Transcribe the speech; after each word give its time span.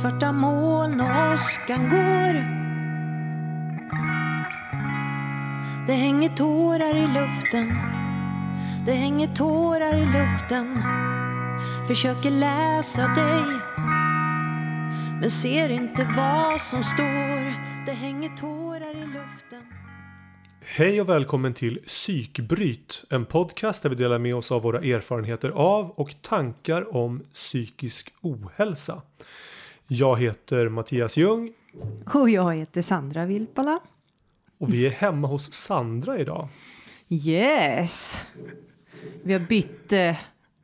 Svarta 0.00 0.32
moln 0.32 1.00
och 1.00 1.34
åskan 1.34 1.88
går. 1.90 2.34
Det 5.86 5.92
hänger 5.92 6.28
tårar 6.28 6.96
i 6.96 7.06
luften. 7.06 7.68
Det 8.86 8.92
hänger 8.92 9.34
tårar 9.34 9.94
i 9.94 10.06
luften. 10.06 10.82
Försöker 11.88 12.30
läsa 12.30 13.00
dig 13.00 13.60
Men 15.20 15.30
ser 15.30 15.68
inte 15.68 16.08
vad 16.16 16.60
som 16.60 16.84
står. 16.84 17.44
Det 17.86 17.92
hänger 17.92 18.36
tårar 18.36 18.96
i 18.96 19.06
luften. 19.06 19.62
Hej 20.60 21.00
och 21.00 21.08
välkommen 21.08 21.54
till 21.54 21.78
Psykbryt, 21.86 23.04
en 23.10 23.24
podcast 23.24 23.82
där 23.82 23.90
vi 23.90 23.96
delar 23.96 24.18
med 24.18 24.34
oss 24.34 24.52
av 24.52 24.62
våra 24.62 24.78
erfarenheter 24.78 25.48
av 25.48 25.90
och 25.90 26.22
tankar 26.22 26.96
om 26.96 27.22
psykisk 27.34 28.14
ohälsa. 28.20 29.02
Jag 29.88 30.16
heter 30.20 30.68
Mattias 30.68 31.16
Ljung 31.16 31.52
Och 32.14 32.30
jag 32.30 32.54
heter 32.54 32.82
Sandra 32.82 33.24
Vilpala. 33.24 33.78
och 34.58 34.72
vi 34.74 34.86
är 34.86 34.90
hemma 34.90 35.28
hos 35.28 35.52
Sandra 35.52 36.18
idag. 36.18 36.48
Yes! 37.08 38.20
Vi 39.22 39.32
har 39.32 39.40
bytt, 39.40 39.92
eh, 39.92 40.16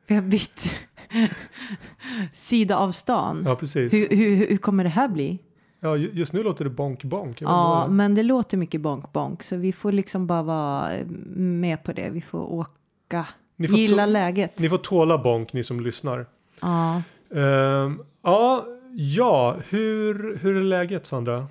vi 0.07 0.15
har 0.15 0.21
bytt 0.21 0.79
sida 2.31 2.77
av 2.77 2.91
stan. 2.91 3.43
Ja, 3.45 3.55
precis. 3.55 3.93
Hur, 3.93 4.07
hur, 4.09 4.35
hur 4.47 4.57
kommer 4.57 4.83
det 4.83 4.89
här 4.89 5.07
bli? 5.07 5.39
Ja, 5.79 5.95
ju- 5.95 6.11
just 6.13 6.33
nu 6.33 6.43
låter 6.43 6.63
det 6.63 6.69
bonk 6.71 7.03
bonk. 7.03 7.41
Ja, 7.41 7.85
det- 7.87 7.93
men 7.93 8.15
det 8.15 8.23
låter 8.23 8.57
mycket 8.57 8.81
bonk 8.81 9.13
bonk 9.13 9.43
så 9.43 9.55
vi 9.55 9.73
får 9.73 9.91
liksom 9.91 10.27
bara 10.27 10.43
vara 10.43 10.93
eh, 10.93 11.05
med 11.35 11.83
på 11.83 11.93
det. 11.93 12.09
Vi 12.09 12.21
får 12.21 12.39
åka, 12.53 13.27
Ni 13.55 13.67
får 13.67 13.77
gilla 13.77 14.05
läget. 14.05 14.59
Ni 14.59 14.69
får 14.69 14.77
tåla 14.77 15.17
bonk 15.17 15.53
ni 15.53 15.63
som 15.63 15.79
lyssnar. 15.81 16.25
Ja. 16.61 17.01
Ehm, 17.35 17.99
ja, 18.23 18.65
ja 18.95 19.57
hur, 19.69 20.37
hur 20.37 20.57
är 20.57 20.63
läget 20.63 21.05
Sandra? 21.05 21.47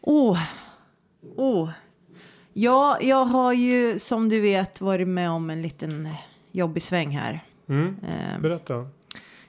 Åh, 0.00 0.38
åh. 1.36 1.70
Ja, 2.52 2.98
jag 3.00 3.24
har 3.24 3.52
ju 3.52 3.98
som 3.98 4.28
du 4.28 4.40
vet 4.40 4.80
varit 4.80 5.08
med 5.08 5.30
om 5.30 5.50
en 5.50 5.62
liten 5.62 6.08
jobbig 6.52 6.82
sväng 6.82 7.10
här. 7.10 7.44
Mm, 7.68 7.96
Eh, 8.08 8.40
berätta. 8.40 8.88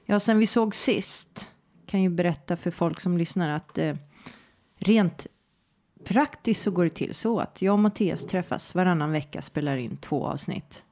Ja, 0.04 0.20
sen 0.20 0.38
vi 0.38 0.46
såg 0.46 0.74
sist 0.74 1.46
kan 1.86 2.02
ju 2.02 2.08
berätta 2.08 2.56
för 2.56 2.70
folk 2.70 3.00
som 3.00 3.18
lyssnar 3.18 3.54
att 3.56 3.78
eh, 3.78 3.96
rent 4.78 5.26
praktiskt 6.04 6.62
så 6.62 6.70
går 6.70 6.84
det 6.84 6.90
till 6.90 7.14
så 7.14 7.40
att 7.40 7.62
jag 7.62 7.72
och 7.72 7.78
Mattias 7.78 8.26
träffas 8.26 8.74
varannan 8.74 9.12
vecka, 9.12 9.42
spelar 9.42 9.76
in 9.76 9.96
två 9.96 10.26
avsnitt. 10.26 10.84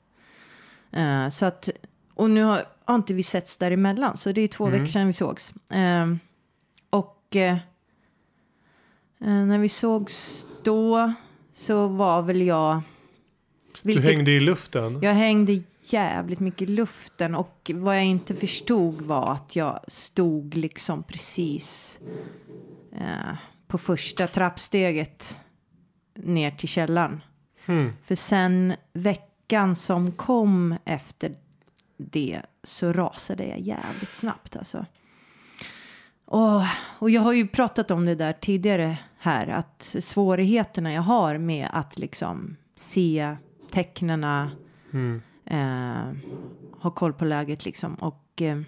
Eh, 0.93 1.29
så 1.29 1.47
att, 1.47 1.69
och 2.15 2.31
nu 2.31 2.43
har, 2.43 2.65
har 2.85 2.95
inte 2.95 3.15
vi 3.15 3.23
setts 3.23 3.57
däremellan, 3.57 4.17
så 4.17 4.33
det 4.33 4.41
är 4.41 4.49
två 4.49 4.67
veckor 4.67 4.87
sedan 4.87 5.07
vi 5.07 5.13
sågs. 5.13 5.55
Eh, 5.71 6.15
och 6.91 7.37
eh, 7.37 7.57
när 9.19 9.59
vi 9.59 9.69
sågs 9.69 10.47
då 10.63 11.13
så 11.53 11.87
var 11.87 12.23
väl 12.23 12.43
jag... 12.43 12.81
Du 13.83 14.01
hängde 14.01 14.31
i 14.31 14.41
luften. 14.41 14.99
Jag 15.03 15.15
hängde 15.15 15.63
jävligt 15.85 16.41
mycket 16.41 16.63
i 16.63 16.67
luften 16.67 17.35
och 17.35 17.71
vad 17.75 17.97
jag 17.97 18.05
inte 18.05 18.37
förstod 18.37 19.03
var 19.03 19.33
att 19.33 19.57
jag 19.57 19.81
stod 19.89 20.57
liksom 20.57 21.03
precis 21.03 22.01
eh, 22.93 23.35
på 23.69 23.79
första 23.79 24.27
trappsteget 24.27 25.41
ner 26.15 26.51
till 26.51 26.69
källaren. 26.69 27.21
Hmm. 27.67 27.93
För 28.03 28.15
sen 28.15 28.75
veckan 28.93 29.77
som 29.77 30.13
kom 30.13 30.75
efter 30.85 31.35
det 32.11 32.43
så 32.63 32.93
rasade 32.93 33.45
jag 33.45 33.61
jävligt 33.61 34.17
snabbt 34.17 34.57
alltså. 34.57 34.87
Och, 36.25 36.63
och 36.99 37.11
jag 37.11 37.21
har 37.23 37.33
ju 37.33 37.49
pratat 37.49 37.91
om 37.91 38.05
det 38.05 38.15
där 38.15 38.33
tidigare 38.33 38.99
här 39.19 39.47
att 39.47 39.97
svårigheterna 40.01 40.93
jag 40.93 41.03
har 41.03 41.39
med 41.39 41.69
att 41.73 41.99
liksom 41.99 42.57
se 42.77 43.37
tecknena 43.71 44.51
Mm. 44.93 45.23
eh, 45.45 46.31
ha 46.81 46.91
koll 46.91 47.13
på 47.13 47.25
läget 47.25 47.65
liksom. 47.65 47.95
Och 47.95 48.43
eh, 48.43 48.61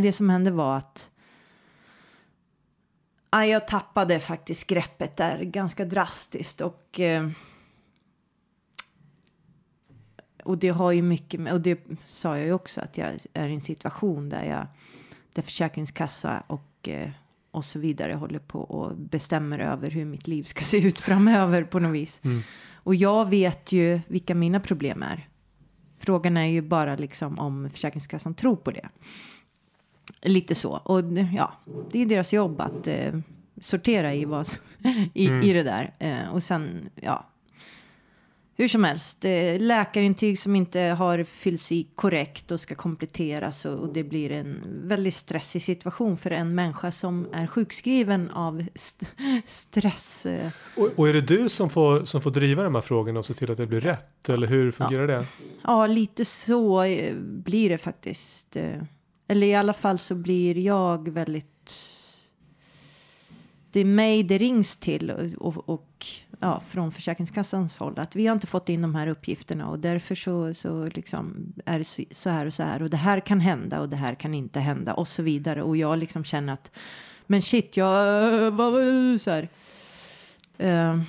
det 0.00 0.12
som 0.12 0.30
hände 0.30 0.50
var 0.50 0.76
att 0.76 1.10
ja, 3.30 3.46
jag 3.46 3.68
tappade 3.68 4.20
faktiskt 4.20 4.66
greppet 4.66 5.16
där 5.16 5.42
ganska 5.42 5.84
drastiskt 5.84 6.60
och 6.60 7.00
eh, 7.00 7.30
och 10.44 10.58
det 10.58 10.68
har 10.68 10.92
ju 10.92 11.02
mycket 11.02 11.40
med, 11.40 11.52
och 11.52 11.60
det 11.60 11.80
sa 12.04 12.36
jag 12.36 12.46
ju 12.46 12.52
också 12.52 12.80
att 12.80 12.98
jag 12.98 13.08
är 13.32 13.48
i 13.48 13.54
en 13.54 13.60
situation 13.60 14.28
där 14.28 14.44
jag 14.44 14.66
där 15.34 15.42
Försäkringskassa 15.42 16.42
och 16.46 16.88
eh, 16.88 17.10
och 17.50 17.64
så 17.64 17.78
vidare 17.78 18.12
håller 18.12 18.38
på 18.38 18.60
och 18.60 18.96
bestämmer 18.96 19.58
över 19.58 19.90
hur 19.90 20.04
mitt 20.04 20.28
liv 20.28 20.42
ska 20.42 20.60
se 20.64 20.86
ut 20.86 21.00
framöver 21.00 21.64
på 21.64 21.78
något 21.78 21.94
vis. 21.94 22.22
Och 22.74 22.94
jag 22.94 23.30
vet 23.30 23.72
ju 23.72 24.00
vilka 24.06 24.34
mina 24.34 24.60
problem 24.60 25.02
är. 25.02 25.28
Frågan 25.98 26.36
är 26.36 26.46
ju 26.46 26.62
bara 26.62 26.96
liksom 26.96 27.38
om 27.38 27.70
Försäkringskassan 27.70 28.34
tror 28.34 28.56
på 28.56 28.70
det. 28.70 28.88
Lite 30.22 30.54
så. 30.54 30.70
Och 30.70 31.02
ja, 31.36 31.52
det 31.90 32.02
är 32.02 32.06
deras 32.06 32.32
jobb 32.32 32.60
att 32.60 32.86
eh, 32.86 33.18
sortera 33.60 34.14
i, 34.14 34.24
vad, 34.24 34.48
i, 35.14 35.24
i 35.24 35.52
det 35.52 35.62
där. 35.62 35.94
Eh, 35.98 36.32
och 36.32 36.42
sen, 36.42 36.90
ja. 36.94 37.26
Hur 38.60 38.68
som 38.68 38.84
helst, 38.84 39.24
eh, 39.24 39.58
läkarintyg 39.60 40.38
som 40.38 40.56
inte 40.56 40.80
har 40.80 41.24
fyllts 41.24 41.72
i 41.72 41.88
korrekt 41.94 42.50
och 42.50 42.60
ska 42.60 42.74
kompletteras 42.74 43.64
och, 43.64 43.92
det 43.92 44.04
blir 44.04 44.32
en 44.32 44.60
väldigt 44.88 45.14
stressig 45.14 45.62
situation 45.62 46.16
för 46.16 46.30
en 46.30 46.54
människa 46.54 46.92
som 46.92 47.26
är 47.32 47.46
sjukskriven 47.46 48.30
av 48.30 48.64
st- 48.74 49.06
stress. 49.44 50.26
Eh, 50.26 50.50
Och, 50.76 50.88
och 50.96 51.08
är 51.08 51.12
det 51.12 51.20
du 51.20 51.48
som 51.48 51.70
får, 51.70 52.04
som 52.04 52.22
får 52.22 52.30
driva 52.30 52.62
de 52.62 52.74
här 52.74 52.82
frågorna 52.82 53.18
och 53.18 53.26
se 53.26 53.34
till 53.34 53.50
att 53.50 53.56
det 53.56 53.66
blir 53.66 53.80
rätt? 53.80 54.28
Eller 54.28 54.46
hur 54.46 54.72
fungerar 54.72 55.06
det? 55.06 55.26
Ja, 55.64 55.86
lite 55.86 56.24
så 56.24 56.82
eh, 56.82 57.14
blir 57.16 57.68
det 57.68 57.78
faktiskt. 57.78 58.56
Eller 59.28 59.46
i 59.46 59.54
alla 59.54 59.72
fall 59.72 59.98
så 59.98 60.14
blir 60.14 60.58
jag 60.58 61.08
väldigt... 61.08 61.94
Det 63.70 63.80
är 63.80 63.84
mig 63.84 64.22
det 64.22 64.38
rings 64.38 64.76
till 64.76 65.10
och, 65.10 65.56
och, 65.56 65.68
och 65.68 66.06
ja, 66.40 66.62
från 66.68 66.92
Försäkringskassans 66.92 67.76
håll 67.76 67.98
att 67.98 68.16
vi 68.16 68.26
har 68.26 68.34
inte 68.34 68.46
fått 68.46 68.68
in 68.68 68.82
de 68.82 68.94
här 68.94 69.06
uppgifterna 69.06 69.68
och 69.68 69.78
därför 69.78 70.14
så, 70.14 70.54
så 70.54 70.86
liksom 70.86 71.52
är 71.66 71.78
det 71.78 72.14
så- 72.14 72.30
här 72.30 72.46
och 72.46 72.54
så 72.54 72.62
här 72.62 72.82
och 72.82 72.90
det 72.90 72.96
här 72.96 73.20
kan 73.20 73.40
hända 73.40 73.80
och 73.80 73.88
det 73.88 73.96
här 73.96 74.14
kan 74.14 74.34
inte 74.34 74.60
hända 74.60 74.94
och 74.94 75.08
så 75.08 75.22
vidare 75.22 75.62
och 75.62 75.76
jag 75.76 75.98
liksom 75.98 76.24
känner 76.24 76.52
att 76.52 76.70
men 77.26 77.42
shit, 77.42 77.76
jag 77.76 78.50
var 78.50 79.18
så 79.18 79.30
här. 79.30 79.48
Eh, 80.58 81.00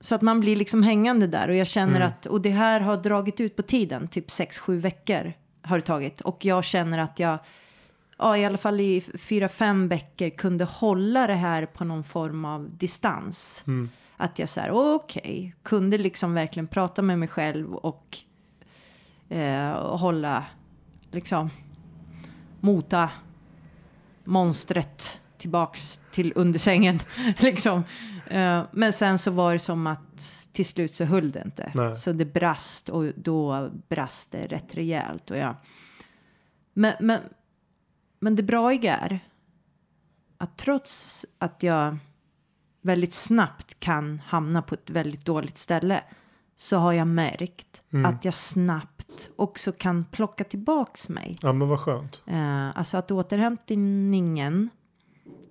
så 0.00 0.14
att 0.14 0.22
man 0.22 0.40
blir 0.40 0.56
liksom 0.56 0.82
hängande 0.82 1.26
där 1.26 1.48
och 1.48 1.56
jag 1.56 1.66
känner 1.66 2.00
att, 2.00 2.26
och 2.26 2.40
det 2.40 2.50
här 2.50 2.80
har 2.80 2.96
dragit 2.96 3.40
ut 3.40 3.56
på 3.56 3.62
tiden, 3.62 4.08
typ 4.08 4.28
6-7 4.28 4.76
veckor 4.78 5.32
har 5.62 5.78
det 5.78 5.84
tagit. 5.84 6.20
Och 6.20 6.44
jag 6.44 6.64
känner 6.64 6.98
att 6.98 7.18
jag, 7.18 7.38
ja 8.18 8.36
i 8.36 8.44
alla 8.44 8.58
fall 8.58 8.80
i 8.80 9.00
4-5 9.00 9.88
veckor 9.88 10.30
kunde 10.30 10.64
hålla 10.64 11.26
det 11.26 11.34
här 11.34 11.66
på 11.66 11.84
någon 11.84 12.04
form 12.04 12.44
av 12.44 12.76
distans. 12.76 13.64
Att 14.16 14.38
jag 14.38 14.48
så 14.48 14.60
här, 14.60 14.70
okej, 14.70 15.54
kunde 15.62 15.98
liksom 15.98 16.34
verkligen 16.34 16.66
prata 16.66 17.02
med 17.02 17.18
mig 17.18 17.28
själv 17.28 17.74
och, 17.74 18.18
eh, 19.28 19.72
och 19.72 19.98
hålla, 19.98 20.44
liksom, 21.10 21.50
mota 22.60 23.10
monstret 24.24 25.20
tillbaks 25.38 26.00
till 26.12 26.32
undersängen. 26.36 27.00
liksom. 27.38 27.84
Eh, 28.26 28.62
men 28.72 28.92
sen 28.92 29.18
så 29.18 29.30
var 29.30 29.52
det 29.52 29.58
som 29.58 29.86
att 29.86 30.48
till 30.52 30.66
slut 30.66 30.94
så 30.94 31.04
höll 31.04 31.30
det 31.30 31.42
inte. 31.44 31.70
Nej. 31.74 31.96
Så 31.96 32.12
det 32.12 32.24
brast 32.24 32.88
och 32.88 33.04
då 33.16 33.70
brast 33.88 34.32
det 34.32 34.46
rätt 34.46 34.74
rejält. 34.74 35.30
Och 35.30 35.36
jag... 35.36 35.54
men, 36.74 36.92
men, 37.00 37.20
men 38.24 38.36
det 38.36 38.42
braiga 38.42 38.96
är 38.96 39.20
att 40.38 40.56
trots 40.56 41.26
att 41.38 41.62
jag 41.62 41.96
väldigt 42.82 43.14
snabbt 43.14 43.80
kan 43.80 44.18
hamna 44.26 44.62
på 44.62 44.74
ett 44.74 44.90
väldigt 44.90 45.26
dåligt 45.26 45.58
ställe 45.58 46.02
så 46.56 46.76
har 46.76 46.92
jag 46.92 47.06
märkt 47.06 47.82
att 48.06 48.24
jag 48.24 48.34
snabbt 48.34 49.30
också 49.36 49.72
kan 49.72 50.04
plocka 50.04 50.44
tillbaks 50.44 51.08
mig. 51.08 51.38
Ja 51.42 51.52
men 51.52 51.68
vad 51.68 51.80
skönt. 51.80 52.22
Eh, 52.26 52.78
alltså 52.78 52.96
att 52.96 53.10
återhämtningen 53.10 54.70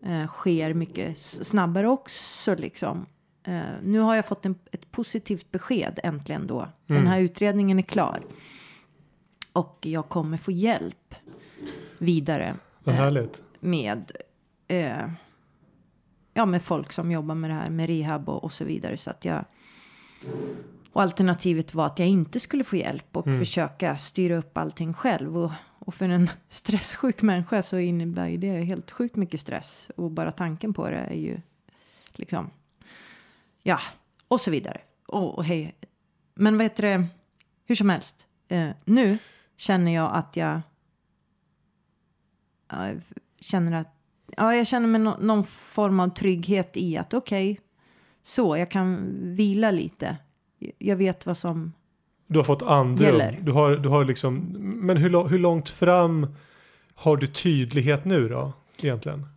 eh, 0.06 0.28
sker 0.28 0.74
mycket 0.74 1.18
snabbare 1.18 1.88
också 1.88 2.56
liksom. 2.56 3.06
Eh, 3.44 3.62
nu 3.84 4.00
har 4.00 4.16
jag 4.16 4.26
fått 4.26 4.46
en, 4.46 4.56
ett 4.72 4.92
positivt 4.92 5.52
besked 5.52 6.00
äntligen 6.04 6.48
då. 6.48 6.68
Den 6.88 7.08
här 7.08 7.20
utredningen 7.20 7.80
är 7.80 7.84
klar. 7.84 8.24
Och 9.54 9.78
jag 9.82 10.10
kommer 10.10 10.38
få 10.38 10.52
hjälp 10.52 11.16
vidare 11.98 12.56
Vad 12.84 12.96
härligt. 12.96 13.44
med, 13.60 14.12
eh, 14.68 15.08
ja, 16.34 16.46
med 16.46 16.64
folk 16.64 16.94
som 16.94 17.12
jobbar 17.12 17.36
med 17.36 17.50
det 17.50 17.54
här 17.54 17.70
med 17.70 17.88
rehab 17.88 18.30
och, 18.30 18.44
och 18.44 18.54
så 18.54 18.66
vidare. 18.66 18.98
Så 18.98 19.10
att 19.10 19.26
jag, 19.26 19.46
och 20.94 21.02
alternativet 21.02 21.74
var 21.74 21.86
att 21.86 22.00
jag 22.00 22.08
inte 22.08 22.40
skulle 22.40 22.64
få 22.64 22.76
hjälp 22.76 23.18
och 23.18 23.26
försöka 23.26 23.98
styra 23.98 24.36
upp 24.36 24.58
allting 24.58 24.94
själv. 24.94 25.38
Och, 25.38 25.52
och 25.80 25.94
för 25.94 26.10
en 26.10 26.30
stresssjuk 26.48 27.22
människa 27.22 27.64
så 27.64 27.78
innebär 27.78 28.28
ju 28.28 28.38
det 28.38 28.52
helt 28.52 28.92
sjukt 28.92 29.16
mycket 29.16 29.40
stress. 29.40 29.90
Och 29.96 30.12
bara 30.12 30.32
tanken 30.32 30.74
på 30.74 30.90
det 30.90 30.96
är 30.98 31.20
ju 31.20 31.42
liksom, 32.12 32.50
ja, 33.64 33.80
och 34.28 34.42
så 34.42 34.52
vidare. 34.52 34.82
Och, 35.08 35.36
och 35.38 35.46
hej. 35.46 35.76
Men 36.36 36.58
vad 36.58 36.64
heter 36.64 36.84
det, 36.84 37.08
hur 37.66 37.76
som 37.76 37.90
helst. 37.90 38.28
Eh, 38.48 38.70
nu 38.86 39.18
känner 39.58 39.96
jag 39.96 40.12
att 40.14 40.36
jag 40.36 40.62
känner 43.40 43.82
att, 43.82 43.96
ja, 44.38 44.56
jag 44.56 44.68
känner 44.68 44.88
mig 44.88 45.02
no 45.02 45.18
någon 45.20 45.44
form 45.46 46.00
av 46.00 46.10
trygghet 46.10 46.78
i 46.78 46.98
att 46.98 47.14
okej, 47.14 47.52
okay, 47.52 47.64
så 48.22 48.58
jag 48.58 48.72
kan 48.72 49.12
vila 49.36 49.72
lite. 49.72 50.18
Jag 50.78 50.96
vet 50.96 51.26
vad 51.26 51.38
som 51.38 51.74
du 52.28 52.40
har 52.40 52.44
fått 52.44 52.62
andrum. 52.62 53.22
Du 53.42 53.52
har, 53.52 53.76
du 53.76 53.90
har 53.90 54.06
liksom, 54.06 54.36
men 54.60 54.98
hur, 54.98 55.28
hur 55.28 55.40
långt 55.40 55.70
fram 55.70 56.36
har 56.96 57.18
du 57.18 57.28
tydlighet 57.28 58.06
nu 58.06 58.30
då 58.30 58.54
egentligen? 58.82 59.28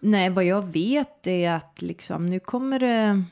Nej, 0.00 0.30
vad 0.30 0.44
jag 0.44 0.72
vet 0.72 1.26
är 1.26 1.52
att 1.52 1.82
liksom 1.82 2.26
nu 2.26 2.40
kommer 2.40 2.78
det 2.78 3.24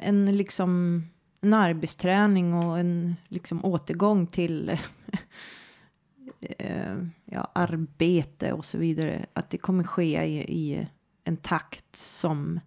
en 0.00 0.36
liksom 0.36 1.02
en 1.40 1.54
arbetsträning 1.54 2.54
och 2.54 2.78
en 2.78 3.16
liksom 3.28 3.64
återgång 3.64 4.26
till 4.26 4.68
eh, 6.40 6.96
ja, 7.24 7.50
arbete 7.54 8.52
och 8.52 8.64
så 8.64 8.78
vidare. 8.78 9.26
Att 9.32 9.50
det 9.50 9.58
kommer 9.58 9.84
ske 9.84 10.24
i, 10.24 10.38
i 10.38 10.88
en 11.24 11.36
takt 11.36 11.96
som 11.96 12.60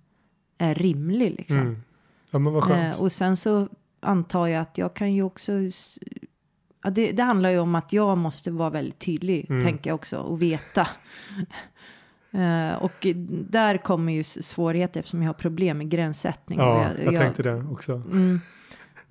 är 0.57 0.75
rimlig 0.75 1.35
liksom. 1.37 1.59
Mm. 1.59 1.83
Ja, 2.31 2.39
men 2.39 2.53
vad 2.53 2.63
skönt. 2.63 2.95
Eh, 2.95 3.01
och 3.01 3.11
sen 3.11 3.37
så 3.37 3.67
antar 3.99 4.47
jag 4.47 4.61
att 4.61 4.77
jag 4.77 4.93
kan 4.93 5.13
ju 5.13 5.23
också... 5.23 5.51
Ja, 6.83 6.89
det, 6.89 7.11
det 7.11 7.23
handlar 7.23 7.49
ju 7.49 7.59
om 7.59 7.75
att 7.75 7.93
jag 7.93 8.17
måste 8.17 8.51
vara 8.51 8.69
väldigt 8.69 8.99
tydlig, 8.99 9.45
mm. 9.49 9.63
tänker 9.63 9.89
jag 9.89 9.95
också, 9.95 10.17
och 10.17 10.41
veta. 10.41 10.87
uh, 12.35 12.73
och 12.83 13.07
där 13.49 13.77
kommer 13.77 14.13
ju 14.13 14.23
svårigheter 14.23 14.99
eftersom 14.99 15.21
jag 15.21 15.29
har 15.29 15.33
problem 15.33 15.77
med 15.77 15.89
gränssättning. 15.89 16.59
Ja, 16.59 16.81
jag, 16.81 17.05
jag, 17.05 17.13
jag 17.13 17.21
tänkte 17.21 17.43
det 17.43 17.63
också. 17.71 17.91
Mm, 17.91 18.39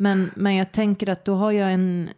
men, 0.02 0.30
men 0.36 0.54
jag 0.54 0.72
tänker 0.72 1.08
att 1.08 1.24
då 1.24 1.34
har 1.34 1.52
jag 1.52 1.72
en... 1.72 2.10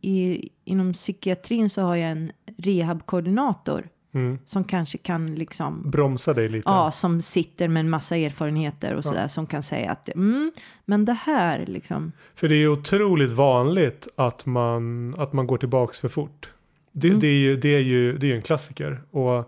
I, 0.00 0.48
inom 0.64 0.92
psykiatrin 0.92 1.70
så 1.70 1.82
har 1.82 1.96
jag 1.96 2.10
en 2.10 2.32
rehabkoordinator 2.58 3.88
Mm. 4.14 4.38
Som 4.44 4.64
kanske 4.64 4.98
kan 4.98 5.34
liksom... 5.34 5.90
Bromsa 5.90 6.34
dig 6.34 6.48
lite. 6.48 6.70
Ja, 6.70 6.92
som 6.92 7.22
sitter 7.22 7.68
med 7.68 7.80
en 7.80 7.90
massa 7.90 8.16
erfarenheter 8.16 8.94
och 8.94 9.04
sådär. 9.04 9.22
Ja. 9.22 9.28
Som 9.28 9.46
kan 9.46 9.62
säga 9.62 9.90
att, 9.90 10.08
mm, 10.08 10.52
men 10.84 11.04
det 11.04 11.12
här 11.12 11.66
liksom. 11.66 12.12
För 12.34 12.48
det 12.48 12.54
är 12.54 12.68
otroligt 12.68 13.32
vanligt 13.32 14.08
att 14.16 14.46
man, 14.46 15.14
att 15.18 15.32
man 15.32 15.46
går 15.46 15.58
tillbaks 15.58 16.00
för 16.00 16.08
fort. 16.08 16.50
Det, 16.92 17.08
mm. 17.08 17.20
det, 17.20 17.26
är, 17.26 17.38
ju, 17.38 17.56
det, 17.56 17.74
är, 17.74 17.80
ju, 17.80 18.18
det 18.18 18.32
är 18.32 18.36
en 18.36 18.42
klassiker. 18.42 19.02
Och 19.10 19.38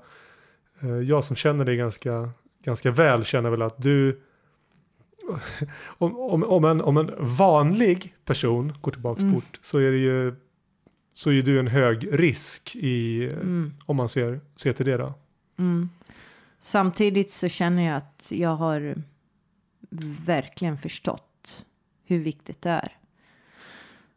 eh, 0.80 1.00
jag 1.02 1.24
som 1.24 1.36
känner 1.36 1.64
dig 1.64 1.76
ganska, 1.76 2.30
ganska 2.64 2.90
väl 2.90 3.24
känner 3.24 3.50
väl 3.50 3.62
att 3.62 3.82
du 3.82 4.20
om, 5.98 6.18
om, 6.18 6.44
om, 6.44 6.64
en, 6.64 6.80
om 6.80 6.96
en 6.96 7.10
vanlig 7.18 8.14
person 8.24 8.72
går 8.80 8.92
tillbaks 8.92 9.22
mm. 9.22 9.34
fort 9.34 9.58
så 9.62 9.78
är 9.78 9.92
det 9.92 9.98
ju 9.98 10.34
så 11.14 11.30
är 11.30 11.42
du 11.42 11.60
en 11.60 11.66
hög 11.66 12.08
risk 12.20 12.76
i, 12.76 13.24
mm. 13.24 13.74
om 13.86 13.96
man 13.96 14.08
ser, 14.08 14.40
ser 14.56 14.72
till 14.72 14.86
det 14.86 14.96
då. 14.96 15.14
Mm. 15.58 15.90
Samtidigt 16.58 17.30
så 17.30 17.48
känner 17.48 17.86
jag 17.86 17.96
att 17.96 18.26
jag 18.30 18.56
har 18.56 18.94
verkligen 20.26 20.78
förstått 20.78 21.66
hur 22.04 22.18
viktigt 22.18 22.62
det 22.62 22.70
är. 22.70 22.96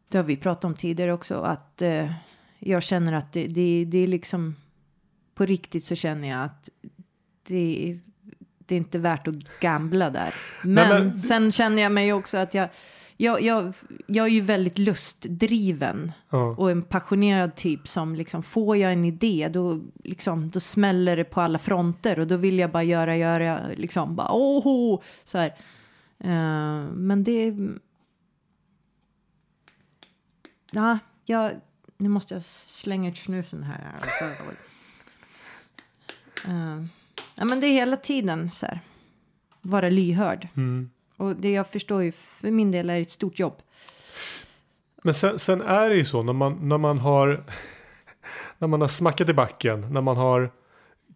Det 0.09 0.17
har 0.17 0.25
vi 0.25 0.37
pratat 0.37 0.65
om 0.65 0.75
tidigare 0.75 1.13
också, 1.13 1.41
att 1.41 1.81
eh, 1.81 2.11
jag 2.59 2.83
känner 2.83 3.13
att 3.13 3.33
det, 3.33 3.47
det, 3.47 3.85
det 3.85 3.97
är 3.97 4.07
liksom 4.07 4.55
på 5.35 5.45
riktigt 5.45 5.83
så 5.83 5.95
känner 5.95 6.29
jag 6.29 6.43
att 6.43 6.69
det, 7.47 7.99
det 8.69 8.75
är 8.75 8.77
inte 8.77 8.97
värt 8.97 9.27
att 9.27 9.59
gambla 9.59 10.09
där. 10.09 10.33
Men, 10.63 10.73
Nej, 10.73 11.03
men 11.03 11.17
sen 11.17 11.51
känner 11.51 11.81
jag 11.81 11.91
mig 11.91 12.13
också 12.13 12.37
att 12.37 12.53
jag 12.53 12.69
jag, 13.21 13.41
jag, 13.41 13.73
jag 14.07 14.25
är 14.25 14.29
ju 14.29 14.41
väldigt 14.41 14.77
lustdriven 14.77 16.11
ja. 16.29 16.55
och 16.57 16.71
en 16.71 16.81
passionerad 16.81 17.55
typ 17.55 17.87
som 17.87 18.15
liksom 18.15 18.43
får 18.43 18.77
jag 18.77 18.93
en 18.93 19.05
idé 19.05 19.49
då, 19.53 19.81
liksom, 20.03 20.49
då 20.49 20.59
smäller 20.59 21.17
det 21.17 21.23
på 21.23 21.41
alla 21.41 21.59
fronter 21.59 22.19
och 22.19 22.27
då 22.27 22.37
vill 22.37 22.59
jag 22.59 22.71
bara 22.71 22.83
göra, 22.83 23.17
göra, 23.17 23.67
liksom 23.77 24.15
bara 24.15 24.31
åh, 24.31 25.01
så 25.23 25.37
här. 25.37 25.47
Uh, 26.23 26.91
men 26.91 27.23
det... 27.23 27.55
Ja, 30.71 30.99
jag, 31.25 31.51
nu 31.97 32.09
måste 32.09 32.33
jag 32.33 32.43
slänga 32.43 33.09
ut 33.09 33.17
snusen 33.17 33.63
här. 33.63 33.95
Uh, 36.47 36.85
ja, 37.39 37.45
men 37.45 37.59
det 37.59 37.67
är 37.67 37.71
hela 37.71 37.97
tiden 37.97 38.51
så 38.51 38.65
här, 38.65 38.79
vara 39.61 39.89
lyhörd. 39.89 40.47
Mm. 40.57 40.89
Och 41.17 41.35
det 41.35 41.51
jag 41.51 41.67
förstår 41.67 42.03
ju 42.03 42.11
för 42.11 42.51
min 42.51 42.71
del 42.71 42.89
är 42.89 43.01
ett 43.01 43.11
stort 43.11 43.39
jobb. 43.39 43.53
Men 45.03 45.13
sen, 45.13 45.39
sen 45.39 45.61
är 45.61 45.89
det 45.89 45.95
ju 45.95 46.05
så 46.05 46.21
när 46.21 46.33
man, 46.33 46.69
när 46.69 46.77
man 46.77 46.97
har 46.99 47.43
när 48.57 48.67
man 48.67 48.81
har 48.81 48.87
smackat 48.87 49.29
i 49.29 49.33
backen, 49.33 49.87
när 49.93 50.01
man 50.01 50.17
har 50.17 50.51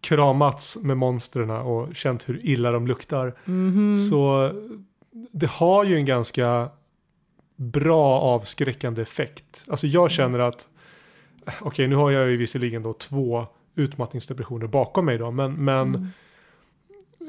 kramats 0.00 0.78
med 0.82 0.96
monstren 0.96 1.50
och 1.50 1.96
känt 1.96 2.28
hur 2.28 2.46
illa 2.46 2.70
de 2.70 2.86
luktar. 2.86 3.34
Mm 3.46 3.72
-hmm. 3.72 3.96
Så 3.96 4.52
det 5.32 5.50
har 5.50 5.84
ju 5.84 5.96
en 5.96 6.04
ganska 6.04 6.68
bra 7.56 8.20
avskräckande 8.20 9.02
effekt. 9.02 9.64
Alltså 9.68 9.86
jag 9.86 10.10
känner 10.10 10.38
att, 10.38 10.68
okej 11.46 11.66
okay, 11.66 11.86
nu 11.86 11.96
har 11.96 12.10
jag 12.10 12.30
ju 12.30 12.36
visserligen 12.36 12.82
då 12.82 12.92
två 12.92 13.46
utmattningsdepressioner 13.74 14.66
bakom 14.66 15.06
mig 15.06 15.18
då, 15.18 15.30
men, 15.30 15.64
men 15.64 15.88
mm 15.94 16.08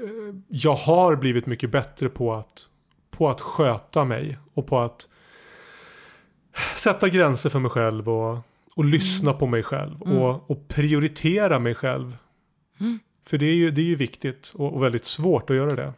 Eh, 0.04 0.36
jag 0.48 0.76
har 0.76 1.16
blivit 1.16 1.46
mycket 1.46 1.72
bättre 1.72 2.10
på 2.10 2.34
att, 2.34 2.68
på 3.10 3.30
att 3.30 3.42
sköta 3.42 4.06
mig 4.06 4.38
och 4.54 4.68
på 4.68 4.80
att 4.80 5.08
sätta 6.78 7.10
gränser 7.10 7.50
för 7.50 7.60
mig 7.60 7.72
själv 7.72 8.10
och, 8.10 8.38
och 8.76 8.86
lyssna 8.86 9.30
mm. 9.30 9.40
på 9.40 9.48
mig 9.48 9.64
själv 9.64 10.02
mm. 10.02 10.18
och, 10.18 10.52
och, 10.52 10.68
prioritera 10.68 11.60
mig 11.60 11.76
själv. 11.76 12.18
Mm. 12.80 13.00
För 13.28 13.38
det 13.38 13.46
är 13.46 13.56
ju, 13.56 13.72
det 13.72 13.82
är 13.82 13.86
ju 13.86 13.96
viktigt 13.96 14.54
och, 14.56 14.74
och, 14.74 14.84
väldigt 14.84 15.06
svårt 15.06 15.50
att 15.50 15.56
göra 15.56 15.76
det. 15.76 15.94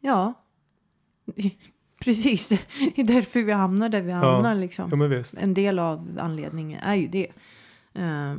Ja, 0.00 0.34
precis. 2.04 2.48
Det 2.48 2.98
är 2.98 3.04
därför 3.04 3.42
vi 3.42 3.52
hamnar 3.52 3.88
där 3.88 4.02
vi 4.02 4.10
hamnar. 4.10 4.54
Ja. 4.54 4.60
Liksom. 4.60 5.12
Ja, 5.12 5.22
en 5.38 5.54
del 5.54 5.78
av 5.78 6.18
anledningen 6.20 6.80
är 6.80 6.94
ju 6.94 7.08
det. 7.08 7.28
Uh, 7.98 8.36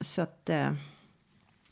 så 0.00 0.22
att... 0.22 0.50
Uh, 0.50 0.72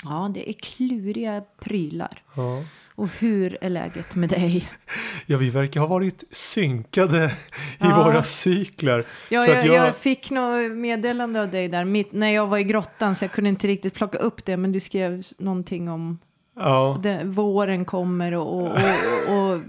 Ja, 0.04 0.30
det 0.34 0.50
är 0.50 0.52
kluriga 0.52 1.42
prylar. 1.60 2.22
Ja. 2.36 2.62
Och 2.94 3.08
hur 3.18 3.58
är 3.60 3.70
läget 3.70 4.14
med 4.14 4.28
dig? 4.28 4.68
Ja, 5.28 5.36
vi 5.36 5.50
verkar 5.50 5.80
ha 5.80 5.86
varit 5.86 6.24
synkade 6.30 7.24
i 7.26 7.30
ja. 7.78 8.04
våra 8.04 8.22
cykler. 8.22 9.06
Ja, 9.28 9.46
jag, 9.46 9.66
jag... 9.66 9.86
jag, 9.86 9.96
fick 9.96 10.30
något 10.30 10.72
meddelande 10.72 11.42
av 11.42 11.50
dig 11.50 11.68
där 11.68 11.84
mitt, 11.84 12.12
när 12.12 12.30
jag 12.30 12.46
var 12.46 12.58
i 12.58 12.64
grottan 12.64 13.16
så 13.16 13.24
jag 13.24 13.32
kunde 13.32 13.50
inte 13.50 13.66
riktigt 13.66 13.94
plocka 13.94 14.18
upp 14.18 14.44
det. 14.44 14.56
Men 14.56 14.72
du 14.72 14.80
skrev 14.80 15.26
någonting 15.38 15.88
om 15.90 16.18
ja. 16.56 16.98
det, 17.02 17.24
våren 17.24 17.84
kommer 17.84 18.34
och, 18.34 18.62
och, 18.62 18.70
och, 18.70 19.52
och 19.52 19.60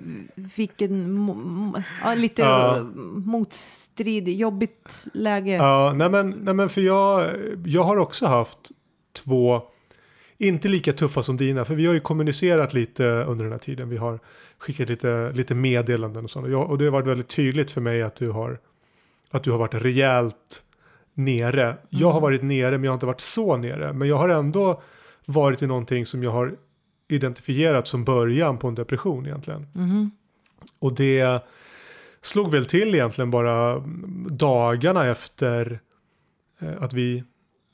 vilken 0.55 1.27
ja, 2.03 2.13
lite 2.13 2.41
ja. 2.41 2.85
motstrid, 3.25 4.27
jobbigt 4.27 5.05
läge. 5.13 5.51
Ja, 5.51 5.93
nej 5.95 6.09
men, 6.09 6.29
nej 6.29 6.53
men 6.53 6.69
för 6.69 6.81
jag, 6.81 7.35
jag 7.65 7.83
har 7.83 7.97
också 7.97 8.25
haft 8.25 8.71
två 9.23 9.61
inte 10.37 10.67
lika 10.67 10.93
tuffa 10.93 11.23
som 11.23 11.37
dina, 11.37 11.65
för 11.65 11.75
vi 11.75 11.85
har 11.85 11.93
ju 11.93 11.99
kommunicerat 11.99 12.73
lite 12.73 13.03
under 13.03 13.45
den 13.45 13.51
här 13.51 13.59
tiden. 13.59 13.89
Vi 13.89 13.97
har 13.97 14.19
skickat 14.57 14.89
lite, 14.89 15.31
lite 15.31 15.55
meddelanden 15.55 16.23
och 16.23 16.29
sånt. 16.29 16.47
Och, 16.47 16.69
och 16.69 16.77
det 16.77 16.83
har 16.83 16.91
varit 16.91 17.07
väldigt 17.07 17.27
tydligt 17.27 17.71
för 17.71 17.81
mig 17.81 18.01
att 18.01 18.15
du 18.15 18.29
har, 18.29 18.59
att 19.31 19.43
du 19.43 19.51
har 19.51 19.57
varit 19.57 19.73
rejält 19.73 20.63
nere. 21.13 21.77
Jag 21.89 22.07
har 22.07 22.13
mm. 22.13 22.21
varit 22.21 22.43
nere, 22.43 22.71
men 22.71 22.83
jag 22.83 22.91
har 22.91 22.95
inte 22.95 23.05
varit 23.05 23.21
så 23.21 23.57
nere. 23.57 23.93
Men 23.93 24.07
jag 24.07 24.17
har 24.17 24.29
ändå 24.29 24.81
varit 25.25 25.61
i 25.61 25.67
någonting 25.67 26.05
som 26.05 26.23
jag 26.23 26.31
har 26.31 26.55
identifierat 27.07 27.87
som 27.87 28.03
början 28.03 28.57
på 28.57 28.67
en 28.67 28.75
depression 28.75 29.25
egentligen. 29.25 29.67
Mm. 29.75 30.11
Och 30.79 30.93
det 30.93 31.43
slog 32.21 32.51
väl 32.51 32.65
till 32.65 32.95
egentligen 32.95 33.31
bara 33.31 33.79
dagarna 34.29 35.05
efter 35.05 35.79
eh, 36.59 36.83
att 36.83 36.93
vi 36.93 37.23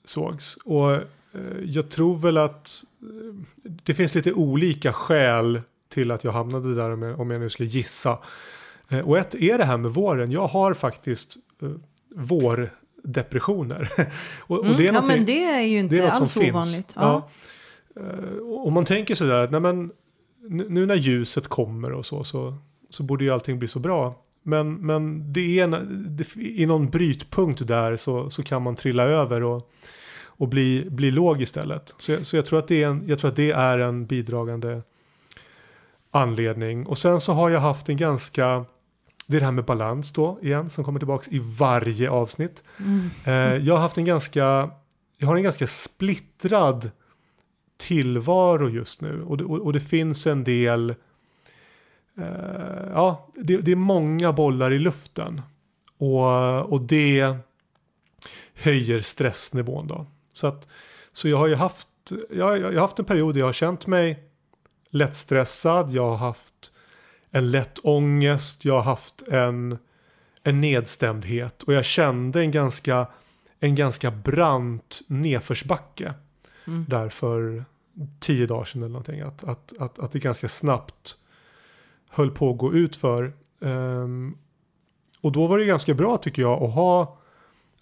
sågs. 0.05 0.57
Och 0.65 0.99
Eh, 1.33 1.63
jag 1.63 1.89
tror 1.89 2.17
väl 2.17 2.37
att 2.37 2.83
eh, 3.01 3.35
det 3.63 3.93
finns 3.93 4.15
lite 4.15 4.33
olika 4.33 4.93
skäl 4.93 5.61
till 5.89 6.11
att 6.11 6.23
jag 6.23 6.31
hamnade 6.31 6.75
där 6.75 7.19
om 7.21 7.31
jag 7.31 7.41
nu 7.41 7.49
ska 7.49 7.63
gissa. 7.63 8.17
Och 9.05 9.17
ett 9.17 9.35
är 9.35 9.57
det 9.57 9.65
här 9.65 9.77
med 9.77 9.91
våren. 9.91 10.31
Jag 10.31 10.47
har 10.47 10.73
faktiskt 10.73 11.37
vårdepressioner. 12.15 13.89
och, 14.39 14.59
och 14.59 14.65
det 14.65 14.87
är 14.87 14.89
mm, 14.89 14.95
ja 14.95 15.01
men 15.01 15.25
det 15.25 15.43
är 15.43 15.61
ju 15.61 15.79
inte 15.79 16.11
alls 16.11 16.37
ovanligt. 16.37 16.91
Ja. 16.95 17.01
Ja. 17.01 17.29
Och 18.65 18.71
man 18.71 18.85
tänker 18.85 19.15
sådär 19.15 19.43
att 19.43 19.51
nej 19.51 19.59
men, 19.59 19.91
nu 20.49 20.85
när 20.85 20.95
ljuset 20.95 21.47
kommer 21.47 21.91
och 21.91 22.05
så, 22.05 22.23
så, 22.23 22.53
så 22.89 23.03
borde 23.03 23.23
ju 23.23 23.31
allting 23.31 23.59
bli 23.59 23.67
så 23.67 23.79
bra. 23.79 24.15
Men, 24.43 24.73
men 24.73 25.33
det 25.33 25.59
är 25.59 25.67
det, 26.09 26.35
i 26.35 26.65
någon 26.65 26.89
brytpunkt 26.89 27.67
där 27.67 27.97
så, 27.97 28.29
så 28.29 28.43
kan 28.43 28.61
man 28.61 28.75
trilla 28.75 29.03
över 29.03 29.43
och, 29.43 29.71
och 30.25 30.47
bli, 30.47 30.87
bli 30.89 31.11
låg 31.11 31.41
istället. 31.41 31.95
Så, 31.97 32.11
jag, 32.11 32.25
så 32.25 32.35
jag, 32.35 32.45
tror 32.45 32.59
att 32.59 32.67
det 32.67 32.83
är 32.83 32.87
en, 32.87 33.03
jag 33.07 33.19
tror 33.19 33.29
att 33.29 33.35
det 33.35 33.51
är 33.51 33.77
en 33.77 34.05
bidragande 34.05 34.81
anledning. 36.11 36.85
Och 36.85 36.97
sen 36.97 37.21
så 37.21 37.33
har 37.33 37.49
jag 37.49 37.59
haft 37.59 37.89
en 37.89 37.97
ganska 37.97 38.65
det 39.27 39.37
är 39.37 39.39
det 39.39 39.45
här 39.45 39.51
med 39.51 39.65
balans 39.65 40.11
då 40.11 40.39
igen 40.41 40.69
som 40.69 40.83
kommer 40.83 40.99
tillbaka 40.99 41.31
i 41.31 41.41
varje 41.59 42.09
avsnitt. 42.09 42.63
Mm. 42.77 43.09
Eh, 43.25 43.65
jag 43.67 43.73
har 43.73 43.81
haft 43.81 43.97
en 43.97 44.05
ganska, 44.05 44.69
jag 45.17 45.27
har 45.27 45.35
en 45.35 45.43
ganska 45.43 45.67
splittrad 45.67 46.91
tillvaro 47.87 48.69
just 48.69 49.01
nu 49.01 49.23
och 49.23 49.37
det, 49.37 49.43
och, 49.43 49.59
och 49.59 49.73
det 49.73 49.79
finns 49.79 50.27
en 50.27 50.43
del, 50.43 50.89
eh, 52.17 52.87
ja 52.93 53.29
det, 53.35 53.57
det, 53.57 53.71
är 53.71 53.75
många 53.75 54.33
bollar 54.33 54.73
i 54.73 54.79
luften 54.79 55.41
och, 55.97 56.73
och 56.73 56.81
det 56.81 57.35
höjer 58.53 58.99
stressnivån 58.99 59.87
då. 59.87 60.05
Så, 60.33 60.47
att, 60.47 60.67
så 61.13 61.29
jag 61.29 61.37
har 61.37 61.47
ju 61.47 61.55
haft, 61.55 61.87
jag, 62.29 62.57
jag 62.57 62.73
har 62.73 62.79
haft 62.79 62.99
en 62.99 63.05
period 63.05 63.35
där 63.35 63.39
jag 63.39 63.45
har 63.45 63.53
känt 63.53 63.87
mig 63.87 64.23
lättstressad, 64.89 65.91
jag 65.91 66.09
har 66.09 66.17
haft 66.17 66.71
en 67.31 67.51
lätt 67.51 67.79
ångest, 67.83 68.65
jag 68.65 68.73
har 68.73 68.81
haft 68.81 69.21
en, 69.27 69.77
en 70.43 70.61
nedstämdhet 70.61 71.63
och 71.63 71.73
jag 71.73 71.85
kände 71.85 72.39
en 72.39 72.51
ganska, 72.51 73.07
en 73.59 73.75
ganska 73.75 74.11
brant 74.11 75.01
nedförsbacke. 75.07 76.13
Mm. 76.67 76.85
Där 76.89 77.09
för 77.09 77.65
tio 78.19 78.45
dagar 78.45 78.65
sedan 78.65 78.81
eller 78.81 78.89
någonting. 78.89 79.21
Att, 79.21 79.43
att, 79.43 79.73
att, 79.79 79.99
att 79.99 80.11
det 80.11 80.19
ganska 80.19 80.49
snabbt 80.49 81.17
höll 82.09 82.31
på 82.31 82.49
att 82.49 82.57
gå 82.57 82.73
ut 82.73 82.95
för. 82.95 83.33
Um, 83.59 84.37
och 85.21 85.31
då 85.31 85.47
var 85.47 85.57
det 85.57 85.65
ganska 85.65 85.93
bra 85.93 86.17
tycker 86.17 86.41
jag 86.41 86.63
att 86.63 86.73
ha, 86.73 87.17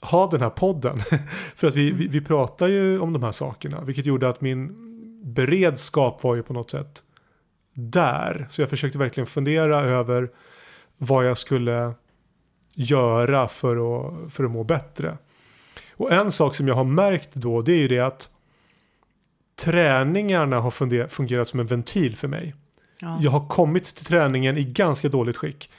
ha 0.01 0.29
den 0.29 0.41
här 0.41 0.49
podden. 0.49 0.99
för 1.55 1.67
att 1.67 1.75
vi, 1.75 1.91
vi, 1.91 2.07
vi 2.07 2.21
pratar 2.21 2.67
ju 2.67 2.99
om 2.99 3.13
de 3.13 3.23
här 3.23 3.31
sakerna. 3.31 3.81
Vilket 3.81 4.05
gjorde 4.05 4.29
att 4.29 4.41
min 4.41 4.77
beredskap 5.23 6.23
var 6.23 6.35
ju 6.35 6.43
på 6.43 6.53
något 6.53 6.71
sätt 6.71 7.03
där. 7.73 8.47
Så 8.49 8.61
jag 8.61 8.69
försökte 8.69 8.97
verkligen 8.97 9.27
fundera 9.27 9.81
över 9.81 10.29
vad 10.97 11.25
jag 11.25 11.37
skulle 11.37 11.93
göra 12.73 13.47
för 13.47 13.75
att, 13.75 14.33
för 14.33 14.43
att 14.43 14.51
må 14.51 14.63
bättre. 14.63 15.17
Och 15.91 16.11
en 16.11 16.31
sak 16.31 16.55
som 16.55 16.67
jag 16.67 16.75
har 16.75 16.83
märkt 16.83 17.33
då 17.33 17.61
det 17.61 17.71
är 17.71 17.77
ju 17.77 17.87
det 17.87 17.99
att 17.99 18.29
träningarna 19.61 20.59
har 20.59 21.07
fungerat 21.07 21.47
som 21.47 21.59
en 21.59 21.65
ventil 21.65 22.15
för 22.15 22.27
mig. 22.27 22.55
Ja. 23.01 23.17
Jag 23.21 23.31
har 23.31 23.47
kommit 23.47 23.95
till 23.95 24.05
träningen 24.05 24.57
i 24.57 24.63
ganska 24.63 25.09
dåligt 25.09 25.37
skick. 25.37 25.69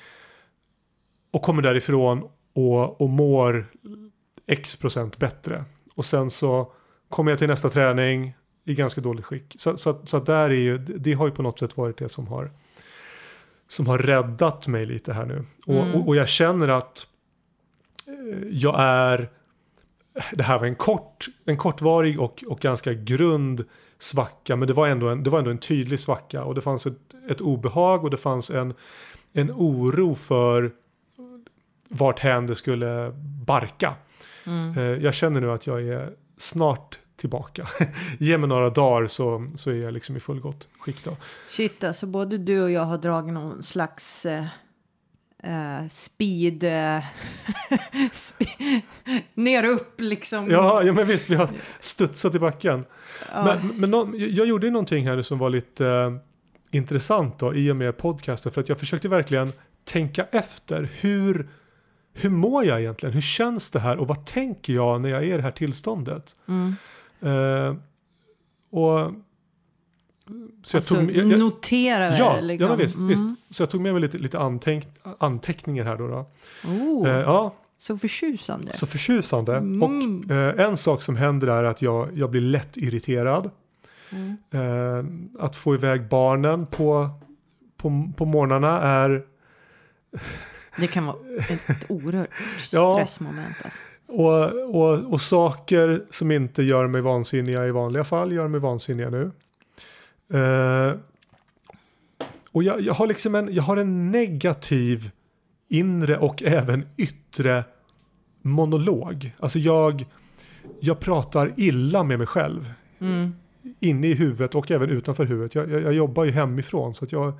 Och 1.32 1.42
kommer 1.42 1.62
därifrån 1.62 2.28
och, 2.54 3.00
och 3.00 3.08
mår 3.08 3.66
x 4.46 4.76
procent 4.76 5.18
bättre. 5.18 5.64
Och 5.94 6.04
sen 6.04 6.30
så 6.30 6.72
kommer 7.08 7.32
jag 7.32 7.38
till 7.38 7.48
nästa 7.48 7.70
träning, 7.70 8.34
i 8.64 8.74
ganska 8.74 9.00
dåligt 9.00 9.24
skick. 9.24 9.54
Så, 9.58 9.76
så, 9.76 10.00
så 10.04 10.18
där 10.18 10.50
är 10.50 10.54
ju, 10.54 10.78
det 10.78 11.12
har 11.12 11.26
ju 11.26 11.32
på 11.32 11.42
något 11.42 11.58
sätt 11.58 11.76
varit 11.76 11.98
det 11.98 12.08
som 12.08 12.26
har, 12.26 12.50
som 13.68 13.86
har 13.86 13.98
räddat 13.98 14.66
mig 14.66 14.86
lite 14.86 15.12
här 15.12 15.26
nu. 15.26 15.44
Och, 15.66 15.74
mm. 15.74 15.94
och, 15.94 16.08
och, 16.08 16.16
jag 16.16 16.28
känner 16.28 16.68
att 16.68 17.06
eh, 18.06 18.48
jag 18.50 18.80
är, 18.80 19.30
det 20.32 20.42
här 20.42 20.58
var 20.58 20.66
en, 20.66 20.74
kort, 20.74 21.26
en 21.44 21.56
kortvarig 21.56 22.20
och, 22.20 22.44
och 22.48 22.60
ganska 22.60 22.92
grund 22.92 23.64
svacka, 23.98 24.56
men 24.56 24.68
det 24.68 24.74
var 24.74 24.86
ändå 24.86 25.08
en, 25.08 25.22
det 25.22 25.30
var 25.30 25.38
ändå 25.38 25.50
en 25.50 25.58
tydlig 25.58 26.00
svacka 26.00 26.44
och 26.44 26.54
det 26.54 26.60
fanns 26.60 26.86
ett, 26.86 26.98
ett 27.28 27.40
obehag 27.40 28.04
och 28.04 28.10
det 28.10 28.16
fanns 28.16 28.50
en, 28.50 28.74
en 29.32 29.50
oro 29.50 30.14
för 30.14 30.72
vart 31.88 32.18
hän 32.18 32.46
det 32.46 32.54
skulle 32.54 33.12
barka. 33.46 33.94
Mm. 34.44 34.78
Eh, 34.78 35.04
jag 35.04 35.14
känner 35.14 35.40
nu 35.40 35.50
att 35.50 35.66
jag 35.66 35.82
är 35.82 36.10
snart 36.36 36.98
tillbaka. 37.16 37.68
Ge 38.18 38.38
mig 38.38 38.48
några 38.48 38.70
dagar 38.70 39.06
så, 39.06 39.48
så 39.54 39.70
är 39.70 39.74
jag 39.74 39.94
liksom 39.94 40.16
i 40.16 40.20
fullgott 40.20 40.68
skick 40.78 41.04
då. 41.04 41.16
Shit, 41.50 41.84
alltså 41.84 42.06
både 42.06 42.38
du 42.38 42.62
och 42.62 42.70
jag 42.70 42.84
har 42.84 42.98
dragit 42.98 43.34
någon 43.34 43.62
slags 43.62 44.26
eh, 44.26 44.44
eh 45.42 45.88
speed, 45.88 46.64
eh, 46.64 47.04
spe 48.12 48.46
ner 49.34 49.64
upp 49.64 50.00
liksom. 50.00 50.50
Ja, 50.50 50.82
ja, 50.82 50.92
men 50.92 51.06
visst, 51.06 51.30
vi 51.30 51.34
har 51.34 51.48
studsat 51.80 52.34
i 52.34 52.38
backen. 52.38 52.84
Ja. 53.32 53.44
Men, 53.44 53.80
men 53.80 53.90
no, 53.90 54.16
jag 54.16 54.46
gjorde 54.46 54.70
någonting 54.70 55.08
här 55.08 55.22
som 55.22 55.38
var 55.38 55.50
lite 55.50 55.86
eh, 55.86 56.12
intressant 56.70 57.38
då 57.38 57.54
i 57.54 57.70
och 57.70 57.76
med 57.76 57.96
podcasten 57.96 58.52
för 58.52 58.60
att 58.60 58.68
jag 58.68 58.78
försökte 58.78 59.08
verkligen 59.08 59.52
tänka 59.84 60.26
efter 60.30 60.88
hur 61.00 61.48
hur 62.14 62.30
mår 62.30 62.64
jag 62.64 62.80
egentligen? 62.80 63.12
Hur 63.12 63.20
känns 63.20 63.70
det 63.70 63.80
här 63.80 63.96
och 63.96 64.08
vad 64.08 64.26
tänker 64.26 64.72
jag 64.72 65.00
när 65.00 65.08
jag 65.08 65.22
är 65.22 65.26
i 65.26 65.36
det 65.36 65.42
här 65.42 65.50
tillståndet? 65.50 66.36
Mm. 66.48 66.76
Och 68.70 69.12
så 70.64 70.76
alltså, 70.76 70.94
tog, 70.94 71.10
jag, 71.10 71.32
jag, 71.32 71.38
notera 71.38 72.10
det? 72.10 72.18
Ja, 72.18 72.40
liksom. 72.40 72.70
ja 72.70 72.76
visst, 72.76 72.96
mm. 72.96 73.08
visst. 73.08 73.24
Så 73.50 73.62
jag 73.62 73.70
tog 73.70 73.80
med 73.80 73.92
mig 73.92 74.02
lite, 74.02 74.18
lite 74.18 74.38
anteck, 74.38 74.88
anteckningar 75.18 75.84
här 75.84 75.96
då. 75.96 76.08
då. 76.08 76.30
Oh, 76.64 77.08
eh, 77.08 77.20
ja. 77.20 77.54
Så 77.78 77.96
förtjusande. 77.96 78.72
Så 78.72 78.86
förtjusande. 78.86 79.56
Mm. 79.56 79.82
Och 79.82 80.30
eh, 80.30 80.66
en 80.66 80.76
sak 80.76 81.02
som 81.02 81.16
händer 81.16 81.48
är 81.48 81.64
att 81.64 81.82
jag, 81.82 82.08
jag 82.14 82.30
blir 82.30 82.40
lätt 82.40 82.76
irriterad. 82.76 83.50
Mm. 84.10 84.36
Eh, 84.50 85.44
att 85.44 85.56
få 85.56 85.74
iväg 85.74 86.08
barnen 86.08 86.66
på, 86.66 87.10
på, 87.76 88.12
på 88.16 88.24
morgnarna 88.24 88.80
är... 88.80 89.22
Det 90.76 90.86
kan 90.86 91.06
vara 91.06 91.16
ett 91.68 91.90
oerhört 91.90 92.28
stressmoment. 92.58 93.56
Alltså. 93.64 93.78
Och, 94.06 94.74
och, 94.74 95.12
och 95.12 95.20
saker 95.20 96.02
som 96.10 96.30
inte 96.30 96.62
gör 96.62 96.86
mig 96.86 97.00
vansinniga 97.00 97.66
i 97.66 97.70
vanliga 97.70 98.04
fall 98.04 98.32
gör 98.32 98.48
mig 98.48 98.60
vansinniga 98.60 99.10
nu. 99.10 99.30
Uh, 100.34 100.94
och 102.52 102.62
jag, 102.62 102.80
jag, 102.80 102.94
har 102.94 103.06
liksom 103.06 103.34
en, 103.34 103.54
jag 103.54 103.62
har 103.62 103.76
en 103.76 104.10
negativ 104.10 105.10
inre 105.68 106.18
och 106.18 106.42
även 106.42 106.86
yttre 106.96 107.64
monolog. 108.42 109.32
Alltså 109.38 109.58
jag, 109.58 110.04
jag 110.80 111.00
pratar 111.00 111.52
illa 111.56 112.02
med 112.02 112.18
mig 112.18 112.26
själv. 112.26 112.72
Mm. 113.00 113.34
Inne 113.80 114.06
i 114.06 114.14
huvudet 114.14 114.54
och 114.54 114.70
även 114.70 114.90
utanför 114.90 115.24
huvudet. 115.24 115.54
Jag, 115.54 115.70
jag, 115.70 115.82
jag 115.82 115.92
jobbar 115.92 116.24
ju 116.24 116.30
hemifrån 116.30 116.94
så 116.94 117.04
att 117.04 117.12
jag, 117.12 117.32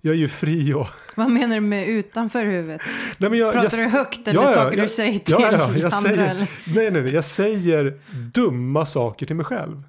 jag 0.00 0.14
är 0.14 0.18
ju 0.18 0.28
fri 0.28 0.74
och... 0.74 0.86
Vad 1.16 1.30
menar 1.30 1.54
du 1.54 1.60
med 1.60 1.88
utanför 1.88 2.44
huvudet? 2.44 2.80
Nej, 3.18 3.30
men 3.30 3.38
jag, 3.38 3.52
Pratar 3.52 3.78
jag, 3.78 3.86
du 3.86 3.90
högt 3.90 4.28
eller 4.28 4.42
ja, 4.42 4.48
saker 4.48 4.76
jag, 4.76 4.86
du 4.86 4.90
säger 4.90 5.18
till 5.18 5.34
ja, 5.38 5.40
ja, 5.40 5.50
jag 5.50 5.68
andra? 5.68 5.90
Säger, 5.90 6.34
nej, 6.34 6.90
nej, 6.90 7.02
nej, 7.02 7.14
jag 7.14 7.24
säger 7.24 8.00
dumma 8.32 8.86
saker 8.86 9.26
till 9.26 9.36
mig 9.36 9.44
själv. 9.44 9.82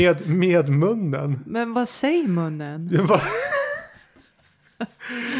Med, 0.00 0.28
med 0.28 0.68
munnen. 0.68 1.40
Men 1.46 1.72
vad 1.72 1.88
säger 1.88 2.28
munnen? 2.28 2.90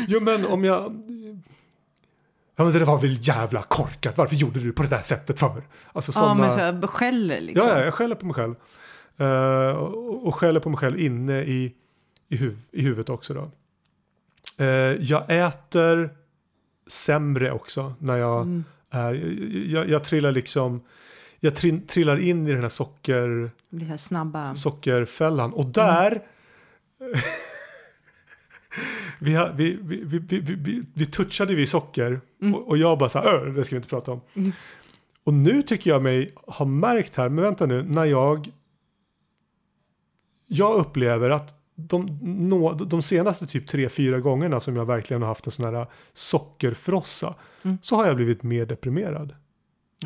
jo, 0.09 0.21
men 0.21 0.47
om 0.47 0.65
jag... 0.65 1.05
Ja 2.57 2.65
men 2.65 2.73
det 2.73 2.85
var 2.85 2.99
väl 2.99 3.29
jävla 3.29 3.63
korkat, 3.63 4.19
varför 4.19 4.37
gjorde 4.37 4.61
du 4.61 4.73
på 4.73 4.83
det 4.83 4.89
där 4.89 5.03
sättet 5.03 5.41
för? 5.41 5.63
Alltså 5.93 6.13
såna... 6.13 6.27
Ja 6.27 6.35
men 6.35 6.53
så 6.53 6.59
här, 6.59 6.87
skäller 6.87 7.41
liksom. 7.41 7.69
Ja, 7.69 7.85
jag 7.85 7.95
skäller 7.95 8.15
på 8.15 8.27
mig 8.27 8.35
själv. 8.35 8.55
Uh, 9.21 9.77
och, 9.77 10.27
och 10.27 10.35
skäller 10.35 10.61
på 10.61 10.71
mig 10.71 10.79
själv 10.79 10.99
inne 10.99 11.43
i, 11.43 11.75
i, 12.29 12.37
huv 12.37 12.59
i 12.73 12.83
huvudet 12.83 13.09
också 13.09 13.35
då. 13.35 13.51
Eh, 14.59 14.67
jag 15.01 15.25
äter 15.29 16.11
sämre 16.87 17.53
också 17.53 17.95
när 17.99 18.17
jag 18.17 18.43
mm. 18.43 18.65
är, 18.91 19.15
jag, 19.73 19.89
jag, 19.89 20.05
trillar 20.05 20.33
liksom, 20.33 20.81
jag 21.41 21.55
trillar 21.89 22.19
in 22.19 22.47
i 22.47 22.53
den 22.53 22.63
här 22.63 22.69
socker, 22.69 23.51
här 23.89 23.97
snabba. 23.97 24.55
sockerfällan 24.55 25.53
och 25.53 25.67
där 25.67 26.23
mm. 27.01 27.21
vi, 29.57 29.79
vi, 29.83 30.05
vi, 30.05 30.19
vi, 30.21 30.41
vi, 30.41 30.55
vi, 30.57 30.83
vi 30.95 31.07
touchade 31.07 31.55
vid 31.55 31.69
socker 31.69 32.21
mm. 32.43 32.55
och, 32.55 32.69
och, 32.69 32.79
jag 32.79 32.99
bara 32.99 33.09
så 33.09 33.19
här, 33.19 33.47
det 33.47 33.65
ska 33.65 33.75
vi 33.75 33.79
inte 33.79 33.89
prata 33.89 34.13
om. 34.13 34.21
Mm. 34.35 34.53
Och 35.25 35.35
nu 35.35 35.63
tycker 35.63 35.91
jag 35.91 36.03
mig 36.03 36.35
ha 36.47 36.65
märkt 36.65 37.17
här, 37.17 37.29
men 37.29 37.45
vänta 37.45 37.67
nu, 37.67 37.83
när 37.83 38.05
jag 38.05 38.51
jag 40.49 40.75
upplever 40.75 41.31
att 41.31 41.55
de, 41.75 42.19
no, 42.23 42.75
de 42.75 43.03
senaste 43.03 43.47
typ 43.47 43.67
tre, 43.67 43.89
fyra 43.89 44.21
gångerna 44.21 44.61
som 44.61 44.77
jag 44.77 44.87
verkligen 44.87 45.23
har 45.23 45.29
haft 45.29 45.47
en 45.47 45.53
sån 45.53 45.75
här 45.75 45.87
sockerfrossa 46.15 47.35
mm. 47.63 47.79
så 47.83 47.97
har 47.97 48.07
jag 48.07 48.17
blivit 48.17 48.43
mer 48.43 48.67
deprimerad. 48.67 49.35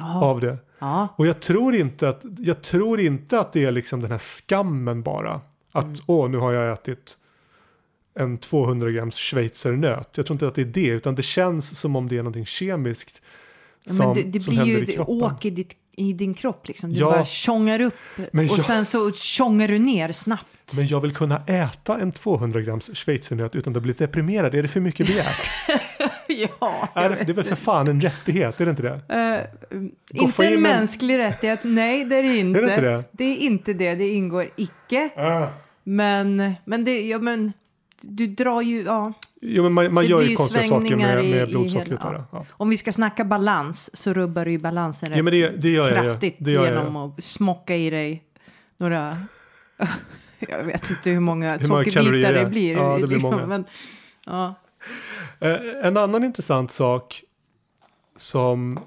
Aha. 0.00 0.24
Av 0.24 0.40
det. 0.40 0.58
Aha. 0.78 1.08
Och 1.16 1.26
jag 1.26 1.40
tror, 1.40 1.74
inte 1.74 2.08
att, 2.08 2.22
jag 2.38 2.62
tror 2.62 3.00
inte 3.00 3.40
att 3.40 3.52
det 3.52 3.64
är 3.64 3.72
liksom 3.72 4.00
den 4.00 4.10
här 4.10 4.18
skammen 4.18 5.02
bara. 5.02 5.40
Att 5.72 5.84
mm. 5.84 5.96
åh, 6.06 6.30
nu 6.30 6.38
har 6.38 6.52
jag 6.52 6.72
ätit 6.72 7.18
en 8.14 8.38
200 8.38 8.90
grams 8.90 9.16
schweizernöt. 9.16 10.08
Jag 10.16 10.26
tror 10.26 10.34
inte 10.34 10.46
att 10.46 10.54
det 10.54 10.62
är 10.62 10.66
det, 10.66 10.86
utan 10.86 11.14
det 11.14 11.22
känns 11.22 11.78
som 11.78 11.96
om 11.96 12.08
det 12.08 12.14
är 12.14 12.22
någonting 12.22 12.46
kemiskt. 12.46 13.22
Som, 13.86 13.96
men 13.96 14.14
det, 14.14 14.22
det 14.22 14.40
som 14.40 14.54
blir 14.54 14.64
ju, 14.64 14.84
det 14.84 14.98
åker 14.98 15.50
ditt 15.50 15.76
i 15.96 16.12
din 16.12 16.34
kropp. 16.34 16.68
Liksom. 16.68 16.90
Du 16.90 17.00
ja, 17.00 17.10
bara 17.10 17.24
tjongar 17.24 17.80
upp 17.80 17.94
och 18.16 18.44
jag, 18.44 18.60
sen 18.60 18.84
så 18.84 19.12
tjongar 19.12 19.68
du 19.68 19.78
ner 19.78 20.12
snabbt. 20.12 20.76
Men 20.76 20.86
jag 20.86 21.00
vill 21.00 21.14
kunna 21.14 21.38
äta 21.46 21.98
en 21.98 22.12
200 22.12 22.60
grams 22.60 22.90
schweizernöt 22.94 23.56
utan 23.56 23.76
att 23.76 23.82
bli 23.82 23.92
deprimerad. 23.92 24.54
Är 24.54 24.62
det 24.62 24.68
för 24.68 24.80
mycket 24.80 25.06
begärt? 25.06 25.50
ja, 26.60 26.88
Är 26.94 27.10
det, 27.10 27.16
det 27.16 27.32
är 27.32 27.34
väl 27.34 27.44
för 27.44 27.56
fan 27.56 27.88
en 27.88 28.00
rättighet, 28.00 28.60
är 28.60 28.64
det 28.64 28.70
inte 28.70 28.82
det? 28.82 29.00
Gå 30.14 30.24
inte 30.24 30.46
en 30.46 30.62
mänsklig 30.62 31.18
rättighet, 31.18 31.60
nej 31.64 32.04
det 32.04 32.16
är 32.16 32.22
det 32.22 32.36
inte. 32.36 32.60
Är 32.60 32.62
det 32.62 32.68
inte 32.68 32.80
det? 32.80 33.04
Det 33.12 33.24
är 33.24 33.36
inte 33.36 33.72
det, 33.72 33.94
det 33.94 34.08
ingår 34.08 34.46
icke. 34.56 35.10
Ah. 35.16 35.46
Men, 35.84 36.54
men, 36.64 36.84
det, 36.84 37.00
ja, 37.00 37.18
men 37.18 37.52
du 38.02 38.26
drar 38.26 38.62
ju, 38.62 38.82
ja. 38.82 39.12
Jo, 39.40 39.62
men 39.62 39.72
man, 39.72 39.94
man 39.94 40.06
gör 40.06 40.22
ju 40.22 40.36
konstiga 40.36 40.64
saker 40.64 40.96
med, 40.96 41.24
med 41.24 41.48
blodsockret. 41.48 42.00
där, 42.02 42.24
ja. 42.32 42.44
Om 42.50 42.70
vi 42.70 42.76
ska 42.76 42.92
snacka 42.92 43.24
balans 43.24 43.96
så 43.96 44.12
rubbar 44.12 44.44
du 44.44 44.50
ju 44.50 44.58
balansen 44.58 45.08
rätt 45.08 45.16
Ja, 45.16 45.22
men 45.22 45.32
det, 45.32 45.48
det 45.48 45.70
jag 45.70 45.88
kraftigt 45.88 46.46
gör 46.46 46.66
jag 46.66 46.74
genom 46.74 46.96
att 46.96 47.22
smocka 47.22 47.76
i 47.76 47.90
dig 47.90 48.22
några... 48.76 49.16
jag 50.38 50.64
vet 50.64 50.90
inte 50.90 51.10
hur 51.10 51.20
många 51.20 51.52
Hur 51.52 51.58
sockerbitar 51.58 52.32
det 52.32 52.46
blir. 52.46 52.74
Ja, 52.74 52.98
det 53.00 53.06
blir 53.06 53.18
många. 53.18 53.46
Men, 53.46 53.64
ja. 54.26 54.54
Eh, 55.42 55.86
En 55.86 55.96
annan 55.96 56.24
intressant 56.24 56.70
sak 56.70 57.22
som, 58.16 58.78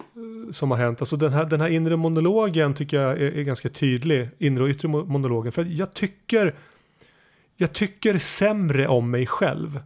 som 0.51 0.71
har 0.71 0.77
hänt, 0.77 1.01
alltså 1.01 1.17
den 1.17 1.33
här, 1.33 1.45
den 1.45 1.62
här 1.62 1.69
inre 1.69 1.95
monologen 1.97 2.74
tycker 2.74 2.97
jag 3.01 3.12
är, 3.21 3.38
är 3.38 3.43
ganska 3.43 3.69
tydlig, 3.69 4.29
inre 4.38 4.63
och 4.63 4.69
yttre 4.69 4.88
mo- 4.88 5.05
monologen, 5.07 5.51
för 5.51 5.63
jag 5.69 5.93
tycker 5.93 6.55
jag 7.57 7.74
tycker 7.74 8.17
sämre 8.17 8.88
om 8.88 9.12
mig 9.12 9.27
själv. 9.27 9.79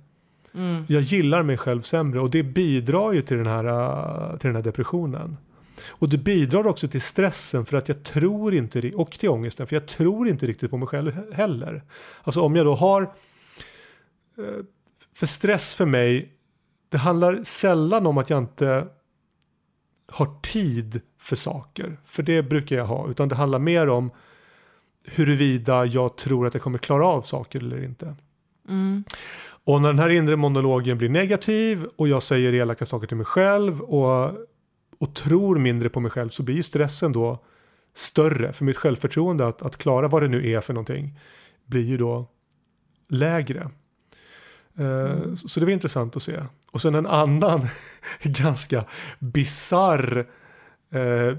Mm. 0.53 0.85
Jag 0.87 1.01
gillar 1.01 1.43
mig 1.43 1.57
själv 1.57 1.81
sämre 1.81 2.19
och 2.19 2.31
det 2.31 2.43
bidrar 2.43 3.13
ju 3.13 3.21
till 3.21 3.37
den 3.37 3.47
här, 3.47 3.65
eh, 3.65 4.37
till 4.37 4.47
den 4.47 4.55
här 4.55 4.63
depressionen. 4.63 5.37
Och 5.89 6.09
det 6.09 6.17
bidrar 6.17 6.67
också 6.67 6.87
till 6.87 7.01
stressen 7.01 7.65
för 7.65 7.77
att 7.77 7.87
jag 7.87 8.03
tror 8.03 8.53
inte, 8.53 8.91
och 8.95 9.11
till 9.11 9.29
ångesten, 9.29 9.67
för 9.67 9.75
jag 9.75 9.87
tror 9.87 10.27
inte 10.27 10.47
riktigt 10.47 10.71
på 10.71 10.77
mig 10.77 10.87
själv 10.87 11.11
he- 11.11 11.33
heller. 11.33 11.83
Alltså 12.23 12.41
om 12.41 12.55
jag 12.55 12.65
då 12.65 12.75
har, 12.75 13.01
eh, 13.01 13.07
för 15.15 15.25
stress 15.25 15.75
för 15.75 15.85
mig, 15.85 16.33
det 16.89 16.97
handlar 16.97 17.43
sällan 17.43 18.05
om 18.05 18.17
att 18.17 18.29
jag 18.29 18.39
inte 18.39 18.87
har 20.11 20.39
tid 20.41 21.01
för 21.19 21.35
saker, 21.35 21.99
för 22.05 22.23
det 22.23 22.43
brukar 22.43 22.75
jag 22.75 22.85
ha, 22.85 23.09
utan 23.09 23.29
det 23.29 23.35
handlar 23.35 23.59
mer 23.59 23.89
om 23.89 24.11
huruvida 25.03 25.85
jag 25.85 26.17
tror 26.17 26.47
att 26.47 26.53
jag 26.53 26.63
kommer 26.63 26.77
klara 26.77 27.05
av 27.05 27.21
saker 27.21 27.59
eller 27.59 27.83
inte. 27.83 28.15
Mm. 28.69 29.03
Och 29.63 29.81
när 29.81 29.89
den 29.89 29.99
här 29.99 30.09
inre 30.09 30.35
monologen 30.35 30.97
blir 30.97 31.09
negativ 31.09 31.85
och 31.95 32.07
jag 32.07 32.23
säger 32.23 32.53
elaka 32.53 32.85
saker 32.85 33.07
till 33.07 33.17
mig 33.17 33.25
själv 33.25 33.81
och, 33.81 34.31
och 34.99 35.15
tror 35.15 35.59
mindre 35.59 35.89
på 35.89 35.99
mig 35.99 36.11
själv 36.11 36.29
så 36.29 36.43
blir 36.43 36.55
ju 36.55 36.63
stressen 36.63 37.11
då 37.11 37.43
större. 37.93 38.53
För 38.53 38.65
mitt 38.65 38.77
självförtroende 38.77 39.47
att, 39.47 39.61
att 39.61 39.77
klara 39.77 40.07
vad 40.07 40.21
det 40.21 40.27
nu 40.27 40.51
är 40.51 40.61
för 40.61 40.73
någonting 40.73 41.19
blir 41.65 41.83
ju 41.83 41.97
då 41.97 42.27
lägre. 43.09 43.69
Eh, 44.79 45.33
så- 45.33 45.47
Så 45.47 45.59
det 45.59 45.65
var 45.65 45.73
intressant 45.73 46.15
att 46.15 46.23
se. 46.23 46.39
Och 46.71 46.81
sen 46.81 46.95
en 46.95 47.07
annan 47.07 47.67
ganska 48.23 48.85
bizarr 49.19 50.27
eh, 50.91 51.37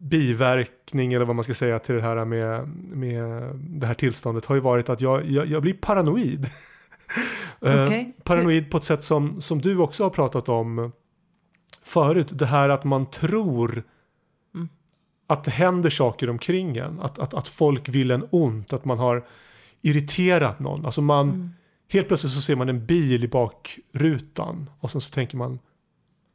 biverkning 0.00 1.12
eller 1.12 1.24
vad 1.24 1.36
man 1.36 1.44
ska 1.44 1.54
säga 1.54 1.78
till 1.78 1.94
det 1.94 2.02
här 2.02 2.24
med, 2.24 2.68
med 2.96 3.24
det 3.54 3.86
här 3.86 3.94
tillståndet 3.94 4.44
har 4.46 4.54
ju 4.54 4.60
varit 4.60 4.88
att 4.88 5.00
jag, 5.00 5.24
jag, 5.24 5.46
jag 5.46 5.62
blir 5.62 5.74
paranoid. 5.74 6.46
Eh, 7.60 7.84
Okej. 7.84 8.14
Paranoid 8.24 8.70
på 8.70 8.76
ett 8.76 8.84
sätt 8.84 9.04
som, 9.04 9.40
som 9.40 9.60
du 9.60 9.78
också 9.78 10.02
har 10.02 10.10
pratat 10.10 10.48
om 10.48 10.92
förut. 11.82 12.28
Det 12.38 12.46
här 12.46 12.68
att 12.68 12.84
man 12.84 13.06
tror 13.10 13.82
Mm. 14.54 14.68
att 15.26 15.44
det 15.44 15.50
händer 15.50 15.90
saker 15.90 16.30
omkring 16.30 16.76
en. 16.76 17.00
Att, 17.00 17.18
att, 17.18 17.34
att 17.34 17.48
folk 17.48 17.88
vill 17.88 18.10
en 18.10 18.24
ont. 18.30 18.72
Att 18.72 18.84
man 18.84 18.98
har 18.98 19.24
irriterat 19.82 20.58
någon. 20.60 20.84
Alltså 20.86 21.00
man, 21.00 21.28
Mm. 21.28 21.50
Helt 21.88 22.08
plötsligt 22.08 22.32
så 22.32 22.40
ser 22.40 22.56
man 22.56 22.68
en 22.68 22.86
bil 22.86 23.24
i 23.24 23.28
bakrutan. 23.28 24.70
Och 24.80 24.90
sen 24.90 25.00
så 25.00 25.10
tänker 25.10 25.36
man. 25.36 25.58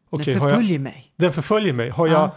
Okej, 0.09 0.25
Den 0.33 0.41
har 0.41 0.49
jag, 0.49 0.57
förföljer 0.57 0.79
mig. 0.79 1.11
den 1.15 1.33
förföljer 1.33 1.73
mig. 1.73 1.89
Har 1.89 2.07
Ja. 2.07 2.13
jag, 2.13 2.29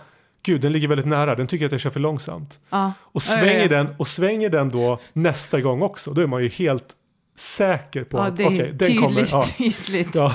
gud 0.42 0.60
den 0.60 0.72
ligger 0.72 0.88
väldigt 0.88 1.06
nära. 1.06 1.34
Den 1.34 1.46
tycker 1.46 1.66
att 1.66 1.72
jag 1.72 1.80
kör 1.80 1.90
för 1.90 2.00
långsamt. 2.00 2.58
Ja. 2.70 2.92
Och 3.00 3.22
svänger, 3.22 3.60
ja. 3.62 3.68
Den, 3.68 3.88
och 3.98 4.08
svänger 4.08 4.50
den 4.50 4.68
då 4.68 5.00
nästa 5.12 5.60
gång 5.60 5.82
också. 5.82 6.10
Då 6.12 6.20
är 6.20 6.26
man 6.26 6.42
ju 6.42 6.48
helt 6.48 6.96
säker 7.36 8.04
på 8.04 8.16
Ja, 8.18 8.24
att 8.24 8.32
okej, 8.40 8.70
den 8.74 8.96
kommer. 9.02 9.28
Ja, 9.30 9.44
tydligt. 9.58 10.14
Ja, 10.14 10.34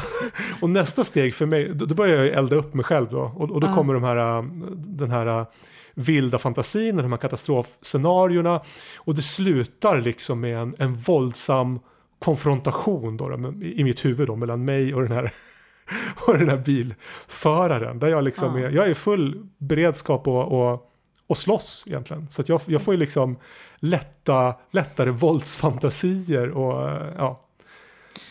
och 0.62 0.70
nästa 0.70 1.04
steg 1.04 1.36
för 1.36 1.46
mig, 1.46 1.72
då, 1.74 1.96
börjar 1.96 2.24
jag 2.24 2.34
elda 2.34 2.56
upp 2.56 2.74
mig 2.74 2.86
själv 2.86 3.08
då. 3.12 3.20
Och, 3.36 3.52
och 3.52 3.62
då 3.62 3.68
Ja. 3.68 3.76
kommer 3.76 3.94
de 3.94 4.04
här, 4.04 4.38
äh, 4.38 4.44
den 4.78 5.12
här 5.12 5.40
äh, 5.40 5.46
vilda 5.94 6.38
fantasin, 6.38 6.98
de 6.98 7.12
här 7.12 7.18
katastrofscenarierna. 7.18 8.62
Och 8.98 9.16
det 9.16 9.22
slutar 9.22 10.02
liksom 10.02 10.40
med 10.40 10.58
en, 10.58 10.76
en 10.80 10.96
våldsam 10.96 11.80
konfrontation 12.20 13.18
då, 13.18 13.30
då, 13.30 13.54
i 13.62 13.84
mitt 13.84 14.06
huvud 14.06 14.28
då, 14.28 14.36
mellan 14.36 14.66
mig 14.66 14.94
och 14.94 15.02
den 15.02 15.12
här 15.12 15.34
och 16.28 16.38
den 16.38 16.50
här 16.50 16.58
bilföraren. 16.58 18.00
Där 18.00 18.08
jag 18.08 18.24
liksom 18.24 18.60
Ja. 18.60 18.68
är, 18.68 18.72
jag 18.72 18.90
är 18.90 18.94
full 18.94 19.48
beredskap 19.58 20.28
och, 20.28 20.72
och, 20.72 20.92
och 21.28 21.38
slåss 21.38 21.84
egentligen. 21.88 22.28
Så 22.30 22.42
att 22.42 22.50
jag, 22.50 22.62
jag 22.66 22.82
får 22.82 22.94
ju 22.94 23.00
liksom 23.00 23.38
lätta, 23.80 24.56
lättare 24.72 25.10
våldsfantasier 25.10 26.50
och 26.50 26.90
ja. 27.18 27.42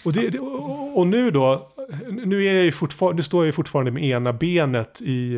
Och, 0.05 0.13
det, 0.13 0.39
och, 0.39 0.99
och 0.99 1.07
nu 1.07 1.31
då, 1.31 1.69
nu, 2.09 2.45
är 2.45 2.55
jag 2.55 2.65
ju 2.65 2.73
nu 3.15 3.23
står 3.23 3.41
jag 3.43 3.47
ju 3.47 3.53
fortfarande 3.53 3.91
med 3.91 4.05
ena 4.05 4.33
benet 4.33 5.01
i, 5.03 5.35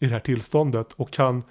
i 0.00 0.06
det 0.06 0.12
här 0.12 0.20
tillståndet 0.20 0.92
och 0.92 1.10
kan 1.10 1.42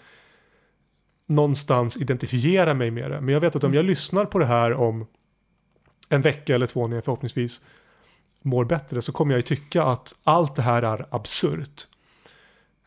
någonstans 1.25 1.97
identifiera 1.97 2.73
mig 2.73 2.91
med 2.91 3.11
det. 3.11 3.21
Men 3.21 3.33
jag 3.33 3.41
vet 3.41 3.55
att 3.55 3.63
om 3.63 3.73
jag 3.73 3.85
lyssnar 3.85 4.25
på 4.25 4.39
det 4.39 4.45
här 4.45 4.73
om 4.73 5.07
en 6.09 6.21
vecka 6.21 6.55
eller 6.55 6.67
två 6.67 6.87
när 6.87 6.97
jag 6.97 7.05
förhoppningsvis 7.05 7.61
mår 8.41 8.65
bättre 8.65 9.01
så 9.01 9.11
kommer 9.11 9.31
jag 9.33 9.37
ju 9.37 9.43
tycka 9.43 9.83
att 9.83 10.15
allt 10.23 10.55
det 10.55 10.61
här 10.61 10.81
är 10.83 11.05
absurt. 11.09 11.87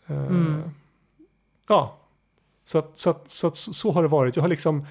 Eh, 0.07 0.17
Mm. 0.27 0.63
Ja, 1.69 1.99
så, 2.65 2.79
att, 2.79 2.91
så, 2.99 3.11
att, 3.11 3.31
så, 3.31 3.47
att, 3.47 3.57
så 3.57 3.93
har 3.93 4.03
det 4.03 4.09
varit. 4.09 4.37
Jag 4.37 4.43
har 4.43 4.49
liksom 4.49 4.87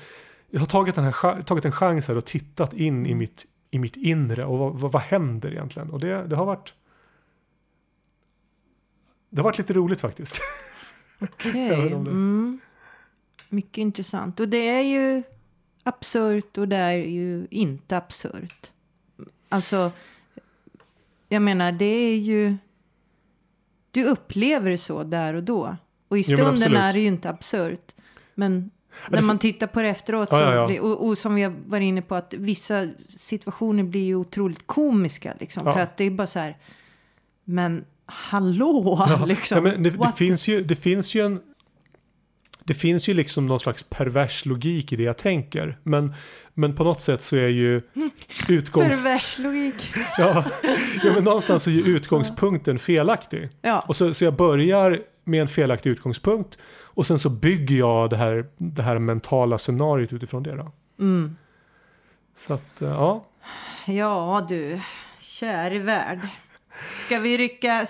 jag 0.49 0.59
har 0.59 0.67
tagit, 0.67 0.95
den 0.95 1.03
här, 1.03 1.41
tagit 1.41 1.65
en 1.65 1.71
chans 1.71 2.07
här 2.07 2.17
och 2.17 2.25
tittat 2.25 2.73
in 2.73 3.05
i 3.05 3.15
mitt, 3.15 3.45
i 3.71 3.79
mitt 3.79 3.95
inre 3.95 4.45
och 4.45 4.57
vad, 4.59 4.73
vad, 4.79 4.91
vad 4.91 5.01
händer 5.01 5.51
egentligen? 5.51 5.89
Och 5.89 5.99
det, 5.99 6.27
det 6.27 6.35
har 6.35 6.45
varit 6.45 6.73
det 9.29 9.37
har 9.37 9.43
varit 9.43 9.57
lite 9.57 9.73
roligt 9.73 10.01
faktiskt. 10.01 10.41
Okej. 11.19 11.53
Det- 11.69 11.95
Mm. 11.95 12.59
Mycket 13.49 13.77
intressant. 13.77 14.39
Och 14.39 14.49
det 14.49 14.69
är 14.69 14.81
ju 14.81 15.23
absurt 15.83 16.57
och 16.57 16.67
det 16.67 16.75
är 16.75 16.91
ju 16.97 17.47
inte 17.49 17.97
absurt. 17.97 18.71
Alltså, 19.49 19.91
jag 21.29 21.41
menar, 21.41 21.71
det 21.71 21.85
är 21.85 22.17
ju... 22.17 22.55
Du 23.91 24.05
upplever 24.05 24.69
det 24.71 24.77
så 24.77 25.03
där 25.03 25.33
och 25.33 25.43
då. 25.43 25.75
Och 26.07 26.17
i 26.17 26.21
Jo, 26.21 26.37
stunden 26.37 26.47
absolut. 26.47 26.77
är 26.79 26.93
det 26.93 26.99
ju 26.99 27.07
inte 27.07 27.29
absurt. 27.29 27.95
Men 28.35 28.71
när 29.09 29.19
fi- 29.19 29.25
man 29.25 29.39
tittar 29.39 29.67
på 29.67 29.81
det 29.81 29.87
efteråt 29.87 30.29
Ja, 30.31 30.37
så 30.37 30.43
ja, 30.43 30.55
ja. 30.55 30.67
Blir, 30.67 30.81
och, 30.81 31.07
och 31.07 31.17
som 31.17 31.35
vi 31.35 31.51
varit 31.65 31.83
inne 31.83 32.01
på 32.01 32.15
att 32.15 32.33
vissa 32.33 32.87
situationer 33.07 33.83
blir 33.83 34.03
ju 34.03 34.15
otroligt 34.15 34.67
komiska 34.67 35.33
liksom. 35.39 35.63
Ja. 35.65 35.73
För 35.73 35.81
att 35.81 35.97
det 35.97 36.03
är 36.03 36.11
bara 36.11 36.27
så 36.27 36.39
här, 36.39 36.57
men 37.43 37.85
hallå 38.05 39.07
liksom. 39.25 39.55
Ja, 39.57 39.61
men 39.71 39.83
det, 39.83 39.89
det, 39.89 40.13
finns 40.15 40.47
ju, 40.47 40.63
det 40.63 40.75
finns 40.75 41.15
ju 41.15 41.21
en 41.25 41.41
det 42.63 42.73
finns 42.73 43.09
ju 43.09 43.13
liksom 43.13 43.45
någon 43.45 43.59
slags 43.59 43.83
pervers 43.83 44.45
logik 44.45 44.93
i 44.93 44.95
det 44.95 45.03
jag 45.03 45.17
tänker. 45.17 45.77
Men, 45.83 46.13
men 46.53 46.75
på 46.75 46.83
något 46.83 47.01
sätt 47.01 47.21
så 47.21 47.35
är 47.35 47.47
ju 47.47 47.81
utgångs... 48.47 49.03
Pervers 49.03 49.39
logik. 49.39 49.93
Ja, 50.17 50.45
ja, 51.03 51.13
men 51.13 51.23
någonstans 51.23 51.63
så 51.63 51.69
är 51.69 51.73
ju 51.73 51.83
utgångspunkten 51.83 52.79
felaktig. 52.79 53.49
Ja. 53.61 53.85
Och 53.87 53.95
så, 53.95 54.13
så 54.13 54.23
jag 54.23 54.35
börjar 54.35 55.01
med 55.23 55.41
en 55.41 55.47
felaktig 55.47 55.89
utgångspunkt 55.89 56.57
och 56.93 57.07
sen 57.07 57.19
så 57.19 57.29
bygger 57.29 57.75
jag 57.75 58.09
det 58.09 58.17
här, 58.17 58.45
det 58.57 58.83
här 58.83 58.99
mentala 58.99 59.57
scenariot 59.57 60.13
utifrån 60.13 60.43
det. 60.43 60.55
Då. 60.55 60.71
Mm. 60.99 61.35
Så 62.35 62.53
att, 62.53 62.81
eh, 62.81 62.89
ja. 62.89 63.25
Ja 63.85 64.45
du, 64.49 64.81
käre 65.19 65.79
värld. 65.79 66.19
Ska 67.05 67.19
vi 67.19 67.37
rycka... 67.37 67.85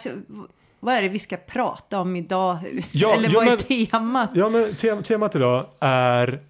Vad 0.84 0.96
är 0.96 1.02
det 1.02 1.10
vi 1.10 1.20
ska 1.20 1.38
prata 1.38 2.00
om 2.00 2.16
idag? 2.16 2.58
Ja, 2.92 3.14
Eller 3.14 3.30
ja, 3.30 3.34
vad 3.40 3.44
är 3.48 3.50
men- 3.80 3.88
temat? 3.88 4.30
Ja, 4.34 4.50
men 4.50 4.76
tem 4.76 5.04
temat 5.04 5.36
idag 5.36 5.68
är... 5.80 6.44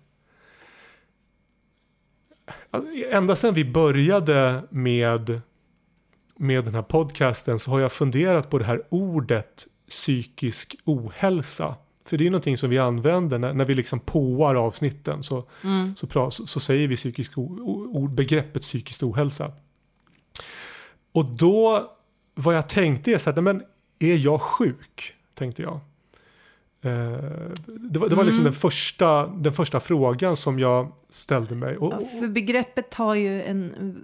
Ända 3.12 3.36
sedan 3.36 3.54
vi 3.54 3.66
började 3.66 4.64
med, 4.70 5.42
med 6.38 6.66
den 6.66 6.76
här 6.76 6.82
podcasten 6.82 7.60
så 7.60 7.72
har 7.72 7.80
jag 7.80 7.92
funderat 7.92 8.50
på 8.50 8.58
det 8.58 8.66
här 8.66 8.82
ordet 8.90 9.68
psykisk 9.90 10.76
ohälsa. 10.86 11.76
För 12.06 12.18
det 12.18 12.26
är 12.28 12.30
någonting 12.32 12.58
som 12.58 12.70
vi 12.70 12.78
använder 12.80 13.38
när, 13.40 13.54
när 13.54 13.66
vi 13.66 13.76
liksom 13.76 14.00
påar 14.00 14.56
avsnitten. 14.56 15.24
Så, 15.24 15.44
Mm. 15.64 15.96
så, 15.96 16.32
så, 16.32 16.48
så 16.48 16.60
säger 16.60 16.88
vi 16.88 16.96
psykisk 16.96 17.38
o, 17.38 18.08
begreppet 18.08 18.62
psykisk 18.62 19.04
ohälsa. 19.04 19.52
Och 21.14 21.26
då, 21.26 21.90
vad 22.36 22.56
jag 22.56 22.70
tänkte 22.70 23.12
är 23.12 23.18
så 23.18 23.32
här, 23.32 23.42
men 23.42 23.64
är 24.04 24.16
jag 24.18 24.42
sjuk? 24.42 25.14
Tänkte 25.34 25.62
jag. 25.62 25.74
Eh, 26.84 26.92
det 27.68 28.00
var, 28.00 28.10
det 28.10 28.16
var 28.16 28.24
liksom 28.24 28.42
Mm. 28.42 28.44
den, 28.44 28.54
första, 28.54 29.28
den 29.28 29.54
första 29.54 29.80
frågan 29.80 30.38
som 30.38 30.60
jag 30.60 30.92
ställde 31.10 31.56
mig. 31.56 31.78
Och, 31.78 31.94
Ja, 31.94 32.20
för 32.20 32.28
begreppet 32.28 32.94
har 32.94 33.16
ju 33.16 33.44
en... 33.44 34.04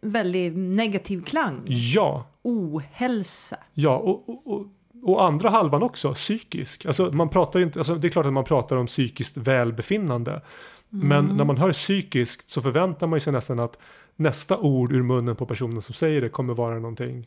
väldigt 0.00 0.56
negativ 0.56 1.24
klang. 1.24 1.60
Ja, 1.66 2.26
Ohälsa. 2.42 3.56
ja 3.74 3.96
och, 3.98 4.28
och, 4.28 4.46
och, 4.46 4.66
och 5.02 5.24
andra 5.24 5.50
halvan 5.50 5.82
också, 5.82 6.14
psykisk. 6.14 6.86
Alltså 6.86 7.10
man 7.12 7.28
pratar 7.28 7.60
inte, 7.60 7.78
alltså 7.80 7.94
det 7.94 8.08
är 8.08 8.10
klart 8.10 8.26
att 8.26 8.32
man 8.32 8.44
pratar 8.44 8.76
om 8.76 8.86
psykiskt 8.86 9.36
välbefinnande. 9.36 10.42
Men 10.88 11.24
när 11.24 11.44
man 11.44 11.56
hör 11.58 11.72
psykiskt 11.72 12.50
så 12.50 12.62
förväntar 12.62 13.06
man 13.06 13.20
sig 13.20 13.32
nästan 13.32 13.58
att 13.60 13.78
nästa 14.16 14.58
ord 14.58 14.92
ur 14.92 15.02
munnen 15.02 15.36
på 15.36 15.46
personen 15.46 15.82
som 15.82 15.94
säger 15.94 16.20
det 16.20 16.28
kommer 16.28 16.54
vara 16.54 16.74
någonting 16.78 17.26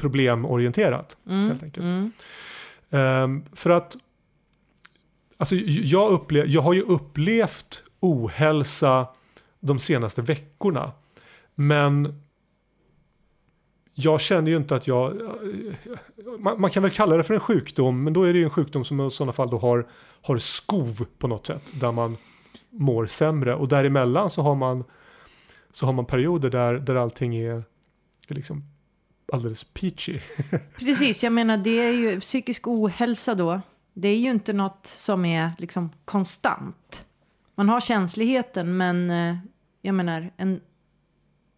problemorienterat. 0.00 1.16
Helt 1.26 1.62
enkelt. 1.62 1.86
Mm. 1.86 2.12
Ehm, 2.90 3.44
för 3.52 3.70
att 3.70 3.96
alltså, 5.36 5.54
jag, 5.64 6.10
upplev, 6.10 6.46
jag 6.46 6.62
har 6.62 6.72
ju 6.72 6.82
upplevt 6.82 7.82
ohälsa 8.00 9.06
de 9.60 9.78
senaste 9.78 10.22
veckorna. 10.22 10.92
Men 11.54 12.22
jag 13.94 14.20
känner 14.20 14.50
ju 14.50 14.56
inte 14.56 14.76
att 14.76 14.86
jag... 14.86 15.20
Man, 16.38 16.60
man 16.60 16.70
kan 16.70 16.82
väl 16.82 16.92
kalla 16.92 17.16
det 17.16 17.24
för 17.24 17.34
en 17.34 17.40
sjukdom, 17.40 18.04
men 18.04 18.12
då 18.12 18.22
är 18.22 18.32
det 18.32 18.38
ju 18.38 18.44
en 18.44 18.50
sjukdom 18.50 18.84
som 18.84 19.06
i 19.06 19.10
sådana 19.10 19.32
fall 19.32 19.50
då 19.50 19.58
har, 19.58 19.88
har 20.22 20.38
skov 20.38 21.06
på 21.18 21.28
något 21.28 21.46
sätt. 21.46 21.62
Där 21.80 21.92
man 21.92 22.16
mår 22.70 23.06
sämre. 23.06 23.54
Och 23.54 23.68
däremellan 23.68 24.30
så 24.30 24.42
har 24.42 24.54
man, 24.54 24.84
så 25.72 25.86
har 25.86 25.92
man 25.92 26.04
perioder 26.04 26.50
där, 26.50 26.74
där 26.74 26.94
allting 26.94 27.36
är, 27.36 27.64
är 28.28 28.34
liksom 28.34 28.64
alldeles 29.32 29.64
peachy. 29.64 30.20
Precis, 30.78 31.24
jag 31.24 31.32
menar 31.32 31.56
det 31.56 31.78
är 31.78 31.92
ju 31.92 32.20
psykisk 32.20 32.66
ohälsa 32.68 33.34
då. 33.34 33.60
Det 33.94 34.08
är 34.08 34.16
ju 34.16 34.30
inte 34.30 34.52
något 34.52 34.86
som 34.86 35.24
är 35.24 35.50
liksom 35.58 35.90
konstant. 36.04 37.06
Man 37.54 37.68
har 37.68 37.80
känsligheten 37.80 38.76
men 38.76 39.10
eh, 39.10 39.36
jag 39.82 39.94
menar 39.94 40.30
en, 40.36 40.60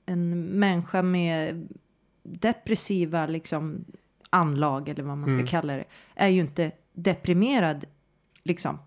en 0.06 0.40
människa 0.40 1.02
med 1.02 1.68
depressiva 2.22 3.26
liksom 3.26 3.84
anlag 4.30 4.88
eller 4.88 5.02
vad 5.02 5.18
man 5.18 5.28
ska 5.28 5.34
Mm. 5.34 5.46
kalla 5.46 5.76
det 5.76 5.84
är 6.14 6.28
ju 6.28 6.40
inte 6.40 6.72
deprimerad 6.92 7.84
liksom 8.42 8.78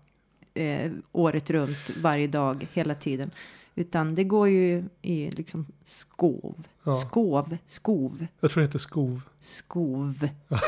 eh, 0.54 0.92
året 1.12 1.50
runt 1.50 1.90
varje 2.02 2.26
dag 2.26 2.66
hela 2.72 2.94
tiden. 2.94 3.30
Utan 3.78 4.14
det 4.14 4.24
går 4.24 4.48
ju 4.48 4.84
i 5.02 5.30
liksom 5.30 5.66
skov, 5.84 6.66
Ja. 6.84 6.94
skov, 6.94 7.56
skov. 7.66 8.26
Jag 8.40 8.50
tror 8.50 8.60
det 8.60 8.66
heter 8.68 8.78
skov. 8.78 9.22
skov. 9.40 10.28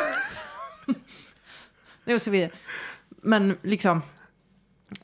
och 2.14 2.22
så 2.22 2.30
vidare. 2.30 2.50
Men 3.22 3.56
liksom. 3.62 4.00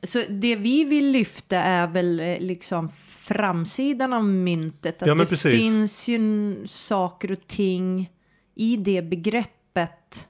Så 0.02 0.22
det 0.28 0.56
vi 0.56 0.84
vill 0.84 1.10
lyfta 1.10 1.56
är 1.56 1.86
väl 1.86 2.20
eh, 2.20 2.38
liksom 2.40 2.88
framsidan 3.18 4.12
av 4.12 4.24
myntet. 4.24 5.02
Att 5.02 5.08
Ja, 5.08 5.14
det 5.14 5.26
precis. 5.26 5.52
finns 5.60 6.08
ju 6.08 6.20
saker 6.66 7.32
och 7.32 7.46
ting 7.46 8.10
i 8.54 8.76
det 8.76 9.02
begreppet 9.02 10.28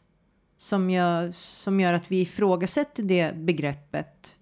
som 0.56 0.90
gör, 0.90 1.32
som 1.32 1.80
gör 1.80 1.92
att 1.92 2.10
vi 2.10 2.20
ifrågasätter 2.20 3.02
det 3.02 3.36
begreppet 3.36 4.36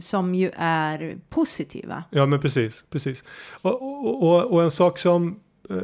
som 0.00 0.34
ju 0.34 0.50
är 0.56 1.18
positiva. 1.28 2.04
Ja 2.10 2.26
men 2.26 2.40
precis, 2.40 2.84
precis. 2.90 3.24
Och, 3.62 3.82
och, 3.82 4.22
och, 4.22 4.52
och 4.52 4.62
en 4.62 4.70
sak 4.70 4.98
som, 4.98 5.40
eh, 5.70 5.76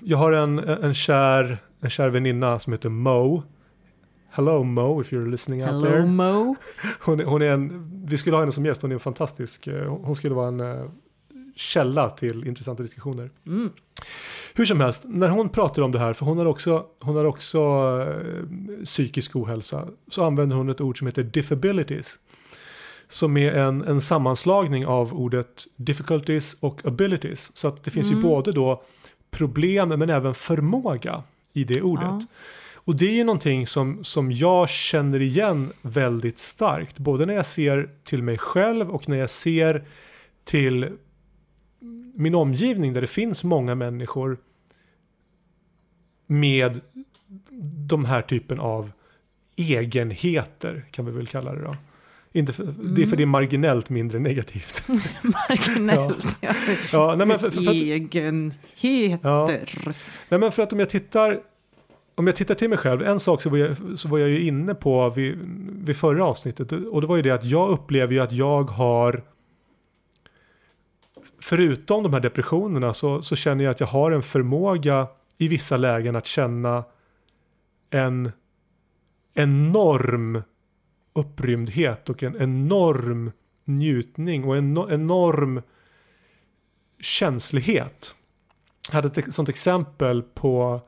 jag 0.00 0.18
har 0.18 0.32
en, 0.32 0.58
en, 0.58 0.94
kär, 0.94 1.58
en 1.80 1.90
kär 1.90 2.08
väninna 2.08 2.58
som 2.58 2.72
heter 2.72 2.88
Mo. 2.88 3.42
Hello 4.30 4.62
Mo 4.62 5.00
if 5.00 5.12
you're 5.12 5.30
listening 5.30 5.62
out 5.62 5.70
Hello 5.70 5.86
there. 5.86 6.06
Mo. 6.06 6.56
Hon, 7.00 7.20
hon 7.20 7.42
är 7.42 7.50
en, 7.50 7.90
vi 8.06 8.18
skulle 8.18 8.36
ha 8.36 8.40
henne 8.42 8.52
som 8.52 8.66
gäst, 8.66 8.82
hon 8.82 8.90
är 8.90 8.94
en 8.94 9.00
fantastisk, 9.00 9.66
eh, 9.66 9.96
hon 10.04 10.16
skulle 10.16 10.34
vara 10.34 10.48
en 10.48 10.60
eh, 10.60 10.84
källa 11.56 12.10
till 12.10 12.46
intressanta 12.46 12.82
diskussioner. 12.82 13.30
Mm. 13.46 13.70
Hur 14.54 14.66
som 14.66 14.80
helst, 14.80 15.02
när 15.06 15.28
hon 15.28 15.48
pratar 15.48 15.82
om 15.82 15.92
det 15.92 15.98
här, 15.98 16.12
för 16.12 16.26
hon 16.26 16.38
har 16.38 16.46
också, 16.46 16.84
hon 17.00 17.16
har 17.16 17.24
också 17.24 17.60
psykisk 18.84 19.36
ohälsa, 19.36 19.88
så 20.08 20.24
använder 20.24 20.56
hon 20.56 20.68
ett 20.68 20.80
ord 20.80 20.98
som 20.98 21.06
heter 21.06 21.22
diffabilities. 21.22 22.18
Som 23.08 23.36
är 23.36 23.52
en, 23.52 23.82
en 23.84 24.00
sammanslagning 24.00 24.86
av 24.86 25.14
ordet 25.14 25.64
difficulties 25.76 26.56
och 26.60 26.86
abilities. 26.86 27.56
Så 27.56 27.68
att 27.68 27.84
det 27.84 27.90
finns 27.90 28.06
ju 28.06 28.14
Mm. 28.14 28.22
både 28.22 28.52
då 28.52 28.82
problem 29.30 29.88
men 29.88 30.10
även 30.10 30.34
förmåga 30.34 31.22
i 31.52 31.64
det 31.64 31.82
ordet. 31.82 32.04
Ja. 32.04 32.20
Och 32.84 32.96
det 32.96 33.06
är 33.06 33.14
ju 33.14 33.24
någonting 33.24 33.66
som, 33.66 34.04
som 34.04 34.32
jag 34.32 34.68
känner 34.68 35.22
igen 35.22 35.72
väldigt 35.82 36.38
starkt. 36.38 36.98
Både 36.98 37.26
när 37.26 37.34
jag 37.34 37.46
ser 37.46 37.88
till 38.04 38.22
mig 38.22 38.38
själv 38.38 38.90
och 38.90 39.08
när 39.08 39.16
jag 39.16 39.30
ser 39.30 39.84
till 40.44 40.88
min 42.14 42.34
omgivning 42.34 42.92
där 42.92 43.00
det 43.00 43.06
finns 43.06 43.44
många 43.44 43.74
människor 43.74 44.38
med 46.26 46.80
de 47.88 48.04
här 48.04 48.22
typen 48.22 48.60
av 48.60 48.92
egenheter 49.56 50.84
kan 50.90 51.06
vi 51.06 51.12
väl 51.12 51.26
kalla 51.26 51.54
det 51.54 51.62
då. 51.62 51.76
Inte 52.32 52.52
för, 52.52 52.74
Det 52.82 53.02
är 53.02 53.06
för 53.06 53.16
det 53.16 53.22
är 53.22 53.26
marginellt 53.26 53.90
mindre 53.90 54.18
negativt. 54.18 54.84
Marginellt. 55.22 56.36
Ja. 56.40 56.54
Ja, 56.92 57.14
nej, 57.14 57.26
men 57.26 57.38
för, 57.38 57.50
för, 57.50 57.62
för 57.62 57.72
Egenheter. 57.72 59.24
Nej 60.28 60.40
men 60.40 60.52
för 60.52 60.62
att 60.62 60.72
om 60.72 60.78
jag 60.78 60.90
tittar 60.90 61.40
om 62.14 62.26
jag 62.26 62.36
tittar 62.36 62.54
till 62.54 62.68
mig 62.68 62.78
själv, 62.78 63.02
en 63.02 63.20
sak 63.20 63.42
så 63.42 63.50
var 63.50 63.58
jag, 63.58 63.76
så 63.96 64.08
var 64.08 64.18
jag 64.18 64.28
ju 64.28 64.40
inne 64.40 64.74
på 64.74 65.10
vid, 65.10 65.38
vid 65.84 65.96
förra 65.96 66.24
avsnittet 66.24 66.72
och 66.72 67.00
det 67.00 67.06
var 67.06 67.16
ju 67.16 67.22
det 67.22 67.30
att 67.30 67.44
jag 67.44 67.70
upplever 67.70 68.12
ju 68.12 68.20
att 68.20 68.32
jag 68.32 68.62
har 68.62 69.22
förutom 71.40 72.02
de 72.02 72.12
här 72.12 72.20
depressionerna 72.20 72.92
så, 72.92 73.22
så 73.22 73.36
känner 73.36 73.64
jag 73.64 73.70
att 73.70 73.80
jag 73.80 73.86
har 73.86 74.10
en 74.10 74.22
förmåga 74.22 75.06
i 75.38 75.48
vissa 75.48 75.76
lägen 75.76 76.16
att 76.16 76.26
känna 76.26 76.84
en 77.90 78.32
enorm 79.34 80.42
upprymdhet 81.12 82.08
och 82.08 82.22
en 82.22 82.36
enorm 82.42 83.32
njutning 83.64 84.44
och 84.44 84.56
en 84.56 84.78
no- 84.78 84.92
enorm 84.94 85.62
känslighet. 87.00 88.14
Jag 88.88 88.94
hade 88.94 89.20
ett 89.20 89.34
sånt 89.34 89.48
exempel 89.48 90.22
på, 90.22 90.80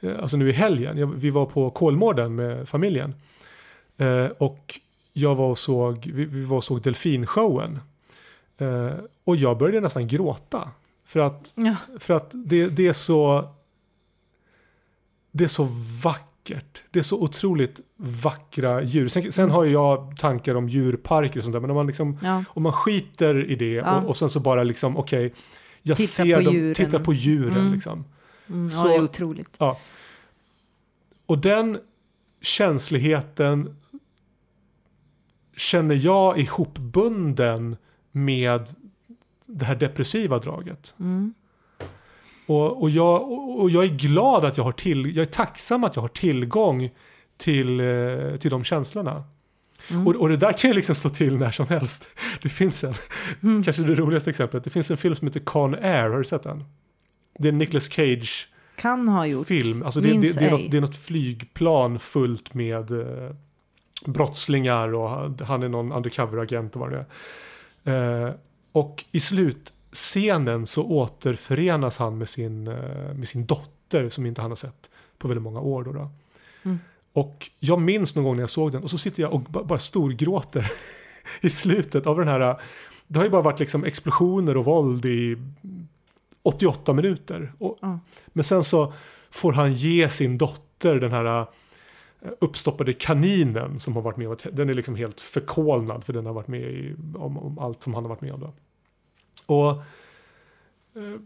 eh, 0.00 0.18
alltså 0.20 0.36
nu 0.36 0.48
i 0.48 0.52
helgen, 0.52 1.20
vi 1.20 1.30
var 1.30 1.46
på 1.46 1.70
Kolmården 1.70 2.34
med 2.34 2.68
familjen. 2.68 3.14
Eh, 3.96 4.26
och 4.26 4.80
jag 5.12 5.34
var 5.34 5.48
och 5.50 5.58
såg, 5.58 6.10
vi, 6.14 6.24
vi 6.24 6.44
var 6.44 6.56
och 6.56 6.64
såg 6.64 6.82
delfinshowen. 6.82 7.80
Eh, 8.58 8.90
och 9.24 9.36
jag 9.36 9.58
började 9.58 9.80
nästan 9.80 10.06
gråta. 10.08 10.70
För 11.04 11.20
att, 11.20 11.52
Ja. 11.56 11.76
för 11.98 12.14
att 12.14 12.30
det, 12.34 12.66
det 12.68 12.88
är 12.88 12.92
så 12.92 13.48
det 15.30 15.44
är 15.44 15.48
så 15.48 15.68
vackert. 16.02 16.28
Det 16.90 16.98
är 16.98 17.02
så 17.02 17.22
otroligt 17.22 17.80
vackra 17.96 18.82
djur. 18.82 19.08
Sen, 19.08 19.32
sen 19.32 19.50
har 19.50 19.64
jag 19.64 20.16
tankar 20.18 20.54
om 20.54 20.68
djurparker 20.68 21.38
och 21.40 21.44
sånt 21.44 21.52
där. 21.52 21.60
Men 21.60 21.70
om 21.70 21.76
man, 21.76 21.86
liksom, 21.86 22.18
Ja. 22.22 22.44
om 22.48 22.62
man 22.62 22.72
skiter 22.72 23.50
i 23.50 23.54
det 23.56 23.72
Ja. 23.72 24.00
och, 24.00 24.08
och 24.08 24.16
sen 24.16 24.30
så 24.30 24.40
bara 24.40 24.62
liksom 24.64 24.96
okej. 24.96 25.34
jag 25.82 25.96
Titta 25.96 26.08
ser 26.12 26.36
på 26.36 26.42
dem, 26.42 26.54
djuren. 26.54 26.74
titta 26.74 27.00
på 27.00 27.12
djuren 27.12 27.56
Mm. 27.58 27.72
liksom. 27.72 28.04
Mm, 28.48 28.68
Så- 28.70 28.86
ja, 28.86 28.90
det 28.90 28.94
är 28.96 29.02
otroligt. 29.02 29.56
Ja. 29.58 29.78
Och 31.26 31.38
den 31.38 31.78
känsligheten 32.40 33.76
känner 35.56 35.94
jag 35.94 36.38
ihopbunden 36.38 37.76
med 38.12 38.68
det 39.46 39.64
här 39.64 39.76
depressiva 39.76 40.38
draget. 40.38 40.94
Mm. 41.00 41.34
Och, 42.46 42.82
och, 42.82 42.90
jag, 42.90 43.30
och 43.60 43.70
jag 43.70 43.84
är 43.84 43.88
glad 43.88 44.44
att 44.44 44.56
jag 44.56 44.64
har 44.64 44.72
till, 44.72 45.16
jag 45.16 45.22
är 45.22 45.30
tacksam 45.30 45.84
att 45.84 45.96
jag 45.96 46.02
har 46.02 46.08
tillgång 46.08 46.90
till, 47.36 47.80
eh, 47.80 48.36
till 48.38 48.50
de 48.50 48.64
känslorna. 48.64 49.24
Mm. 49.90 50.06
Och, 50.06 50.14
och 50.16 50.28
det 50.28 50.36
där 50.36 50.52
kan 50.52 50.70
ju 50.70 50.74
liksom 50.76 50.94
slå 50.94 51.10
till 51.10 51.36
när 51.36 51.50
som 51.50 51.66
helst. 51.66 52.08
Det 52.42 52.48
finns 52.48 52.84
en, 52.84 52.94
Mm. 53.42 53.62
kanske 53.62 53.82
det 53.82 53.94
roligaste 53.94 54.30
exemplet, 54.30 54.64
det 54.64 54.70
finns 54.70 54.90
en 54.90 54.96
film 54.96 55.16
som 55.16 55.26
heter 55.26 55.40
Con 55.40 55.74
Air, 55.74 56.08
har 56.10 56.18
du 56.18 56.24
sett 56.24 56.42
den? 56.42 56.64
Det 57.38 57.48
är 57.48 57.52
en 57.52 57.58
Nicolas 57.58 57.88
Cage 57.92 58.48
Kan 58.76 59.08
ha 59.08 59.26
gjort. 59.26 59.46
film. 59.46 59.82
Alltså 59.82 60.00
det, 60.00 60.08
det, 60.08 60.18
Minns 60.18 60.34
det, 60.34 60.44
är 60.46 60.50
något, 60.50 60.70
det 60.70 60.76
är 60.76 60.80
något 60.80 60.96
flygplan 60.96 61.98
fullt 61.98 62.54
med 62.54 62.90
eh, 62.90 63.30
brottslingar 64.06 64.94
och 64.94 65.10
han, 65.10 65.38
han 65.46 65.62
är 65.62 65.68
någon 65.68 65.92
undercover-agent 65.92 66.74
och 66.74 66.80
vad 66.80 66.90
det 66.90 67.06
är. 67.84 68.26
Eh, 68.28 68.34
och 68.72 69.04
i 69.12 69.20
slutscenen 69.92 70.66
så 70.66 70.84
återförenas 70.84 71.98
han 71.98 72.18
med 72.18 72.28
sin, 72.28 72.68
eh, 72.68 73.14
med 73.14 73.28
sin 73.28 73.46
dotter 73.46 74.08
som 74.08 74.26
inte 74.26 74.40
han 74.40 74.50
har 74.50 74.56
sett 74.56 74.90
på 75.18 75.28
väldigt 75.28 75.42
många 75.42 75.60
år. 75.60 75.84
Då, 75.84 75.92
då. 75.92 76.10
Mm. 76.62 76.78
Och 77.12 77.50
jag 77.60 77.80
minns 77.80 78.16
någon 78.16 78.24
gång 78.24 78.36
när 78.36 78.42
jag 78.42 78.50
såg 78.50 78.72
den 78.72 78.82
och 78.82 78.90
så 78.90 78.98
sitter 78.98 79.22
jag 79.22 79.32
och 79.32 79.40
ba- 79.40 79.64
bara 79.64 79.78
storgråter 79.78 80.72
i 81.40 81.50
slutet 81.50 82.06
av 82.06 82.18
den 82.18 82.28
här. 82.28 82.60
Det 83.06 83.18
har 83.18 83.24
ju 83.24 83.30
bara 83.30 83.42
varit 83.42 83.60
liksom 83.60 83.84
explosioner 83.84 84.56
och 84.56 84.64
våld 84.64 85.04
i 85.04 85.36
88 86.42 86.92
minuter. 86.92 87.52
Och, 87.58 87.78
Ja. 87.80 87.98
Men 88.26 88.44
sen 88.44 88.64
så 88.64 88.92
får 89.30 89.52
han 89.52 89.72
ge 89.74 90.08
sin 90.08 90.38
dotter 90.38 91.00
den 91.00 91.12
här 91.12 91.40
eh, 91.40 91.46
uppstoppade 92.40 92.92
kaninen 92.92 93.80
som 93.80 93.94
har 93.94 94.02
varit 94.02 94.16
med 94.16 94.42
den 94.52 94.70
är 94.70 94.74
liksom 94.74 94.94
helt 94.94 95.20
förkolnad 95.20 96.04
för 96.04 96.12
den 96.12 96.26
har 96.26 96.32
varit 96.32 96.48
med 96.48 96.60
i, 96.60 96.94
om, 97.14 97.38
om 97.38 97.58
allt 97.58 97.82
som 97.82 97.94
han 97.94 98.04
har 98.04 98.08
varit 98.08 98.20
med 98.20 98.32
om. 98.32 98.40
Då. 98.40 98.52
Och 99.46 99.70
eh, 99.70 101.20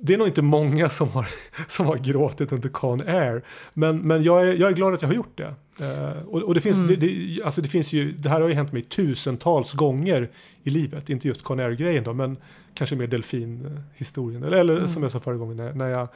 det 0.00 0.14
är 0.14 0.18
nog 0.18 0.26
inte 0.26 0.42
många 0.42 0.90
som 0.90 1.08
har, 1.08 1.28
som 1.68 1.86
har 1.86 1.96
gråtit 1.96 2.52
under 2.52 2.68
Con 2.68 3.00
Air. 3.00 3.44
Men, 3.74 3.98
men 3.98 4.22
jag, 4.22 4.48
är, 4.48 4.54
jag 4.54 4.70
är 4.70 4.74
glad 4.74 4.94
att 4.94 5.02
jag 5.02 5.08
har 5.08 5.14
gjort 5.14 5.38
det. 5.38 5.54
Uh, 5.80 6.28
och, 6.28 6.42
och, 6.42 6.54
det 6.54 6.60
finns, 6.60 6.76
mm. 6.78 6.88
det, 6.88 6.96
det, 6.96 7.42
alltså 7.44 7.62
det 7.62 7.68
finns 7.68 7.92
ju, 7.92 8.12
det 8.12 8.28
här 8.28 8.40
har 8.40 8.48
ju 8.48 8.54
hänt 8.54 8.72
mig 8.72 8.82
tusentals 8.82 9.72
gånger 9.72 10.30
i 10.62 10.70
livet. 10.70 11.10
Inte 11.10 11.28
just 11.28 11.42
Con 11.42 11.60
Air-grejen 11.60 12.04
då, 12.04 12.12
men 12.12 12.36
kanske 12.74 12.96
mer 12.96 13.06
delfinhistorien. 13.06 14.42
Eller, 14.42 14.56
eller 14.56 14.76
mm. 14.76 14.88
som 14.88 15.02
jag 15.02 15.12
sa 15.12 15.20
förra 15.20 15.36
gången, 15.36 15.56
när, 15.56 15.72
när, 15.72 15.88
jag, 15.88 16.08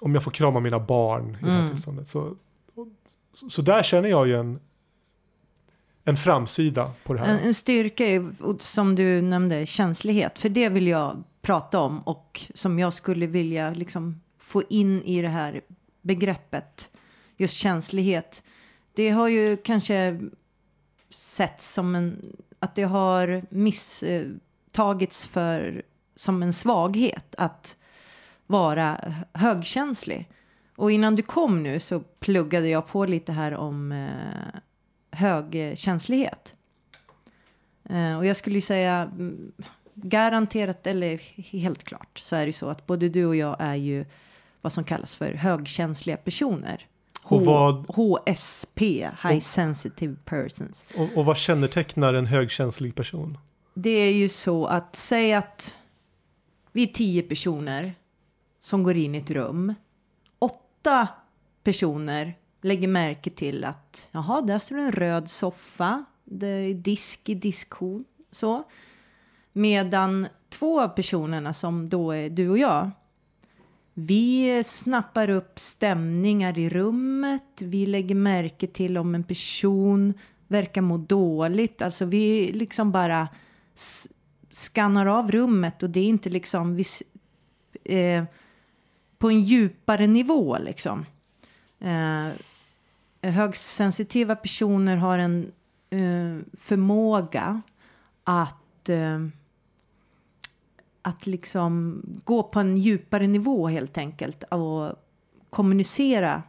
om 0.00 0.14
jag 0.14 0.22
får 0.22 0.30
krama 0.30 0.60
mina 0.60 0.80
barn 0.80 1.24
i 1.24 1.28
mm. 1.28 1.38
det 1.40 1.50
här 1.50 1.60
mm. 1.60 1.70
tillståndet. 1.70 2.08
Så, 2.08 2.36
så 3.48 3.62
där 3.62 3.82
känner 3.82 4.08
jag 4.08 4.28
ju 4.28 4.36
en, 4.36 4.60
en 6.08 6.16
framsida 6.16 6.90
på 7.04 7.14
det 7.14 7.20
här. 7.20 7.28
En, 7.28 7.38
en 7.38 7.54
styrka 7.54 8.06
är, 8.06 8.32
som 8.62 8.94
du 8.94 9.22
nämnde, 9.22 9.66
känslighet. 9.66 10.38
För 10.38 10.48
det 10.48 10.68
vill 10.68 10.86
jag 10.86 11.24
prata 11.42 11.80
om 11.80 12.02
och 12.02 12.40
som 12.54 12.78
jag 12.78 12.92
skulle 12.92 13.26
vilja 13.26 13.70
liksom 13.70 14.20
få 14.40 14.62
in 14.68 15.02
i 15.02 15.22
det 15.22 15.28
här 15.28 15.60
begreppet. 16.02 16.90
Just 17.36 17.54
känslighet. 17.54 18.42
Det 18.94 19.10
har 19.10 19.28
ju 19.28 19.56
kanske 19.56 20.20
sett 21.10 21.60
som 21.60 21.94
en, 21.94 22.36
att 22.58 22.74
det 22.74 22.82
har 22.82 23.42
misstagits 23.50 25.26
för 25.26 25.82
som 26.16 26.42
en 26.42 26.52
svaghet 26.52 27.34
att 27.38 27.76
vara 28.46 28.96
högkänslig. 29.32 30.28
Och 30.76 30.90
innan 30.90 31.16
du 31.16 31.22
kom 31.22 31.62
nu 31.62 31.80
så 31.80 32.00
pluggade 32.00 32.68
jag 32.68 32.86
på 32.86 33.06
lite 33.06 33.32
här 33.32 33.54
om 33.54 33.92
eh, 33.92 34.60
högkänslighet. 35.18 36.54
Eh, 37.90 38.16
och 38.16 38.26
jag 38.26 38.36
skulle 38.36 38.60
säga 38.60 39.10
mm, 39.12 39.52
garanterat 39.94 40.86
eller 40.86 41.20
helt 41.52 41.84
klart 41.84 42.18
så 42.18 42.36
är 42.36 42.46
det 42.46 42.52
så 42.52 42.68
att 42.68 42.86
både 42.86 43.08
du 43.08 43.26
och 43.26 43.36
jag 43.36 43.56
är 43.58 43.74
ju 43.74 44.04
vad 44.60 44.72
som 44.72 44.84
kallas 44.84 45.16
för 45.16 45.32
högkänsliga 45.32 46.16
personer. 46.16 46.86
Och 47.22 47.44
vad, 47.44 47.86
HSP, 47.88 48.80
High 49.22 49.36
och, 49.36 49.42
Sensitive 49.42 50.16
Persons. 50.24 50.88
Och, 50.96 51.08
och 51.18 51.24
vad 51.24 51.36
kännetecknar 51.36 52.14
en 52.14 52.26
högkänslig 52.26 52.94
person? 52.94 53.38
Det 53.74 53.90
är 53.90 54.12
ju 54.12 54.28
så 54.28 54.66
att 54.66 54.96
säga 54.96 55.38
att 55.38 55.76
vi 56.72 56.82
är 56.82 56.86
tio 56.86 57.22
personer 57.22 57.92
som 58.60 58.82
går 58.82 58.96
in 58.96 59.14
i 59.14 59.18
ett 59.18 59.30
rum. 59.30 59.74
Åtta 60.38 61.08
personer 61.64 62.34
lägger 62.60 62.88
märke 62.88 63.30
till 63.30 63.64
att 63.64 64.08
jaha, 64.12 64.40
där 64.40 64.58
står 64.58 64.78
en 64.78 64.92
röd 64.92 65.30
soffa. 65.30 66.04
Det 66.24 66.46
är 66.46 66.74
disk 66.74 67.28
i 67.28 67.34
diskhon. 67.34 68.04
Så. 68.30 68.62
Medan 69.52 70.26
två 70.48 70.80
av 70.80 70.88
personerna 70.88 71.52
som 71.52 71.88
då 71.88 72.12
är 72.12 72.30
du 72.30 72.48
och 72.48 72.58
jag. 72.58 72.90
Vi 73.94 74.62
snappar 74.64 75.30
upp 75.30 75.58
stämningar 75.58 76.58
i 76.58 76.68
rummet. 76.68 77.62
Vi 77.62 77.86
lägger 77.86 78.14
märke 78.14 78.66
till 78.66 78.98
om 78.98 79.14
en 79.14 79.24
person 79.24 80.14
verkar 80.48 80.80
må 80.80 80.96
dåligt. 80.96 81.82
Alltså 81.82 82.04
vi 82.04 82.52
liksom 82.52 82.92
bara 82.92 83.28
skannar 84.50 85.06
av 85.06 85.32
rummet 85.32 85.82
och 85.82 85.90
det 85.90 86.00
är 86.00 86.04
inte 86.04 86.30
liksom 86.30 86.76
vi, 86.76 86.84
eh, 87.84 88.24
på 89.18 89.28
en 89.28 89.40
djupare 89.40 90.06
nivå 90.06 90.58
liksom. 90.58 91.06
Eh, 91.80 92.28
högsensitiva 93.22 94.36
personer 94.36 94.96
har 94.96 95.18
en 95.18 95.52
eh, 95.90 96.38
förmåga 96.58 97.62
att 98.24 98.88
eh, 98.88 99.18
att 101.02 101.26
liksom 101.26 102.02
gå 102.24 102.42
på 102.42 102.60
en 102.60 102.76
djupare 102.76 103.26
nivå 103.26 103.68
helt 103.68 103.98
enkelt 103.98 104.42
och 104.42 104.92
kommunicera 105.50 106.42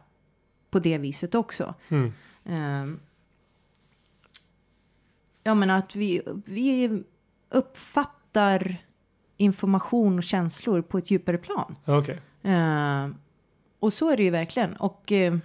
på 0.70 0.78
det 0.78 0.98
viset 0.98 1.34
också. 1.34 1.74
Mm. 1.88 2.12
Uh, 2.48 2.96
jag 5.42 5.56
menar 5.56 5.78
att 5.78 5.96
vi, 5.96 6.22
vi 6.46 7.02
uppfattar 7.48 8.76
information 9.36 10.18
och 10.18 10.24
känslor 10.24 10.82
på 10.82 10.98
ett 10.98 11.10
djupare 11.10 11.38
plan. 11.38 11.76
Okay. 11.86 12.18
Ehm, 12.42 13.14
och 13.80 13.92
så 13.92 14.10
är 14.10 14.16
det 14.16 14.22
ju 14.22 14.30
verkligen. 14.30 14.72
Och, 14.72 15.12
uh, 15.12 15.38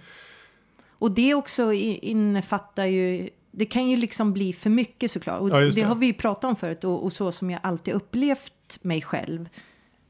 och 0.90 1.12
det 1.12 1.34
också 1.34 1.72
innefattar 1.72 2.84
ju 2.84 3.30
det 3.56 3.64
kan 3.64 3.88
ju 3.88 3.96
liksom 3.96 4.32
bli 4.32 4.52
för 4.52 4.70
mycket 4.70 5.10
såklart. 5.10 5.40
Och 5.40 5.50
ja, 5.50 5.58
det. 5.58 5.70
det. 5.70 5.82
har 5.82 5.94
vi 5.94 6.06
ju 6.06 6.12
pratat 6.12 6.44
om 6.44 6.56
förut 6.56 6.84
och, 6.84 7.04
och, 7.04 7.12
så 7.12 7.32
som 7.32 7.50
jag 7.50 7.60
alltid 7.62 7.94
upplevt 7.94 8.78
mig 8.82 9.02
själv. 9.02 9.48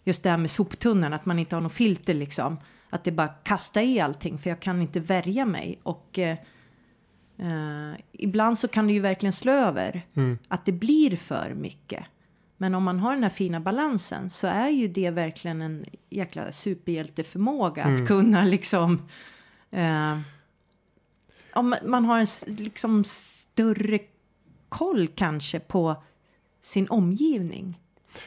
Just 0.04 0.22
det 0.22 0.30
här 0.30 0.36
med 0.36 0.50
soptunnan, 0.50 1.12
att 1.12 1.26
man 1.26 1.38
inte 1.38 1.56
har 1.56 1.60
något 1.60 1.72
filter 1.72 2.14
liksom. 2.14 2.58
Att 2.90 3.04
det 3.04 3.12
bara 3.12 3.28
kasta 3.28 3.82
i 3.82 4.00
allting 4.00 4.38
för 4.38 4.50
jag 4.50 4.60
kan 4.60 4.82
inte 4.82 5.00
värja 5.00 5.46
mig. 5.46 5.78
Och 5.82 6.18
eh, 6.18 6.36
eh, 7.38 7.98
ibland 8.12 8.58
så 8.58 8.68
kan 8.68 8.86
det 8.86 8.92
ju 8.92 9.00
verkligen 9.00 9.32
slå 9.32 9.52
över. 9.52 10.02
Mm. 10.14 10.38
Att 10.48 10.64
det 10.64 10.72
blir 10.72 11.16
för 11.16 11.54
mycket. 11.54 12.04
Men 12.56 12.74
om 12.74 12.84
man 12.84 12.98
har 12.98 13.14
den 13.14 13.22
här 13.22 13.30
fina 13.30 13.60
balansen 13.60 14.30
så 14.30 14.46
är 14.46 14.68
ju 14.68 14.88
det 14.88 15.10
verkligen 15.10 15.62
en 15.62 15.84
jäkla 16.10 16.52
superhjälteförmåga 16.52 17.82
mm. 17.82 17.94
att 17.94 18.08
kunna 18.08 18.44
liksom 18.44 19.08
eh, 19.70 20.18
om 21.56 21.74
man 21.84 22.04
har 22.04 22.18
en 22.18 22.56
liksom 22.56 23.04
större 23.04 23.98
koll 24.68 25.08
kanske 25.08 25.60
på 25.60 26.02
sin 26.60 26.88
omgivning. 26.88 27.80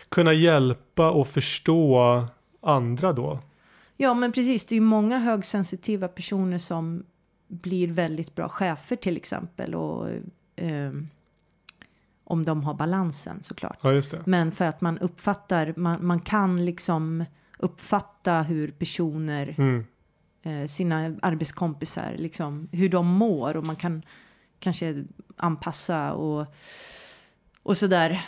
Kunna 0.09 0.33
hjälpa 0.33 1.11
och 1.11 1.27
förstå 1.27 2.23
andra 2.61 3.11
då? 3.11 3.39
Ja, 3.97 4.13
men 4.13 4.31
precis. 4.31 4.65
Det 4.65 4.73
är 4.73 4.77
ju 4.77 4.81
många 4.81 5.17
högsensitiva 5.17 6.07
personer 6.07 6.57
som 6.57 7.05
blir 7.47 7.87
väldigt 7.87 8.35
bra 8.35 8.49
chefer 8.49 8.95
till 8.95 9.17
exempel. 9.17 9.75
Och, 9.75 10.09
eh, 10.55 10.91
om 12.29 12.45
de 12.45 12.63
har 12.63 12.73
balansen 12.73 13.43
såklart. 13.43 13.77
Ja, 13.81 13.91
Men 14.25 14.51
för 14.51 14.65
att 14.65 14.81
man 14.81 14.97
uppfattar, 14.97 15.73
man, 15.77 16.05
man 16.05 16.21
kan 16.21 16.65
liksom 16.65 17.25
uppfatta 17.57 18.41
hur 18.41 18.71
personer 18.71 19.55
mm 19.57 19.85
eh, 20.43 20.65
sina 20.65 21.15
arbetskompisar, 21.21 22.15
liksom, 22.17 22.67
hur 22.71 22.89
de 22.89 23.07
mår 23.07 23.57
och 23.57 23.65
man 23.65 23.75
kan 23.75 24.03
kanske 24.59 25.03
anpassa 25.37 26.13
och, 26.13 26.45
och 27.63 27.77
sådär. 27.77 28.25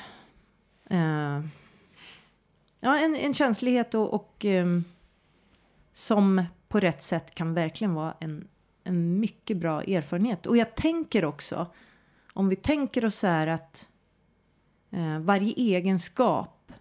Eh, 0.89 1.41
ja, 2.79 2.99
en, 2.99 3.15
en 3.15 3.33
känslighet 3.33 3.93
och, 3.93 4.13
och 4.13 4.45
eh, 4.45 4.79
som 5.93 6.43
på 6.67 6.79
rätt 6.79 7.01
sätt 7.01 7.35
kan 7.35 7.53
verkligen 7.53 7.93
vara 7.93 8.15
en, 8.19 8.47
en 8.83 9.19
mycket 9.19 9.57
bra 9.57 9.81
erfarenhet. 9.83 10.45
Och 10.45 10.57
jag 10.57 10.75
tänker 10.75 11.25
också, 11.25 11.71
om 12.33 12.49
vi 12.49 12.55
tänker 12.55 13.05
oss 13.05 13.15
så 13.15 13.27
här 13.27 13.47
att 13.47 13.89
eh, 14.91 15.19
varje 15.19 15.53
egenskap 15.53 16.71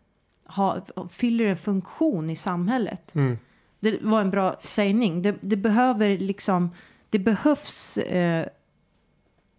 ha, 0.46 0.80
fyller 1.10 1.44
en 1.44 1.56
funktion 1.56 2.30
i 2.30 2.36
samhället. 2.36 3.14
Mm. 3.14 3.38
Det 3.80 4.02
var 4.02 4.20
en 4.20 4.30
bra 4.30 4.56
sägning. 4.62 5.22
Det, 5.22 5.34
det 5.40 5.56
behöver 5.56 6.18
liksom, 6.18 6.70
det 7.10 7.18
behövs 7.18 7.98
eh, 7.98 8.46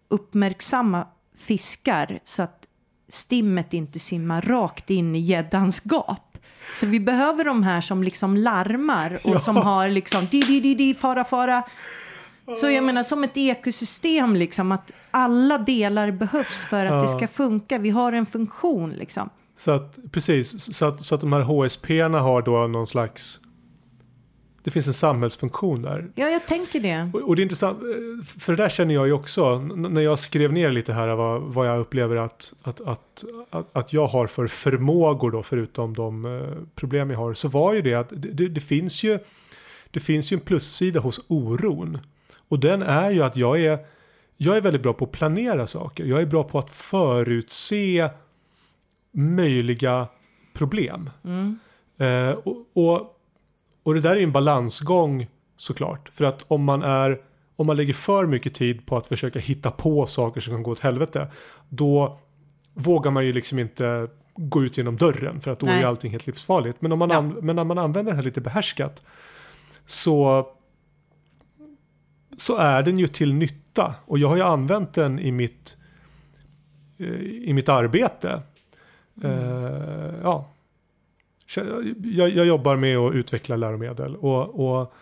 uppmärksamma 0.08 1.06
fiskar 1.36 2.20
så 2.24 2.42
att 2.42 2.66
stimmet 3.08 3.72
inte 3.72 3.98
simmar 3.98 4.42
rakt 4.42 4.90
in 4.90 5.16
i 5.16 5.18
gäddans 5.18 5.80
gap. 5.80 6.38
Så 6.74 6.86
vi 6.86 7.00
behöver 7.00 7.44
de 7.44 7.62
här 7.62 7.80
som 7.80 8.02
liksom 8.02 8.36
larmar 8.36 9.20
och 9.24 9.30
ja. 9.34 9.38
som 9.38 9.56
har 9.56 9.88
liksom 9.88 10.26
di, 10.26 10.40
di, 10.40 10.60
di, 10.60 10.74
di, 10.74 10.94
fara, 10.94 11.24
fara. 11.24 11.62
Så 12.60 12.70
jag 12.70 12.84
menar 12.84 13.02
som 13.02 13.24
ett 13.24 13.36
ekosystem 13.36 14.36
liksom 14.36 14.72
att 14.72 14.92
alla 15.10 15.58
delar 15.58 16.10
behövs 16.10 16.66
för 16.66 16.86
att 16.86 16.92
ja. 16.92 17.02
det 17.02 17.08
ska 17.08 17.28
funka. 17.28 17.78
Vi 17.78 17.90
har 17.90 18.12
en 18.12 18.26
funktion 18.26 18.90
liksom. 18.90 19.30
Så 19.56 19.70
att 19.70 19.98
precis, 20.12 20.74
så 20.74 20.86
att, 20.86 21.04
så 21.04 21.14
att 21.14 21.20
de 21.20 21.32
här 21.32 21.40
HSP-erna 21.40 22.20
har 22.20 22.42
då 22.42 22.66
någon 22.66 22.86
slags 22.86 23.40
det 24.64 24.70
finns 24.70 24.86
en 24.86 24.94
samhällsfunktion 24.94 25.82
där. 25.82 26.10
Ja, 26.14 26.28
jag 26.28 26.46
tänker 26.46 26.80
det. 26.80 27.10
Och, 27.14 27.28
och, 27.28 27.36
det 27.36 27.40
är 27.40 27.44
intressant, 27.44 27.78
eh, 27.78 28.24
för 28.24 28.56
det 28.56 28.62
där 28.62 28.68
känner 28.68 28.94
jag 28.94 29.06
ju 29.06 29.12
också, 29.12 29.58
när 29.58 30.00
jag 30.00 30.18
skrev 30.18 30.52
ner 30.52 30.70
lite 30.70 30.92
här 30.92 31.08
vad, 31.08 31.42
vad 31.42 31.68
jag 31.68 31.80
upplever 31.80 32.16
att, 32.16 32.52
att, 32.62 32.80
att, 32.80 33.24
att, 33.50 33.76
att 33.76 33.92
jag 33.92 34.06
har 34.06 34.26
för 34.26 34.46
förmågor 34.46 35.30
då, 35.30 35.42
förutom 35.42 35.94
de 35.94 36.24
eh, 36.24 36.64
problem 36.74 37.10
jag 37.10 37.18
har, 37.18 37.34
så 37.34 37.48
var 37.48 37.74
ju 37.74 37.82
det 37.82 37.94
att 37.94 38.08
det, 38.10 38.48
det, 38.48 38.60
finns 38.60 39.02
ju 39.02 39.18
det 39.90 40.00
finns 40.00 40.32
ju 40.32 40.34
en 40.34 40.40
plussida 40.40 41.00
hos 41.00 41.20
oron. 41.28 41.98
Och 42.52 42.60
den 42.60 42.82
är 42.82 43.10
ju 43.10 43.22
att 43.22 43.36
jag 43.36 43.60
är, 43.60 43.78
jag 44.36 44.56
är 44.56 44.60
väldigt 44.60 44.82
bra 44.82 44.92
på 44.92 45.04
att 45.04 45.12
planera 45.12 45.66
saker. 45.66 46.04
Jag 46.04 46.22
är 46.22 46.26
bra 46.26 46.44
på 46.44 46.58
att 46.58 46.70
förutse 46.70 48.10
möjliga 49.12 50.06
problem. 50.54 51.10
Mm. 51.24 51.58
Eh, 51.98 52.30
och, 52.30 52.66
och 52.72 53.18
och 53.82 53.94
det 53.94 54.00
där 54.00 54.16
är 54.16 54.22
en 54.22 54.32
balansgång 54.32 55.26
såklart. 55.56 56.08
För 56.12 56.24
att 56.24 56.44
om 56.48 56.64
man 56.64 56.82
är 56.82 57.20
om 57.56 57.66
man 57.66 57.76
lägger 57.76 57.94
för 57.94 58.26
mycket 58.26 58.54
tid 58.54 58.86
på 58.86 58.96
att 58.96 59.06
försöka 59.06 59.38
hitta 59.38 59.70
på 59.70 60.06
saker 60.06 60.40
som 60.40 60.54
kan 60.54 60.62
gå 60.62 60.70
åt 60.70 60.80
helvete. 60.80 61.30
Då 61.68 62.20
vågar 62.74 63.10
man 63.10 63.26
ju 63.26 63.32
liksom 63.32 63.58
inte 63.58 64.08
gå 64.36 64.62
ut 64.62 64.76
genom 64.76 64.96
dörren 64.96 65.40
för 65.40 65.50
att 65.50 65.60
då 65.60 65.66
Nej. 65.66 65.82
är 65.82 65.86
allting 65.86 66.10
helt 66.10 66.26
livsfarligt. 66.26 66.82
Men, 66.82 66.92
om 66.92 66.98
man 66.98 67.10
Ja. 67.10 67.20
men 67.20 67.56
när 67.56 67.64
man 67.64 67.78
använder 67.78 68.12
den 68.12 68.16
här 68.16 68.24
lite 68.24 68.40
behärskat 68.40 69.02
så, 69.86 70.46
så 72.36 72.56
är 72.56 72.82
den 72.82 72.98
ju 72.98 73.06
till 73.08 73.34
nytta. 73.34 73.94
Och 74.06 74.18
jag 74.18 74.28
har 74.28 74.36
ju 74.36 74.42
använt 74.42 74.94
den 74.94 75.18
i 75.18 75.32
mitt, 75.32 75.76
eh, 76.98 77.20
i 77.22 77.52
mitt 77.52 77.68
arbete. 77.68 78.42
Eh, 79.24 80.14
ja. 80.22 80.52
jag, 82.02 82.30
jag 82.30 82.46
jobbar 82.46 82.76
med 82.76 82.96
att 82.98 83.14
utveckla 83.14 83.56
läromedel. 83.56 84.16
Och, 84.16 84.70
och 84.80 84.94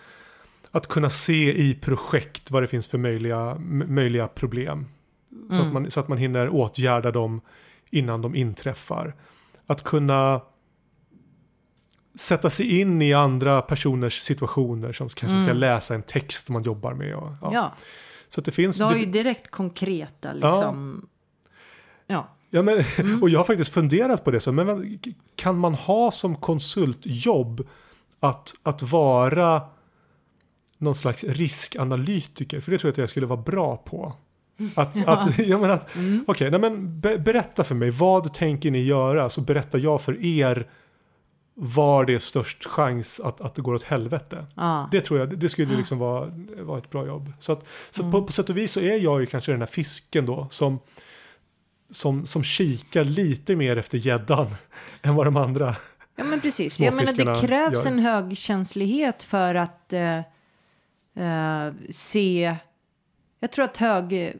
att 0.70 0.86
kunna 0.86 1.10
se 1.10 1.60
i 1.60 1.74
projekt 1.74 2.50
vad 2.50 2.62
det 2.62 2.66
finns 2.66 2.88
för 2.88 2.98
möjliga, 2.98 3.56
möjliga 3.88 4.28
problem. 4.28 4.86
Så, 5.50 5.56
att 5.56 5.60
Mm. 5.60 5.72
man, 5.72 5.90
så 5.90 6.00
att 6.00 6.08
man 6.08 6.18
hinner 6.18 6.48
åtgärda 6.48 7.10
dem 7.10 7.40
innan 7.90 8.22
de 8.22 8.34
inträffar. 8.34 9.14
Att 9.66 9.84
kunna 9.84 10.40
sätta 12.14 12.50
sig 12.50 12.80
in 12.80 13.02
i 13.02 13.12
andra 13.14 13.62
personers 13.62 14.20
situationer 14.22 14.92
som 14.92 15.08
kanske 15.08 15.38
ska 15.38 15.50
Mm. 15.50 15.56
läsa 15.56 15.94
en 15.94 16.02
text 16.02 16.48
man 16.48 16.62
jobbar 16.62 16.94
med. 16.94 17.14
Och, 17.14 17.28
ja. 17.42 17.50
Ja, 17.52 17.72
Så 18.28 18.40
det 18.40 18.50
finns... 18.50 18.78
du 18.78 18.84
har 18.84 18.96
ju 18.96 19.06
direkt 19.06 19.50
konkreta 19.50 20.32
liksom. 20.32 21.06
Ja. 22.06 22.28
Ja, 22.50 22.62
men, 22.62 22.84
Mm. 22.98 23.22
Och 23.22 23.30
jag 23.30 23.38
har 23.38 23.44
faktiskt 23.44 23.72
funderat 23.72 24.24
på 24.24 24.30
det. 24.30 24.40
Så, 24.40 24.52
men 24.52 24.98
kan 25.36 25.58
man 25.58 25.74
ha 25.74 26.10
som 26.10 26.36
konsultjobb 26.36 27.68
att, 28.20 28.54
att 28.62 28.82
vara 28.82 29.62
någon 30.78 30.94
slags 30.94 31.24
riskanalytiker? 31.24 32.60
För 32.60 32.72
det 32.72 32.78
tror 32.78 32.88
jag 32.88 32.92
att 32.92 32.98
jag 32.98 33.08
skulle 33.10 33.26
vara 33.26 33.40
bra 33.42 33.76
på. 33.76 34.12
Att, 34.74 34.96
Ja. 35.06 35.06
att, 35.06 35.38
ja, 35.46 35.58
men 35.58 35.70
att, 35.70 35.94
Mm. 35.96 36.24
Okej, 36.28 36.50
nej, 36.50 36.60
men 36.60 37.00
be, 37.00 37.18
berätta 37.18 37.64
för 37.64 37.74
mig. 37.74 37.90
Vad 37.90 38.34
tänker 38.34 38.70
ni 38.70 38.82
göra? 38.84 39.30
Så 39.30 39.40
berättar 39.40 39.78
jag 39.78 40.00
för 40.00 40.24
er 40.24 40.70
var 41.54 42.04
det 42.04 42.14
är 42.14 42.18
störst 42.18 42.64
chans 42.66 43.20
att, 43.20 43.40
att 43.40 43.54
det 43.54 43.62
går 43.62 43.74
åt 43.74 43.82
helvete. 43.82 44.46
Ja. 44.54 44.88
Det 44.92 45.00
tror 45.00 45.18
jag, 45.18 45.38
det 45.38 45.48
skulle 45.48 45.76
liksom 45.76 45.98
vara, 45.98 46.32
vara 46.62 46.78
ett 46.78 46.90
bra 46.90 47.06
jobb. 47.06 47.32
Så, 47.38 47.52
att, 47.52 47.64
så 47.90 48.02
Mm. 48.02 48.12
på, 48.12 48.22
på 48.22 48.32
sätt 48.32 48.50
och 48.50 48.56
vis 48.56 48.72
så 48.72 48.80
är 48.80 48.98
jag 48.98 49.20
ju 49.20 49.26
kanske 49.26 49.52
den 49.52 49.60
här 49.60 49.66
fisken 49.66 50.26
då 50.26 50.48
som, 50.50 50.78
som, 51.90 52.26
som 52.26 52.42
kikar 52.42 53.04
lite 53.04 53.56
mer 53.56 53.76
efter 53.76 53.98
gäddan 53.98 54.46
än 55.02 55.14
vad 55.14 55.26
de 55.26 55.36
andra. 55.36 55.76
Ja 56.16 56.24
men 56.24 56.40
precis. 56.40 56.80
Jag 56.80 56.94
menar 56.94 57.12
det 57.12 57.46
krävs 57.46 57.84
gör. 57.84 57.86
en 57.92 57.98
högkänslighet 57.98 59.22
för 59.22 59.54
att 59.54 59.92
eh, 59.92 60.18
eh, 61.14 61.72
se. 61.90 62.56
Jag 63.40 63.52
tror 63.52 63.64
att 63.64 63.76
hög 63.76 64.38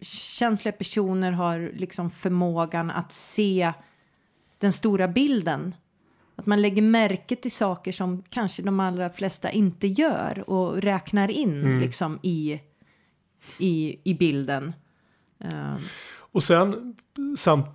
känsliga 0.00 0.72
personer 0.72 1.32
har 1.32 1.70
liksom 1.74 2.10
förmågan 2.10 2.90
att 2.90 3.12
se 3.12 3.72
den 4.64 4.72
stora 4.72 5.08
bilden. 5.08 5.74
Att 6.36 6.46
man 6.46 6.62
lägger 6.62 6.82
märke 6.82 7.36
till 7.36 7.52
saker 7.52 7.92
som 7.92 8.22
kanske 8.30 8.62
de 8.62 8.80
allra 8.80 9.10
flesta 9.10 9.50
inte 9.50 9.86
gör 9.86 10.44
och 10.50 10.82
räknar 10.82 11.30
in 11.30 11.60
Mm. 11.62 11.80
liksom 11.80 12.18
i, 12.22 12.60
i, 13.58 13.98
i 14.04 14.14
bilden. 14.14 14.72
Eh, 15.44 15.74
Och 16.32 16.42
sen, 16.42 16.96
samt, 17.38 17.66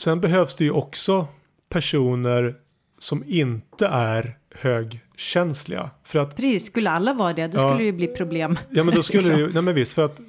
sen 0.00 0.20
behövs 0.20 0.54
det 0.54 0.64
ju 0.64 0.70
också 0.70 1.26
personer 1.68 2.54
som 2.98 3.24
inte 3.26 3.86
är 3.86 4.38
högkänsliga. 4.54 5.90
För 6.04 6.18
att 6.18 6.36
precis, 6.36 6.66
skulle 6.66 6.90
alla 6.90 7.14
vara 7.14 7.32
det, 7.32 7.46
då 7.46 7.58
Ja. 7.58 7.62
skulle 7.68 7.78
det 7.78 7.84
ju 7.84 7.92
bli 7.92 8.06
problem. 8.06 8.58
Ja 8.70 8.84
men 8.84 8.94
då 8.94 9.02
skulle 9.02 9.18
Liksom. 9.18 9.36
det 9.36 9.40
ju, 9.42 9.52
nej 9.52 9.62
men 9.62 9.74
visst 9.74 9.92
för 9.94 10.04
att 10.04 10.20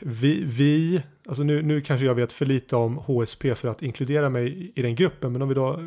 vi, 0.00 0.44
vi 0.44 1.02
alltså 1.28 1.42
nu, 1.42 1.62
nu 1.62 1.80
kanske 1.80 2.06
jag 2.06 2.14
vet 2.14 2.32
för 2.32 2.46
lite 2.46 2.76
om 2.76 2.96
HSP 2.96 3.54
för 3.54 3.68
att 3.68 3.82
inkludera 3.82 4.28
mig 4.28 4.72
i, 4.74 4.82
den 4.82 4.94
gruppen, 4.94 5.32
men 5.32 5.42
om 5.42 5.48
vi 5.48 5.54
då, 5.54 5.80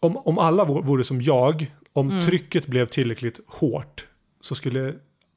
om, 0.00 0.16
om 0.16 0.38
alla 0.38 0.64
vore, 0.64 1.04
som 1.04 1.20
jag, 1.22 1.66
om 1.92 2.10
Mm. 2.10 2.20
trycket 2.22 2.66
blev 2.66 2.86
tillräckligt 2.86 3.40
hårt 3.46 4.06
så 4.40 4.54
skulle 4.54 4.94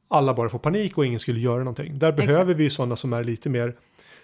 alla 0.08 0.34
bara 0.34 0.50
få 0.50 0.60
panik 0.60 0.98
och 0.98 1.06
ingen 1.06 1.20
skulle 1.20 1.40
göra 1.40 1.58
någonting. 1.60 2.00
Där 2.00 2.12
behöver 2.12 2.54
vi 2.54 2.70
sådana 2.70 2.96
som 2.96 3.14
är 3.14 3.24
lite 3.24 3.50
mer 3.50 3.76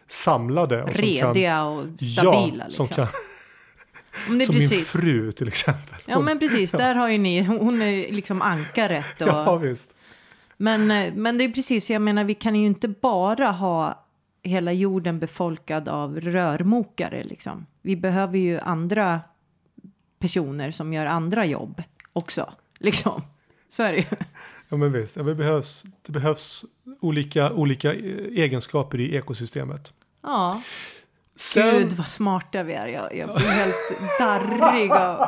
samlade. 0.08 0.84
Och 0.84 0.90
som 0.90 0.96
kan, 0.96 1.06
Rediga 1.34 1.64
och 1.64 1.84
ja, 2.00 2.22
stabila. 2.22 2.70
som 2.70 2.84
liksom. 2.86 2.88
kan, 2.88 3.08
som 4.28 4.38
min 4.38 4.48
precis. 4.48 4.90
fru 4.90 5.32
till 5.32 5.48
exempel. 5.48 5.96
Ja 6.06 6.20
men 6.20 6.40
precis, 6.40 6.72
där 6.84 6.96
har 6.96 7.10
ju 7.10 7.18
ni, 7.18 7.42
hon 7.44 7.82
är 7.82 8.12
liksom 8.12 8.42
ankaret. 8.42 9.22
Och, 9.22 9.28
Ja, 9.28 9.56
visst. 9.56 9.90
men, 10.58 10.92
eh, 10.92 11.14
men 11.14 11.38
det 11.38 11.44
är 11.44 11.50
precis, 11.50 11.90
jag 11.90 12.02
menar 12.02 12.24
vi 12.24 12.34
kan 12.34 12.56
ju 12.56 12.66
inte 12.66 12.88
bara 12.88 13.52
ha 13.52 14.06
hela 14.44 14.74
jorden 14.74 15.20
befolkad 15.20 15.90
av 15.90 16.22
rörmokare 16.22 17.24
liksom. 17.24 17.66
Vi 17.82 17.96
behöver 17.96 18.38
ju 18.38 18.60
andra 18.60 19.22
personer 20.20 20.72
som 20.72 20.94
gör 20.94 21.06
andra 21.06 21.46
jobb 21.46 21.84
också. 22.14 22.54
Liksom. 22.80 23.22
Så 23.70 23.84
är 23.84 23.92
det 23.92 23.98
ju. 23.98 24.18
Ja 24.70 24.78
men 24.78 24.92
visst, 24.92 25.16
ja, 25.16 25.24
det, 25.24 25.36
behövs, 25.36 25.84
det 26.02 26.12
behövs 26.12 26.66
olika, 27.02 27.52
olika 27.52 27.94
eh, 27.94 28.02
egenskaper 28.44 29.00
i 29.00 29.16
ekosystemet. 29.16 29.94
Ja, 30.24 30.62
Sen, 31.36 31.80
gud 31.80 31.94
vad 31.94 32.08
smarta 32.08 32.64
vi 32.64 32.74
är. 32.74 32.88
Jag, 32.88 33.16
jag 33.16 33.36
blir 33.36 33.48
helt 33.48 34.20
darrig. 34.20 34.92
Och, 34.92 35.28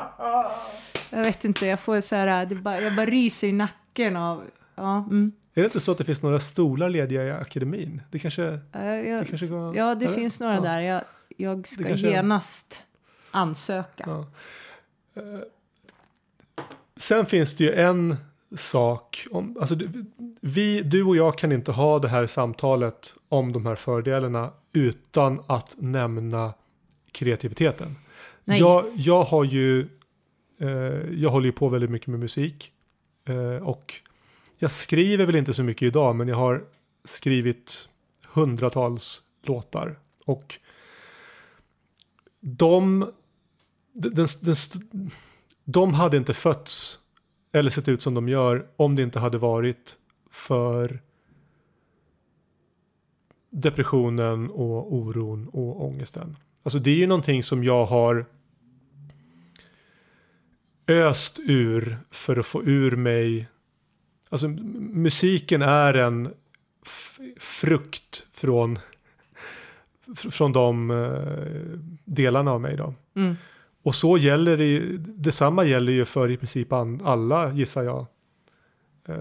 jag 1.10 1.24
vet 1.24 1.46
inte, 1.46 1.66
jag 1.66 1.80
får 1.80 2.02
så 2.02 2.16
här, 2.16 2.46
bara, 2.46 2.82
jag 2.82 2.96
bara 2.96 3.06
ryser 3.06 3.48
i 3.48 3.52
nacken 3.52 4.16
av... 4.16 4.44
Ja, 4.76 4.98
mm. 4.98 5.32
Är 5.56 5.62
det 5.62 5.66
inte 5.66 5.80
så 5.80 5.92
att 5.92 5.98
det 5.98 6.04
finns 6.04 6.22
några 6.22 6.40
stolar 6.40 6.90
lediga 6.90 7.24
i 7.24 7.32
akademin? 7.32 8.02
Det 8.12 8.20
kanske, 8.20 8.60
Ja, 8.72 8.86
jag, 8.96 9.22
det 9.22 9.26
kanske 9.30 9.48
går, 9.48 9.76
ja, 9.76 9.96
det 9.96 10.06
eller? 10.06 10.16
finns 10.16 10.40
några 10.40 10.56
Ja. 10.56 10.62
där. 10.62 10.80
Jag, 10.80 11.02
jag 11.38 11.68
ska 11.68 11.90
genast 11.96 12.80
ansöka. 13.32 14.04
Ja. 14.08 14.20
Eh, 15.22 15.40
Sen 16.98 17.26
finns 17.26 17.56
det 17.58 17.64
ju 17.64 17.72
en 17.74 18.16
sak. 18.56 19.28
Om, 19.32 19.58
alltså, 19.60 19.76
vi, 20.42 20.82
du 20.82 21.04
och 21.04 21.16
jag 21.16 21.38
kan 21.38 21.52
inte 21.52 21.72
ha 21.72 22.00
det 22.00 22.08
här 22.08 22.28
samtalet 22.28 23.14
om 23.30 23.54
de 23.54 23.66
här 23.66 23.76
fördelarna 23.76 24.50
utan 24.74 25.42
att 25.48 25.76
nämna 25.78 26.54
kreativiteten. 27.12 27.96
Nej. 28.44 28.60
Jag, 28.60 28.86
jag 28.96 29.24
har 29.24 29.44
ju 29.44 29.88
eh, 30.60 30.68
jag 31.12 31.30
håller 31.30 31.46
ju 31.46 31.52
på 31.52 31.70
väldigt 31.70 31.90
mycket 31.90 32.08
med 32.08 32.20
musik 32.20 32.72
eh, 33.26 33.68
och 33.68 33.94
jag 34.64 34.72
skriver 34.72 35.26
väl 35.26 35.36
inte 35.36 35.54
så 35.54 35.64
mycket 35.64 35.88
idag 35.88 36.16
men 36.16 36.28
jag 36.28 36.36
har 36.36 36.64
skrivit 37.04 37.90
hundratals 38.28 39.22
låtar 39.42 40.00
och 40.26 40.60
de 42.40 43.12
den, 43.94 44.28
den, 44.42 44.56
de 45.64 45.94
hade 45.94 46.18
inte 46.18 46.34
fötts 46.34 47.00
eller 47.52 47.70
sett 47.70 47.88
ut 47.88 48.02
som 48.02 48.14
de 48.14 48.30
gör 48.30 48.68
om 48.76 48.96
det 48.96 49.04
inte 49.04 49.20
hade 49.20 49.38
varit 49.38 49.98
för 50.32 51.02
depressionen 53.50 54.50
och 54.50 54.94
oron 54.94 55.48
och 55.48 55.86
ångesten. 55.86 56.38
Alltså 56.64 56.80
det 56.80 56.92
är 56.92 56.96
ju 56.96 57.08
någonting 57.08 57.44
som 57.44 57.64
jag 57.64 57.86
har 57.86 58.26
öst 60.88 61.40
ur 61.40 61.98
för 62.12 62.38
att 62.38 62.46
få 62.46 62.64
ur 62.64 62.96
mig. 62.96 63.48
Alltså 64.34 64.48
musiken 64.94 65.62
är 65.62 65.94
en 65.94 66.34
frukt 67.40 68.28
från 68.32 68.80
från 70.16 70.52
de 70.54 70.92
eh, 70.92 71.80
delarna 72.06 72.52
av 72.52 72.62
mig 72.62 72.78
då. 72.78 72.94
Mm. 73.16 73.36
Och 73.84 73.96
så 73.96 74.18
gäller 74.18 74.58
det 74.58 74.66
ju, 74.66 74.98
detsamma 74.98 75.64
gäller 75.64 75.92
ju 75.94 76.06
för 76.06 76.32
i 76.32 76.38
princip 76.38 76.74
alla 76.74 77.52
gissar 77.52 77.84
jag 77.84 78.06
eh, 79.08 79.16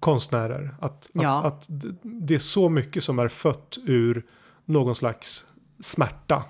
konstnärer. 0.00 0.74
Att, 0.80 1.10
Ja. 1.12 1.38
att, 1.38 1.44
att 1.46 1.66
det- 1.68 1.94
det 2.02 2.34
är 2.34 2.38
så 2.38 2.68
mycket 2.68 3.04
som 3.04 3.18
är 3.18 3.28
fött 3.28 3.78
ur 3.86 4.22
någon 4.64 4.94
slags 4.94 5.46
smärta. 5.80 6.44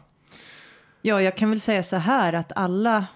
Ja, 1.03 1.22
jag 1.22 1.37
kan 1.37 1.51
väl 1.51 1.61
säga 1.61 1.83
så 1.83 1.96
här 1.96 2.33
att 2.33 2.53
alla 2.57 3.07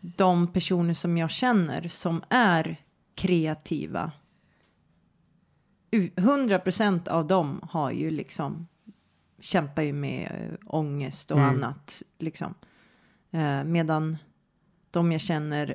de 0.00 0.52
personer 0.52 0.94
som 0.94 1.18
jag 1.18 1.30
känner 1.30 1.88
som 1.88 2.22
är 2.28 2.76
kreativa. 3.14 4.12
U- 5.94 6.10
100% 6.16 7.08
av 7.08 7.26
dem 7.26 7.60
har 7.62 7.90
ju 7.90 8.10
liksom 8.10 8.66
kämpar 9.40 9.82
ju 9.82 9.92
med 9.92 10.48
eh, 10.50 10.58
ångest 10.74 11.30
och 11.30 11.38
Mm. 11.38 11.50
annat 11.54 12.02
liksom. 12.18 12.54
Eh, 13.30 13.64
medan 13.64 14.16
de 14.90 15.12
jag 15.12 15.20
känner 15.20 15.74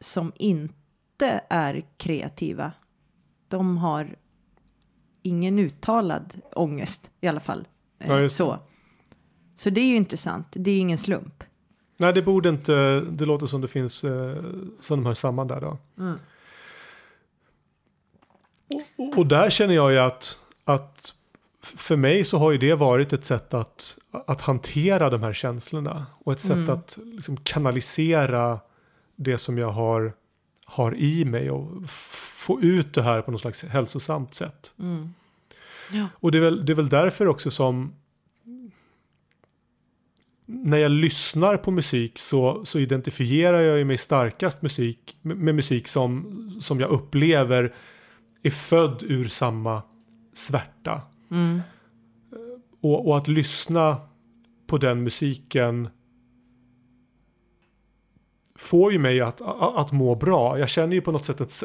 som 0.00 0.32
inte 0.36 1.40
är 1.50 1.84
kreativa, 1.96 2.72
de 3.48 3.76
har 3.78 4.16
ingen 5.22 5.58
uttalad 5.58 6.34
ångest 6.52 7.10
i 7.20 7.28
alla 7.28 7.40
fall. 7.40 7.68
Eh, 7.98 8.12
Ja, 8.12 8.28
så. 8.28 8.58
så 9.54 9.70
det 9.70 9.80
är 9.80 9.86
ju 9.88 9.96
intressant, 9.96 10.46
det 10.50 10.70
är 10.70 10.80
ingen 10.80 10.98
slump. 10.98 11.44
Nej, 11.98 12.12
det 12.12 12.22
borde 12.22 12.48
inte, 12.48 13.00
det 13.00 13.24
låter 13.26 13.46
som 13.46 13.60
det 13.60 13.68
finns, 13.68 14.04
eh, 14.04 14.36
som 14.80 14.98
de 15.00 15.06
hör 15.06 15.14
samman 15.14 15.48
där 15.48 15.60
då. 15.60 15.78
Mm. 15.98 16.18
Och, 18.96 19.18
och 19.18 19.26
där 19.26 19.50
känner 19.50 19.74
jag 19.74 19.92
ju 19.92 19.98
att, 19.98 20.40
att 20.64 21.14
för 21.62 21.96
mig 21.96 22.24
så 22.24 22.38
har 22.38 22.52
ju 22.52 22.58
det 22.58 22.74
varit 22.74 23.12
ett 23.12 23.24
sätt 23.24 23.54
att, 23.54 23.98
att 24.10 24.40
hantera 24.40 25.10
de 25.10 25.22
här 25.22 25.32
känslorna. 25.32 26.06
Och 26.18 26.32
ett 26.32 26.40
sätt 26.40 26.52
Mm. 26.52 26.70
att 26.70 26.98
liksom 27.04 27.36
kanalisera 27.36 28.60
det 29.16 29.38
som 29.38 29.58
jag 29.58 29.70
har, 29.70 30.12
har 30.64 30.94
i 30.94 31.24
mig 31.24 31.50
och 31.50 31.90
få 31.90 32.60
ut 32.60 32.94
det 32.94 33.02
här 33.02 33.22
på 33.22 33.30
något 33.30 33.40
slags 33.40 33.62
hälsosamt 33.62 34.34
sätt. 34.34 34.72
Mm. 34.78 35.14
Ja. 35.92 36.06
Och 36.14 36.32
det 36.32 36.38
är, 36.38 36.42
väl, 36.42 36.66
det 36.66 36.72
är 36.72 36.76
väl 36.76 36.88
därför 36.88 37.26
också 37.28 37.50
som 37.50 37.92
när 40.46 40.78
jag 40.78 40.90
lyssnar 40.90 41.56
på 41.56 41.70
musik 41.70 42.18
så, 42.18 42.64
så 42.64 42.78
identifierar 42.78 43.60
jag 43.60 43.78
ju 43.78 43.84
mig 43.84 43.98
starkast 43.98 44.62
musik, 44.62 45.16
med, 45.22 45.36
med 45.36 45.54
musik 45.54 45.88
som, 45.88 46.56
som 46.60 46.80
jag 46.80 46.90
upplever 46.90 47.74
är 48.44 48.50
född 48.50 49.02
ur 49.02 49.28
samma 49.28 49.82
svärta. 50.32 51.02
Mm. 51.30 51.60
Och, 52.80 53.08
och 53.08 53.16
att 53.16 53.28
lyssna 53.28 54.00
på 54.66 54.78
den 54.78 55.02
musiken 55.02 55.88
får 58.56 58.92
ju 58.92 58.98
mig 58.98 59.20
att, 59.20 59.40
att, 59.40 59.76
att 59.76 59.92
må 59.92 60.14
bra. 60.14 60.58
Jag 60.58 60.68
känner 60.68 60.94
ju 60.94 61.00
på 61.00 61.12
något 61.12 61.26
sätt 61.26 61.40
ett, 61.40 61.50
s- 61.50 61.64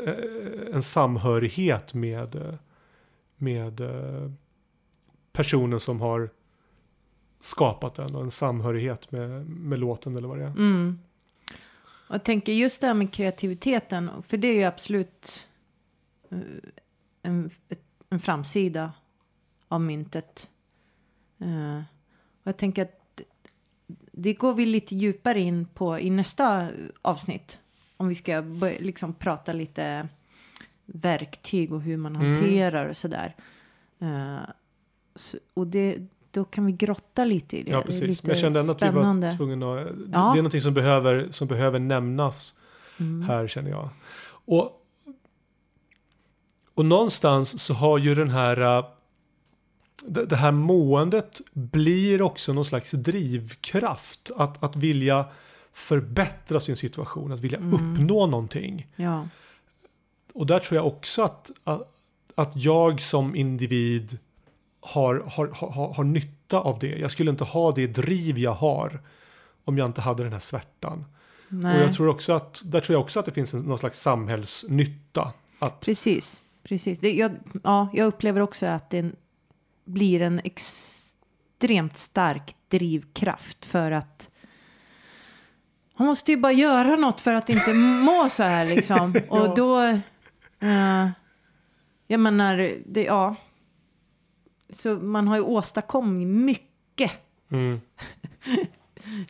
en 0.73 0.83
samhörighet 0.83 1.93
med, 1.93 2.35
eh, 2.35 2.53
med 3.37 3.79
eh, 3.79 4.31
personen 5.33 5.79
som 5.79 6.01
har 6.01 6.29
skapat 7.39 7.95
den 7.95 8.15
och 8.15 8.21
en 8.23 8.31
samhörighet 8.31 9.11
med, 9.11 9.49
med 9.49 9.79
låten 9.79 10.17
eller 10.17 10.27
vad 10.27 10.37
det 10.37 10.43
är. 10.43 10.47
Mm. 10.47 10.99
Jag 12.09 12.23
tänker 12.23 12.53
just 12.53 12.81
det 12.81 12.87
här 12.87 12.93
med 12.93 13.13
kreativiteten, 13.13 14.09
för 14.27 14.37
det 14.37 14.47
är 14.47 14.55
ju 14.55 14.63
absolut 14.63 15.47
eh, 15.47 15.48
en, 17.21 17.49
en 18.09 18.19
framsida 18.19 18.91
av 19.67 19.81
myntet. 19.81 20.49
Eh, 21.39 21.77
och 22.41 22.47
jag 22.47 22.57
tänker 22.57 22.81
att 22.81 23.21
det 24.11 24.33
går 24.33 24.53
vi 24.53 24.65
lite 24.65 24.95
djupare 24.95 25.39
in 25.39 25.65
på 25.65 25.99
i 25.99 26.09
nästa 26.09 26.69
avsnitt. 27.01 27.59
Om 27.97 28.07
vi 28.07 28.15
ska 28.15 28.41
börja, 28.41 28.79
liksom 28.79 29.13
prata 29.13 29.53
lite 29.53 30.07
verktyg 30.85 31.73
och 31.73 31.81
hur 31.81 31.97
man 31.97 32.15
Mm. 32.15 32.33
hanterar 32.33 32.85
och 32.89 32.97
sådär. 32.97 33.35
Eh, 33.99 34.37
så, 35.15 35.37
och 35.53 35.67
det, 35.67 35.97
då 36.31 36.43
kan 36.45 36.65
vi 36.65 36.71
grotta 36.71 37.25
lite 37.25 37.57
i 37.57 37.63
det. 37.63 37.71
Ja, 37.71 37.77
Det 37.77 37.85
precis. 37.85 38.03
lite 38.03 38.21
Men 38.27 38.29
jag 38.35 38.41
kände 38.41 38.59
ändå 38.59 38.71
att 38.71 38.81
vi 38.83 38.89
var 38.89 39.37
tvungna 39.37 39.73
att... 39.73 39.87
Ja. 39.87 39.91
Det 40.11 40.17
är 40.17 40.35
någonting 40.35 40.61
som 40.61 40.73
behöver, 40.73 41.27
som 41.31 41.47
behöver 41.47 41.79
nämnas 41.79 42.55
Mm. 42.99 43.21
här 43.29 43.47
känner 43.47 43.69
jag. 43.69 43.89
Och, 44.45 44.78
och 46.79 46.85
någonstans 46.85 47.61
så 47.61 47.73
har 47.73 47.97
ju 47.97 48.15
den 48.15 48.29
här 48.29 48.77
äh, 48.77 48.85
det 50.07 50.25
det 50.25 50.35
här 50.35 50.51
måendet 50.51 51.41
blir 51.53 52.21
också 52.21 52.53
någon 52.53 52.65
slags 52.65 52.91
drivkraft 52.91 54.31
att, 54.37 54.63
att 54.63 54.75
vilja 54.75 55.25
förbättra 55.73 56.59
sin 56.59 56.75
situation, 56.75 57.31
att 57.31 57.39
vilja 57.39 57.57
Mm. 57.57 57.73
uppnå 57.73 58.25
någonting. 58.25 58.87
Ja. 58.95 59.27
Och 60.33 60.45
där 60.45 60.59
tror 60.59 60.75
jag 60.75 60.87
också 60.87 61.23
att, 61.23 61.51
att, 61.63 61.81
att 62.35 62.51
jag 62.55 63.01
som 63.01 63.35
individ 63.35 64.17
har, 64.81 65.23
har, 65.27 65.47
har, 65.47 65.93
har 65.93 66.03
nytta 66.03 66.59
av 66.59 66.79
det. 66.79 66.99
Jag 66.99 67.11
skulle 67.11 67.31
inte 67.31 67.43
ha 67.43 67.71
det 67.71 67.87
driv 67.87 68.37
jag 68.37 68.53
har 68.53 69.01
om 69.65 69.77
jag 69.77 69.85
inte 69.85 70.01
hade 70.01 70.23
den 70.23 70.33
här 70.33 70.39
svärtan. 70.39 71.05
Nej. 71.49 71.77
Och 71.77 71.83
jag 71.83 71.93
tror 71.93 72.07
också 72.07 72.33
att, 72.33 72.61
där 72.65 72.81
tror 72.81 72.93
jag 72.93 73.01
också 73.01 73.19
att 73.19 73.25
det 73.25 73.31
finns 73.31 73.53
en, 73.53 73.61
någon 73.61 73.79
slags 73.79 74.01
samhällsnytta. 74.01 75.33
Att, 75.59 75.79
Precis, 75.79 76.43
precis. 76.69 76.99
Det, 76.99 77.11
jag, 77.11 77.31
ja, 77.63 77.89
jag 77.93 78.07
upplever 78.07 78.41
också 78.41 78.65
att 78.65 78.89
det 78.89 79.11
blir 79.85 80.21
en 80.21 80.41
extremt 80.43 81.97
stark 81.97 82.55
drivkraft 82.67 83.65
för 83.65 83.91
att 83.91 84.29
man 85.97 86.07
måste 86.07 86.31
ju 86.31 86.37
bara 86.37 86.51
göra 86.51 86.95
något 86.95 87.21
för 87.21 87.33
att 87.33 87.49
inte 87.49 87.73
må 87.73 88.29
så 88.29 88.43
här 88.43 88.65
liksom. 88.65 89.13
Ja. 89.29 89.41
Och 89.41 89.55
då, 89.55 89.79
eh, 90.59 91.09
jag 92.07 92.19
menar, 92.19 92.71
det, 92.85 93.03
ja. 93.03 93.35
Så 94.69 94.95
man 94.95 95.27
har 95.27 95.35
ju 95.35 95.41
åstadkommit 95.41 96.27
mycket 96.27 97.11
mm. 97.51 97.81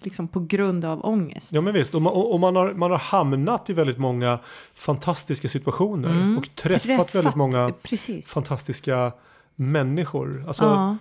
liksom 0.01 0.27
på 0.27 0.39
grund 0.39 0.85
av 0.85 1.05
ångest. 1.05 1.53
Ja 1.53 1.61
men 1.61 1.73
visst, 1.73 1.95
och 1.95 2.01
man, 2.01 2.13
och 2.13 2.39
man, 2.39 2.55
har, 2.55 2.73
man 2.73 2.91
har 2.91 2.97
hamnat 2.97 3.69
i 3.69 3.73
väldigt 3.73 3.97
många 3.97 4.39
fantastiska 4.73 5.49
situationer 5.49 6.09
Mm. 6.09 6.37
och 6.37 6.55
träffat, 6.55 7.15
väldigt 7.15 7.35
många 7.35 7.73
Precis. 7.83 8.27
fantastiska 8.31 9.11
människor. 9.55 10.43
Alltså 10.47 10.63
ja. 10.63 10.97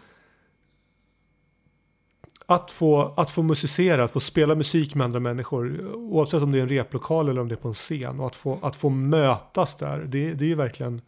att, 2.47 2.73
få, 2.73 3.15
att 3.17 3.31
få 3.31 3.43
musicera, 3.43 4.05
att 4.05 4.11
få 4.11 4.21
spela 4.21 4.55
musik 4.55 4.95
med 4.95 5.05
andra 5.05 5.21
människor 5.21 5.95
oavsett 5.95 6.43
om 6.43 6.53
det 6.53 6.59
är 6.59 6.63
en 6.63 6.69
replokal 6.69 7.29
eller 7.29 7.41
om 7.41 7.49
det 7.49 7.55
är 7.55 7.57
på 7.57 7.69
en 7.69 7.75
scen 7.75 8.21
och 8.21 8.27
att 8.27 8.37
få, 8.37 8.59
att 8.63 8.77
få 8.77 8.89
mötas 8.89 9.75
där, 9.77 9.99
det, 9.99 10.35
det 10.35 10.45
är 10.45 10.49
ju 10.49 10.55
verkligen 10.55 11.01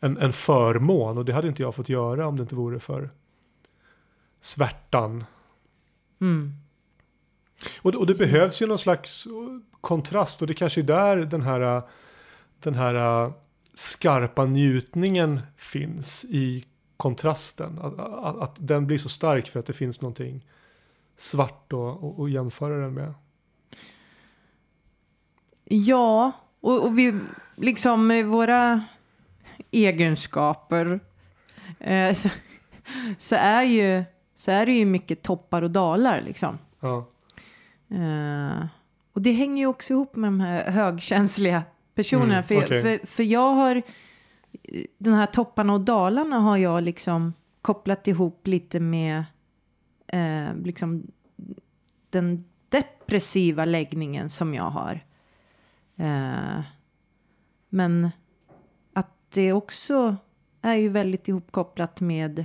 en, 0.00 0.18
en 0.18 0.32
förmån 0.32 1.18
och 1.18 1.24
det 1.24 1.32
hade 1.32 1.48
inte 1.48 1.62
jag 1.62 1.74
fått 1.74 1.88
göra 1.88 2.26
om 2.26 2.36
det 2.36 2.42
inte 2.42 2.54
vore 2.54 2.80
för 2.80 3.10
svärtan 4.40 5.24
Mm. 6.20 6.52
Och, 7.82 7.94
och 7.94 8.06
det 8.06 8.18
behövs 8.18 8.62
ju 8.62 8.66
någon 8.66 8.78
slags 8.78 9.26
kontrast 9.80 10.42
och 10.42 10.48
det 10.48 10.54
kanske 10.54 10.80
är 10.80 10.84
där 10.84 11.16
den 11.16 11.42
här, 11.42 11.82
den 12.60 12.74
här 12.74 13.24
äh, 13.24 13.32
skarpa 13.74 14.44
njutningen 14.44 15.40
finns 15.56 16.24
i 16.24 16.64
kontrasten. 16.96 17.78
Att, 17.78 17.98
att, 17.98 18.38
att 18.38 18.56
den 18.58 18.86
blir 18.86 18.98
så 18.98 19.08
stark 19.08 19.48
för 19.48 19.60
att 19.60 19.66
det 19.66 19.72
finns 19.72 20.00
någonting 20.00 20.46
svart 21.16 21.72
och 21.72 22.30
jämföra 22.30 22.76
den 22.76 22.94
med. 22.94 23.14
Ja, 25.64 26.32
och, 26.60 26.84
och 26.84 26.98
vi 26.98 27.20
liksom 27.56 28.30
våra 28.30 28.84
egenskaper 29.70 31.00
eh, 31.80 32.12
så, 32.12 32.28
så, 33.18 33.36
är 33.36 33.62
ju, 33.62 34.04
så 34.34 34.50
är 34.50 34.66
det 34.66 34.72
ju 34.72 34.84
mycket 34.84 35.22
toppar 35.22 35.62
och 35.62 35.70
dalar 35.70 36.20
liksom. 36.20 36.58
Ja, 36.80 37.06
Eh, 37.92 38.66
och 39.12 39.22
det 39.22 39.32
hänger 39.32 39.62
ju 39.62 39.66
också 39.66 39.92
ihop 39.92 40.16
med 40.16 40.28
de 40.28 40.40
här 40.40 40.70
högkänsliga 40.70 41.62
personerna. 41.94 42.34
Mm, 42.34 42.44
för, 42.44 42.56
okej. 42.56 42.82
för, 42.82 43.06
för 43.06 43.22
jag 43.22 43.52
har, 43.52 43.82
de 44.98 45.10
här 45.10 45.26
topparna 45.26 45.72
och 45.72 45.80
dalarna 45.80 46.38
har 46.38 46.56
jag 46.56 46.82
liksom 46.82 47.32
kopplat 47.62 48.08
ihop 48.08 48.46
lite 48.46 48.80
med 48.80 49.24
eh, 50.06 50.56
liksom 50.64 51.06
den 52.10 52.44
depressiva 52.68 53.64
läggningen 53.64 54.30
som 54.30 54.54
jag 54.54 54.70
har. 54.70 55.04
Eh, 55.96 56.62
men 57.68 58.10
att 58.92 59.10
det 59.34 59.52
också 59.52 60.16
är 60.62 60.74
ju 60.74 60.88
väldigt 60.88 61.28
ihopkopplat 61.28 62.00
med, 62.00 62.44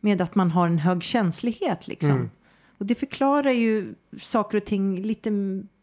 med 0.00 0.20
att 0.20 0.34
man 0.34 0.50
har 0.50 0.66
en 0.66 0.78
hög 0.78 1.02
känslighet 1.02 1.88
liksom. 1.88 2.10
Mm. 2.10 2.30
Och 2.78 2.86
det 2.86 2.94
förklarar 2.94 3.50
ju 3.50 3.94
saker 4.18 4.56
och 4.58 4.64
ting 4.64 5.02
lite 5.02 5.30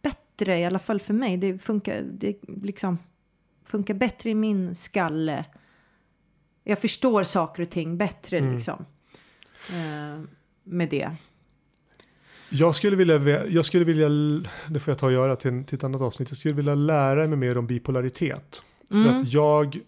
bättre, 0.01 0.59
i 0.59 0.65
alla 0.65 0.79
fall 0.79 0.99
för 0.99 1.13
mig. 1.13 1.37
Det 1.37 1.57
funkar, 1.57 2.01
det 2.01 2.37
liksom 2.63 2.97
funkar 3.65 3.93
bättre 3.93 4.29
i 4.29 4.35
min 4.35 4.75
skalle. 4.75 5.45
Jag 6.63 6.79
förstår 6.79 7.23
saker 7.23 7.63
och 7.63 7.69
ting 7.69 7.97
bättre 7.97 8.37
Mm. 8.37 8.53
liksom. 8.53 8.85
Eh, 9.69 10.21
med 10.63 10.89
det. 10.89 11.11
Jag 12.51 12.75
skulle 12.75 12.95
vilja, 12.95 13.45
jag 13.47 13.65
skulle 13.65 13.85
vilja, 13.85 14.09
det 14.69 14.79
får 14.79 14.91
jag 14.91 14.97
ta 14.97 15.05
och 15.05 15.11
göra 15.11 15.35
till, 15.35 15.63
till 15.65 15.75
ett 15.75 15.83
annat 15.83 16.01
avsnitt, 16.01 16.29
jag 16.29 16.37
skulle 16.37 16.53
vilja 16.53 16.75
lära 16.75 17.27
mig 17.27 17.37
mer 17.37 17.57
om 17.57 17.67
bipolaritet. 17.67 18.63
För 18.87 18.95
Mm. 18.95 19.21
att 19.21 19.33
jag 19.33 19.79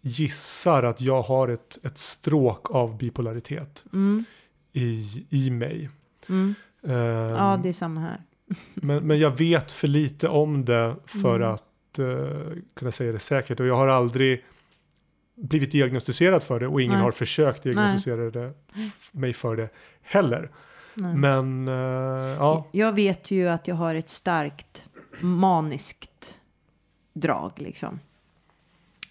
gissar 0.00 0.82
att 0.82 1.00
jag 1.00 1.22
har 1.22 1.48
ett, 1.48 1.78
ett 1.84 1.98
stråk 1.98 2.70
av 2.70 2.96
bipolaritet 2.98 3.84
Mm, 3.92 4.24
i, 4.72 5.26
i 5.30 5.50
mig. 5.50 5.90
Mm. 6.30 6.54
Ehm, 6.82 7.34
Ja, 7.36 7.60
det 7.62 7.68
är 7.68 7.72
samma 7.72 8.00
här. 8.00 8.22
men, 8.74 9.06
men 9.06 9.18
jag 9.18 9.38
vet 9.38 9.72
för 9.72 9.88
lite 9.88 10.28
om 10.28 10.64
det 10.64 10.96
för 11.06 11.36
Mm. 11.40 11.50
att 11.54 11.98
eh, 11.98 12.56
kunna 12.74 12.92
säga 12.92 13.12
det 13.12 13.18
säkert. 13.18 13.60
Och 13.60 13.66
jag 13.66 13.76
har 13.76 13.88
aldrig 13.88 14.44
blivit 15.36 15.70
diagnostiserad 15.72 16.42
för 16.42 16.60
det 16.60 16.66
och 16.66 16.80
ingen 16.82 16.94
Nej. 16.94 17.02
har 17.02 17.12
försökt 17.12 17.62
diagnostisera 17.62 18.30
det, 18.30 18.52
mig 19.12 19.32
för 19.32 19.56
det 19.56 19.68
heller. 20.02 20.50
Nej. 20.94 21.14
Men 21.16 21.68
eh, 21.68 21.74
ja, 22.38 22.66
Jag 22.72 22.92
vet 22.92 23.30
ju 23.30 23.48
att 23.48 23.68
jag 23.68 23.74
har 23.74 23.94
ett 23.94 24.08
starkt 24.08 24.84
maniskt 25.20 26.40
drag 27.12 27.52
liksom. 27.56 28.00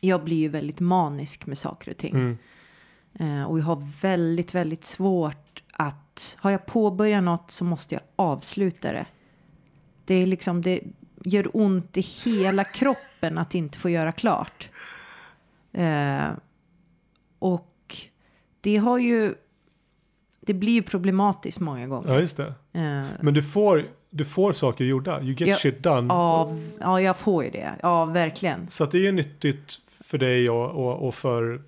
Jag 0.01 0.23
blir 0.23 0.37
ju 0.37 0.49
väldigt 0.49 0.79
manisk 0.79 1.45
med 1.45 1.57
saker 1.57 1.91
och 1.91 1.97
ting. 1.97 2.13
mm, 2.15 2.37
Eh, 3.13 3.43
och 3.43 3.59
jag 3.59 3.63
har 3.63 4.01
väldigt, 4.01 4.55
väldigt 4.55 4.85
svårt 4.85 5.63
att... 5.79 6.37
Har 6.39 6.51
jag 6.51 6.65
påbörjat 6.65 7.23
något 7.23 7.51
så 7.51 7.65
måste 7.65 7.95
jag 7.95 8.01
avsluta 8.15 8.91
det. 8.91 9.05
Det 10.05 10.13
är 10.15 10.25
liksom, 10.25 10.61
det 10.61 10.79
gör 11.23 11.49
ont 11.53 11.97
i 11.97 12.01
hela 12.01 12.63
kroppen 12.63 13.37
att 13.37 13.55
inte 13.55 13.77
få 13.77 13.89
göra 13.89 14.11
klart. 14.11 14.69
Eh, 15.73 16.27
och 17.39 17.95
det 18.61 18.77
har 18.77 18.97
ju, 18.97 19.35
det 20.41 20.53
blir 20.53 20.73
ju 20.73 20.81
problematiskt 20.81 21.59
många 21.59 21.87
gånger. 21.87 22.13
Ja, 22.13 22.19
just 22.19 22.37
det. 22.37 22.53
Eh, 22.73 23.03
Men 23.21 23.33
du 23.33 23.43
får, 23.43 23.85
du 24.09 24.25
får 24.25 24.53
saker 24.53 24.83
gjorda. 24.85 25.21
You 25.21 25.29
get 25.31 25.47
Ja, 25.49 25.55
shit 25.55 25.83
done. 25.83 26.13
av, 26.13 26.59
ja, 26.79 27.01
jag 27.01 27.17
får 27.17 27.43
ju 27.43 27.49
det. 27.49 27.69
Ja, 27.81 28.05
verkligen. 28.05 28.67
Så 28.69 28.83
att 28.83 28.91
det 28.91 29.07
är 29.07 29.11
nyttigt 29.11 29.81
för 29.87 30.17
dig 30.17 30.49
och, 30.49 30.69
och, 30.71 31.07
och 31.07 31.15
för 31.15 31.61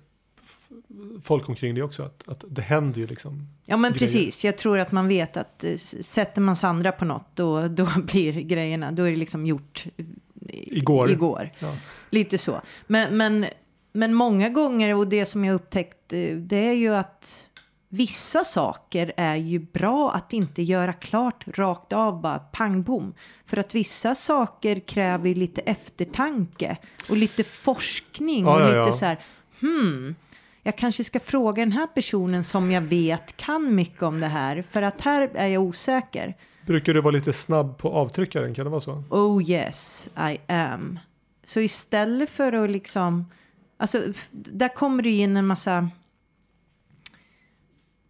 folk 1.22 1.48
omkring 1.48 1.74
dig 1.74 1.82
också. 1.82 2.02
Att, 2.02 2.28
att 2.28 2.44
det 2.48 2.62
händer 2.62 3.00
ju 3.00 3.06
liksom. 3.06 3.48
Ja, 3.66 3.76
men 3.76 3.92
grejer. 3.92 3.98
precis. 3.98 4.44
Jag 4.44 4.58
tror 4.58 4.78
att 4.78 4.92
man 4.92 5.08
vet 5.08 5.36
att 5.36 5.64
eh, 5.64 5.76
sätter 5.76 6.40
man 6.40 6.56
Sandra 6.56 6.92
på 6.92 7.04
något, 7.04 7.26
då, 7.34 7.68
då 7.68 7.88
blir 8.02 8.32
grejerna, 8.32 8.92
då 8.92 9.02
är 9.02 9.10
det 9.10 9.16
liksom 9.16 9.46
gjort 9.46 9.86
eh, 9.96 10.04
Igår. 10.50 11.10
igår. 11.10 11.50
Ja. 11.58 11.74
Lite 12.10 12.38
så. 12.38 12.60
Men, 12.86 13.16
men, 13.16 13.46
men 13.92 14.14
många 14.14 14.48
gånger, 14.48 14.94
och 14.94 15.08
det 15.08 15.26
som 15.26 15.44
jag 15.44 15.54
upptäckt, 15.54 16.12
eh, 16.12 16.36
det 16.36 16.68
är 16.68 16.74
ju 16.74 16.94
att 16.94 17.48
vissa 17.94 18.44
saker 18.44 19.12
är 19.16 19.36
ju 19.36 19.58
bra 19.58 20.10
att 20.10 20.32
inte 20.32 20.62
göra 20.62 20.92
klart 20.92 21.44
rakt 21.54 21.92
av, 21.92 22.20
bara 22.20 22.38
pang 22.38 22.82
bom. 22.82 23.14
För 23.46 23.56
att 23.56 23.74
vissa 23.74 24.14
saker 24.14 24.80
kräver 24.80 25.34
lite 25.34 25.60
eftertanke 25.60 26.76
och 27.10 27.16
lite 27.16 27.44
forskning 27.44 28.46
och 28.46 28.60
ja, 28.60 28.66
lite 28.66 28.76
ja. 28.76 28.92
så 28.92 29.06
här, 29.06 29.18
hmm, 29.60 30.14
jag 30.62 30.76
kanske 30.76 31.04
ska 31.04 31.20
fråga 31.20 31.62
den 31.62 31.72
här 31.72 31.86
personen 31.86 32.44
som 32.44 32.70
jag 32.70 32.80
vet 32.80 33.36
kan 33.36 33.74
mycket 33.74 34.02
om 34.02 34.20
det 34.20 34.26
här, 34.26 34.62
för 34.62 34.82
att 34.82 35.00
här 35.00 35.30
är 35.34 35.46
jag 35.46 35.62
osäker. 35.62 36.36
Brukar 36.66 36.94
du 36.94 37.00
vara 37.00 37.12
lite 37.12 37.32
snabb 37.32 37.78
på 37.78 37.90
avtryckaren? 37.92 38.54
Kan 38.54 38.64
det 38.64 38.70
vara 38.70 38.80
så? 38.80 39.04
Oh 39.10 39.50
yes, 39.50 40.10
I 40.16 40.52
am. 40.52 40.98
Så 41.44 41.60
istället 41.60 42.30
för 42.30 42.52
att 42.52 42.70
liksom... 42.70 43.30
Alltså, 43.76 44.02
där 44.30 44.74
kommer 44.74 45.02
det 45.02 45.10
in 45.10 45.36
en 45.36 45.46
massa... 45.46 45.90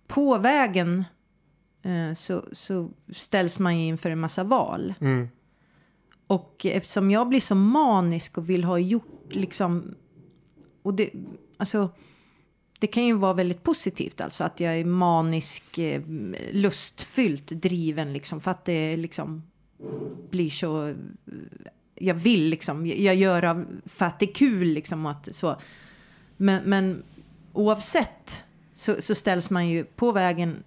På 0.07 0.39
vägen 0.39 1.05
eh, 1.83 2.15
så, 2.15 2.45
så 2.53 2.91
ställs 3.09 3.59
man 3.59 3.79
ju 3.79 3.87
inför 3.87 4.11
en 4.11 4.21
massa 4.21 4.45
val. 4.45 4.95
Mm. 5.01 5.29
Och 6.27 6.67
eftersom 6.67 7.11
jag 7.11 7.29
blir 7.29 7.41
så 7.41 7.55
manisk 7.55 8.39
och 8.39 8.51
vill 8.51 8.65
ha 8.65 8.79
gjort 8.79 9.27
liksom... 9.31 9.95
Och 10.83 10.95
det, 10.95 11.11
alltså, 11.57 11.91
det 12.83 12.87
kan 12.87 13.05
ju 13.07 13.13
vara 13.15 13.33
väldigt 13.33 13.63
positivt 13.63 14.21
alltså 14.21 14.45
att 14.45 14.61
jag 14.61 14.79
är 14.79 14.85
manisk, 14.85 15.79
eh, 15.79 16.03
lustfyllt 16.53 17.47
driven 17.47 18.13
liksom. 18.13 18.41
För 18.41 18.51
att 18.51 18.65
det 18.65 18.97
liksom 18.97 19.43
blir 20.31 20.51
så... 20.51 20.87
Eh, 20.89 20.95
jag 21.95 22.15
vill 22.15 22.45
liksom, 22.49 22.87
jag- 22.87 22.99
jag 22.99 23.15
gör 23.15 23.45
av, 23.45 23.67
för 23.87 24.07
att 24.07 24.19
det 24.19 24.31
är 24.31 24.35
kul 24.35 24.69
liksom. 24.69 25.07
Att, 25.07 25.35
så. 25.35 25.57
Men, 26.37 26.63
men 26.65 27.03
oavsett 27.53 28.45
så, 28.75 28.97
så 29.03 29.15
ställs 29.15 29.51
man 29.51 29.69
ju 29.69 29.85
på 29.85 30.13
vägen 30.13 30.63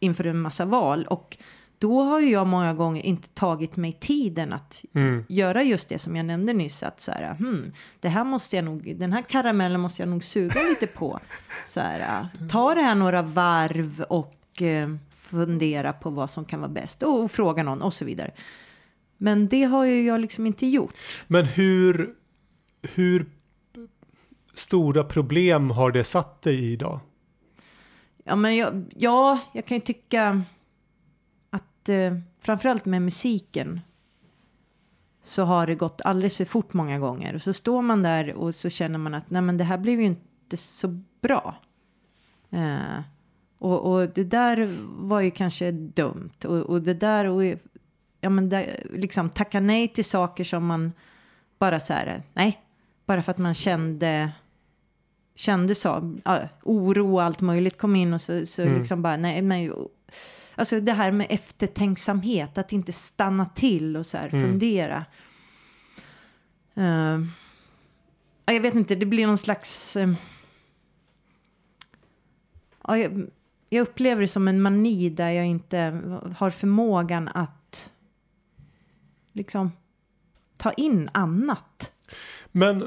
inför 0.00 0.24
en 0.26 0.40
massa 0.40 0.64
val. 0.64 1.04
Och 1.04 1.36
då 1.84 2.02
har 2.02 2.20
ju 2.20 2.30
jag 2.30 2.46
många 2.46 2.74
gånger 2.74 3.02
inte 3.02 3.28
tagit 3.28 3.76
mig 3.76 3.92
tiden 4.00 4.52
att 4.52 4.84
Mm. 4.94 5.24
göra 5.28 5.62
just 5.62 5.88
det 5.88 5.98
som 5.98 6.16
jag 6.16 6.26
nämnde 6.26 6.52
nyss. 6.52 6.82
Att 6.82 7.00
så 7.00 7.12
här, 7.12 7.34
hmm, 7.34 7.72
det 8.00 8.08
här 8.08 8.24
måste 8.24 8.56
jag 8.56 8.64
nog, 8.64 8.96
den 8.96 9.12
här 9.12 9.22
karamellen 9.22 9.80
måste 9.80 10.02
jag 10.02 10.08
nog 10.08 10.24
suga 10.24 10.60
lite 10.68 10.86
på. 10.86 11.20
Så 11.66 11.80
här, 11.80 12.28
ta 12.50 12.74
det 12.74 12.80
här 12.80 12.94
några 12.94 13.22
varv 13.22 14.02
och 14.08 14.62
eh, 14.62 14.88
fundera 15.30 15.92
på 15.92 16.10
vad 16.10 16.30
som 16.30 16.44
kan 16.44 16.60
vara 16.60 16.70
bäst. 16.70 17.02
Och, 17.02 17.22
och 17.22 17.30
fråga 17.30 17.62
någon 17.62 17.82
och 17.82 17.94
så 17.94 18.04
vidare. 18.04 18.30
Men 19.18 19.48
det 19.48 19.64
har 19.64 19.84
ju 19.84 20.02
jag 20.06 20.20
liksom 20.20 20.46
inte 20.46 20.66
gjort. 20.66 20.94
Men 21.26 21.44
hur, 21.44 22.10
hur 22.94 23.26
stora 24.54 25.04
problem 25.04 25.70
har 25.70 25.90
det 25.92 26.04
satt 26.04 26.42
dig 26.42 26.54
i 26.54 26.72
idag? 26.72 27.00
Ja, 28.24 28.36
men 28.36 28.56
jag, 28.56 28.84
ja, 28.96 29.38
jag 29.52 29.66
kan 29.66 29.76
ju 29.76 29.80
tycka 29.80 30.42
att 31.84 31.88
eh, 31.88 32.18
framförallt 32.40 32.84
med 32.84 33.02
musiken 33.02 33.80
så 35.22 35.44
har 35.44 35.66
det 35.66 35.74
gått 35.74 36.00
alldeles 36.04 36.36
för 36.36 36.44
fort 36.44 36.72
många 36.72 36.98
gånger. 36.98 37.34
Och 37.34 37.42
så 37.42 37.52
står 37.52 37.82
man 37.82 38.02
där 38.02 38.34
och 38.34 38.54
så 38.54 38.68
känner 38.68 38.98
man 38.98 39.14
att 39.14 39.30
nej 39.30 39.42
men 39.42 39.56
det 39.56 39.64
här 39.64 39.78
blev 39.78 40.00
ju 40.00 40.06
inte 40.06 40.56
så 40.56 40.88
bra. 41.22 41.56
Eh, 42.50 43.00
och, 43.58 43.92
och 43.92 44.08
det 44.08 44.24
där 44.24 44.68
var 45.08 45.20
ju 45.20 45.30
kanske 45.30 45.70
dumt. 45.70 46.44
Och, 46.44 46.58
och 46.58 46.82
det 46.82 46.94
där, 46.94 47.24
och, 47.24 47.44
ja 48.20 48.30
men 48.30 48.48
det, 48.48 48.80
liksom 48.90 49.30
tacka 49.30 49.60
nej 49.60 49.88
till 49.88 50.04
saker 50.04 50.44
som 50.44 50.66
man 50.66 50.92
bara 51.58 51.80
så 51.80 51.92
här, 51.92 52.22
nej, 52.34 52.62
bara 53.06 53.22
för 53.22 53.30
att 53.30 53.38
man 53.38 53.54
kände 53.54 54.32
kände 55.36 55.74
så, 55.74 56.18
oro 56.62 57.14
och 57.14 57.22
allt 57.22 57.40
möjligt 57.40 57.78
kom 57.78 57.96
in 57.96 58.14
och 58.14 58.20
så, 58.20 58.46
så 58.46 58.62
Mm. 58.62 58.78
liksom 58.78 58.78
liksom 58.78 59.02
bara, 59.02 59.16
nej 59.16 59.42
men, 59.42 59.72
alltså 60.56 60.80
det 60.80 60.92
här 60.92 61.12
med 61.12 61.26
eftertänksamhet, 61.30 62.58
att 62.58 62.72
inte 62.72 62.92
stanna 62.92 63.46
till 63.46 63.96
och 63.96 64.06
så 64.06 64.18
här 64.18 64.28
Mm. 64.28 64.42
fundera. 64.42 65.04
Ja, 68.46 68.52
jag 68.52 68.60
vet 68.60 68.74
inte, 68.74 68.94
det 68.94 69.06
blir 69.06 69.26
någon 69.26 69.38
slags, 69.38 69.96
ja, 72.86 72.98
jag, 72.98 73.26
jag 73.68 73.82
upplever 73.82 74.22
det 74.22 74.28
som 74.28 74.48
en 74.48 74.62
mani 74.62 75.10
där 75.10 75.30
jag 75.30 75.46
inte 75.46 76.02
har 76.36 76.50
förmågan 76.50 77.28
att 77.28 77.92
liksom 79.32 79.72
ta 80.56 80.72
in 80.72 81.08
annat. 81.12 81.92
Men, 82.52 82.78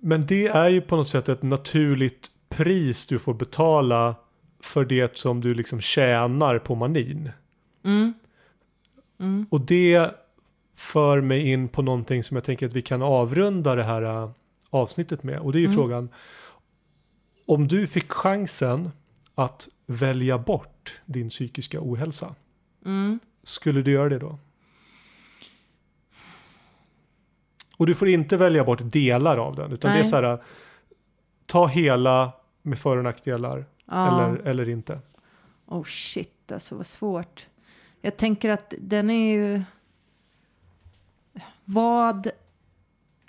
men 0.00 0.26
det 0.26 0.46
är 0.46 0.68
ju 0.68 0.80
på 0.80 0.96
något 0.96 1.08
sätt 1.08 1.28
ett 1.28 1.42
naturligt 1.42 2.30
pris 2.48 3.06
du 3.06 3.18
får 3.18 3.34
betala 3.34 4.14
för 4.62 4.84
det 4.84 5.16
som 5.18 5.40
du 5.40 5.54
liksom 5.54 5.80
tjänar 5.80 6.58
på 6.58 6.74
manin. 6.74 7.30
Mm. 7.84 8.14
Mm. 9.20 9.46
Och 9.50 9.60
det 9.60 10.10
för 10.76 11.20
mig 11.20 11.50
in 11.50 11.68
på 11.68 11.82
någonting 11.82 12.24
som 12.24 12.36
jag 12.36 12.44
tänker 12.44 12.66
att 12.66 12.72
vi 12.72 12.82
kan 12.82 13.02
avrunda 13.02 13.74
det 13.74 13.84
här 13.84 14.02
äh, 14.02 14.30
avsnittet 14.70 15.22
med. 15.22 15.38
Och 15.38 15.52
det 15.52 15.58
är 15.58 15.60
ju 15.60 15.66
Mm. 15.66 15.76
frågan. 15.76 16.08
Om 17.46 17.68
du 17.68 17.86
fick 17.86 18.12
chansen 18.12 18.90
att 19.34 19.68
välja 19.86 20.38
bort 20.38 21.00
din 21.06 21.28
psykiska 21.28 21.78
ohälsa. 21.82 22.34
Mm. 22.86 23.20
Skulle 23.42 23.82
du 23.82 23.92
göra 23.92 24.08
det 24.08 24.18
då? 24.18 24.38
Och 27.76 27.86
du 27.86 27.94
får 27.94 28.08
inte 28.08 28.36
välja 28.36 28.64
bort 28.64 28.80
delar 28.92 29.38
av 29.38 29.56
den. 29.56 29.72
Utan 29.72 29.90
det 29.90 29.96
är 29.98 30.02
Nej. 30.02 30.10
så 30.10 30.16
här. 30.16 30.22
äh, 30.32 30.38
Ta 31.46 31.66
hela 31.66 32.32
med 32.62 32.78
för 32.78 32.96
och 32.96 33.04
nackdelar. 33.04 33.64
Ja. 33.90 34.28
Eller, 34.28 34.38
eller 34.46 34.68
inte. 34.68 35.00
Oh 35.66 35.84
shit, 35.84 36.52
alltså 36.52 36.76
vad 36.76 36.86
svårt. 36.86 37.46
Jag 38.00 38.16
tänker 38.16 38.50
att 38.50 38.74
den 38.78 39.10
är 39.10 39.32
ju... 39.32 39.62
Vad 41.64 42.30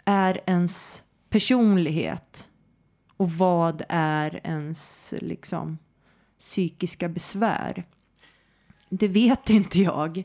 är 0.06 0.42
ens 0.46 1.04
personlighet? 1.30 2.50
Och 3.18 3.32
vad 3.32 3.84
är 3.90 4.40
ens 4.44 5.14
liksom 5.18 5.78
psykiska 6.40 7.10
besvär? 7.10 7.84
Det 8.90 9.08
vet 9.08 9.50
inte 9.50 9.80
jag. 9.80 10.24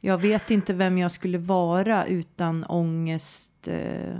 Jag 0.00 0.18
vet 0.18 0.50
inte 0.50 0.72
vem 0.72 0.98
jag 0.98 1.12
skulle 1.12 1.38
vara 1.38 2.06
utan 2.06 2.64
ångest 2.64 3.68
eh, 3.68 4.18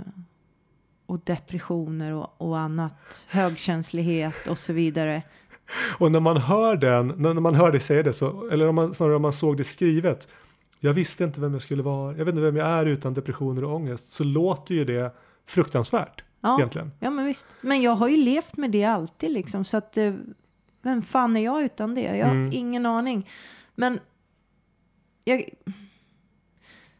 och 1.05 1.19
depressioner 1.19 2.11
och, 2.11 2.33
och 2.37 2.59
annat. 2.59 3.27
Högkänslighet 3.29 4.47
och 4.47 4.57
så 4.57 4.73
vidare. 4.73 5.23
Och 5.97 6.11
när 6.11 6.19
man 6.19 6.37
hör 6.37 6.75
den, 6.77 7.07
när 7.17 7.33
man 7.33 7.55
hör 7.55 7.71
dig 7.71 7.81
säga 7.81 8.03
det, 8.03 8.13
så, 8.13 8.49
eller 8.51 8.67
om 8.67 8.75
man, 8.75 8.93
snarare 8.93 9.15
om 9.15 9.21
man 9.21 9.33
såg 9.33 9.57
det 9.57 9.63
skrivet. 9.63 10.27
Jag 10.79 10.93
visste 10.93 11.23
inte 11.23 11.41
vem 11.41 11.53
jag 11.53 11.61
skulle 11.61 11.83
vara, 11.83 12.17
jag 12.17 12.25
vet 12.25 12.27
inte 12.33 12.41
vem 12.41 12.55
jag 12.57 12.67
är 12.67 12.85
utan 12.85 13.13
depressioner 13.13 13.63
och 13.63 13.75
ångest. 13.75 14.13
Så 14.13 14.23
låter 14.23 14.75
ju 14.75 14.85
det 14.85 15.15
fruktansvärt 15.47 16.23
Ja. 16.41 16.57
egentligen. 16.57 16.91
Ja, 16.99 17.09
men 17.09 17.25
visst. 17.25 17.47
Men 17.61 17.81
jag 17.81 17.91
har 17.91 18.07
ju 18.07 18.17
levt 18.17 18.57
med 18.57 18.71
det 18.71 18.83
alltid 18.83 19.31
liksom. 19.31 19.65
Så 19.65 19.77
att, 19.77 19.97
eh, 19.97 20.13
vem 20.81 21.01
fan 21.01 21.37
är 21.37 21.43
jag 21.43 21.63
utan 21.63 21.95
det? 21.95 22.01
Jag 22.17 22.25
har 22.25 22.33
Mm. 22.35 22.49
ingen 22.53 22.85
aning. 22.85 23.29
Men 23.75 23.99
jag, 25.25 25.43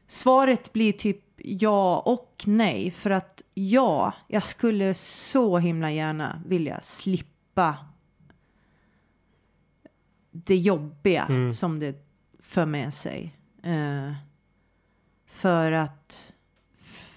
svaret 0.07 0.73
blir 0.73 0.91
typ 0.93 1.19
ja 1.37 1.99
och 1.99 2.43
nej. 2.45 2.91
För 2.91 3.09
att 3.09 3.41
ja, 3.53 4.13
jag 4.27 4.43
skulle 4.43 4.93
så 4.93 5.57
himla 5.57 5.91
gärna 5.91 6.41
vilja 6.45 6.79
slippa 6.81 7.75
det 10.31 10.57
jobbiga 10.57 11.25
Mm. 11.29 11.53
som 11.53 11.79
det 11.79 12.05
för 12.39 12.65
med 12.65 12.93
sig. 12.93 13.37
Eh, 13.63 14.13
för 15.25 15.71
att 15.71 16.33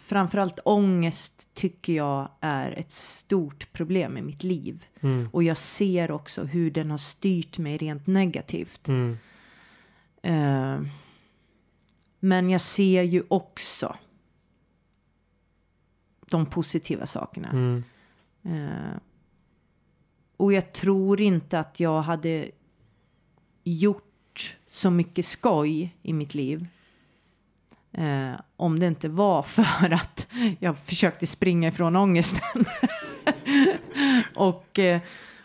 framförallt 0.05 0.59
ångest 0.65 1.55
tycker 1.55 1.93
jag 1.93 2.29
är 2.41 2.73
ett 2.73 2.91
stort 2.91 3.73
problem 3.73 4.17
i 4.17 4.23
mitt 4.23 4.43
liv. 4.43 4.87
Mm. 5.01 5.29
Och 5.33 5.43
jag 5.43 5.57
ser 5.57 6.11
också 6.11 6.45
hur 6.45 6.71
den 6.71 6.91
har 6.91 6.99
styrt 6.99 7.59
mig 7.59 7.77
rent 7.77 8.07
negativt. 8.07 8.89
Mm. 8.89 9.19
Eh, 10.23 10.89
men 12.21 12.51
jag 12.51 12.61
ser 12.61 13.03
ju 13.03 13.23
också 13.29 13.97
de 16.31 16.47
positiva 16.47 17.07
sakerna. 17.07 17.49
Mm. 17.51 17.85
Eh, 18.43 18.97
och 20.37 20.53
jag 20.53 20.73
tror 20.73 21.21
inte 21.21 21.59
att 21.59 21.81
jag 21.81 22.03
hade 22.03 22.51
gjort 23.65 24.57
så 24.69 24.91
mycket 24.91 25.27
skoj 25.27 25.97
i 26.03 26.12
mitt 26.12 26.35
liv. 26.35 26.67
Eh, 27.93 28.33
om 28.57 28.79
det 28.79 28.87
inte 28.87 29.09
var 29.09 29.43
för 29.43 29.93
att 29.93 30.27
jag 30.59 30.79
försökte 30.79 31.27
springa 31.27 31.69
ifrån 31.69 31.97
ångesten. 31.97 32.65
och, 34.35 34.79
eh, 34.79 35.01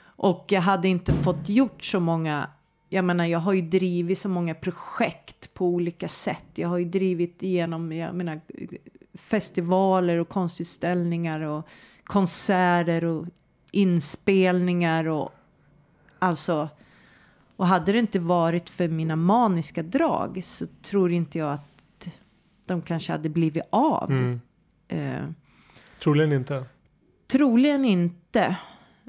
och 0.06 0.46
jag 0.50 0.62
hade 0.62 0.88
inte 0.88 1.14
fått 1.14 1.50
gjort 1.50 1.84
så 1.84 2.00
många 2.00 2.50
jag 2.90 3.06
menar, 3.06 3.26
jag 3.26 3.40
har 3.40 3.54
ju 3.54 3.62
drivit 3.62 4.20
så 4.20 4.30
många 4.30 4.56
projekt 4.56 5.54
på 5.54 5.66
olika 5.66 6.08
sätt. 6.08 6.46
Jag 6.56 6.70
har 6.70 6.78
ju 6.78 6.86
drivit 6.86 7.44
igenom 7.44 7.92
jag 7.92 8.16
menar, 8.16 8.42
festivaler 9.14 10.18
och 10.18 10.30
konstutställningar 10.30 11.40
och 11.40 11.68
konserter 12.04 13.06
och 13.06 13.26
inspelningar 13.72 15.08
och 15.08 15.32
alltså. 16.20 16.70
Och 17.60 17.68
hade 17.68 17.92
det 17.92 18.00
inte 18.00 18.20
varit 18.20 18.70
för 18.70 18.88
mina 18.88 19.16
maniska 19.16 19.84
drag 19.84 20.42
så 20.44 20.66
tror 20.82 21.12
inte 21.12 21.38
jag 21.38 21.54
att 21.54 22.10
de 22.66 22.82
kanske 22.82 23.12
hade 23.12 23.30
blivit 23.30 23.64
av. 23.70 24.12
Mm. 24.12 24.42
Eh, 24.88 25.30
Troligen 26.02 26.32
inte. 26.32 26.66
troligen 27.28 27.86
inte. 27.86 28.58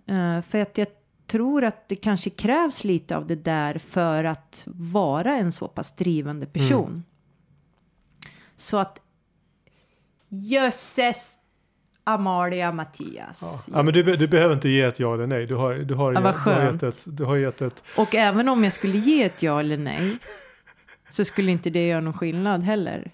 Eh, 0.07 0.41
för 0.41 0.59
att 0.59 0.79
jag 0.79 0.87
tror 1.27 1.65
att 1.65 1.89
det 1.89 1.95
kanske 1.95 2.31
krävs 2.31 2.85
lite 2.85 3.17
av 3.17 3.27
det 3.27 3.45
där 3.45 3.79
för 3.79 4.25
att 4.25 4.63
vara 4.67 5.37
en 5.37 5.53
så 5.53 5.69
pass 5.69 5.93
drivande 5.93 6.47
person. 6.47 7.05
Så 8.57 8.77
att 8.79 9.01
jösses 10.29 11.39
Amalia 12.15 12.73
Mattias. 12.73 13.69
Ja, 13.75 13.83
men 13.83 13.95
du, 13.95 14.03
du 14.17 14.29
behöver 14.29 14.55
inte 14.55 14.69
ge 14.69 14.81
ett 14.83 15.01
ja 15.01 15.15
eller 15.15 15.27
nej. 15.27 15.47
Du 15.47 15.55
har, 15.55 15.75
du 15.75 15.95
har, 15.95 16.13
Ja, 16.13 16.21
vad 16.21 16.35
du 16.35 16.51
har, 16.51 16.73
gett, 16.73 16.83
ett, 16.83 17.05
du 17.07 17.25
har 17.25 17.37
gett 17.37 17.61
ett... 17.63 17.83
Och 17.97 18.15
även 18.15 18.49
om 18.49 18.65
jag 18.65 18.73
skulle 18.73 18.99
ge 18.99 19.23
ett 19.23 19.43
ja 19.43 19.61
eller 19.61 19.77
nej 19.79 20.17
så 21.09 21.25
skulle 21.25 21.51
inte 21.53 21.71
det 21.71 21.87
göra 21.87 22.01
någon 22.01 22.15
skillnad 22.15 22.63
heller. 22.63 23.11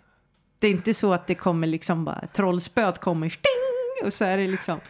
Det 0.59 0.67
är 0.67 0.71
inte 0.71 0.95
så 0.95 1.13
att 1.13 1.27
det 1.27 1.35
kommer 1.35 1.67
liksom 1.67 2.05
bara 2.05 2.27
trollspöet 2.33 2.99
kommer 3.01 3.29
sting 3.29 4.07
och 4.07 4.13
så 4.13 4.25
är 4.25 4.37
det 4.39 4.47
liksom. 4.47 4.81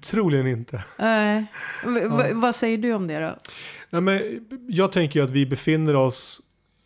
Troligen 0.00 0.46
inte. 0.46 0.76
V- 1.84 2.08
v- 2.18 2.32
vad 2.34 2.54
säger 2.54 2.78
du 2.78 2.92
om 2.92 3.06
det 3.06 3.18
då? 3.20 3.36
Nej, 3.90 4.00
men 4.02 4.20
jag 4.68 4.92
tänker 4.92 5.20
ju 5.20 5.24
att 5.24 5.30
vi 5.30 5.46
befinner 5.46 5.96
oss 5.96 6.40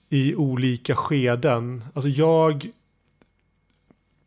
i 0.09 0.35
olika 0.35 0.97
skeden. 0.97 1.85
Alltså 1.95 2.09
jag... 2.09 2.67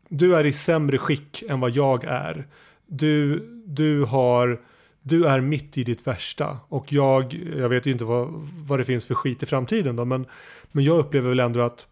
Du 0.08 0.36
är 0.36 0.44
i 0.44 0.52
sämre 0.52 0.98
skick 0.98 1.42
än 1.48 1.60
vad 1.60 1.70
jag 1.70 2.04
är. 2.04 2.46
Du, 2.86 3.38
du, 3.66 4.04
har, 4.04 4.60
du 5.02 5.26
är 5.26 5.40
mitt 5.40 5.78
i 5.78 5.84
ditt 5.84 6.06
värsta. 6.06 6.58
Och 6.68 6.92
jag, 6.92 7.34
jag 7.56 7.68
vet 7.68 7.86
ju 7.86 7.92
inte 7.92 8.04
vad, 8.04 8.28
vad 8.66 8.78
det 8.78 8.84
finns 8.84 9.06
för 9.06 9.14
skit 9.14 9.42
i 9.42 9.46
framtiden 9.46 9.96
då, 9.96 10.04
men, 10.04 10.26
men 10.72 10.84
jag 10.84 10.98
upplever 10.98 11.28
väl 11.28 11.40
ändå 11.40 11.60
att... 11.60 11.86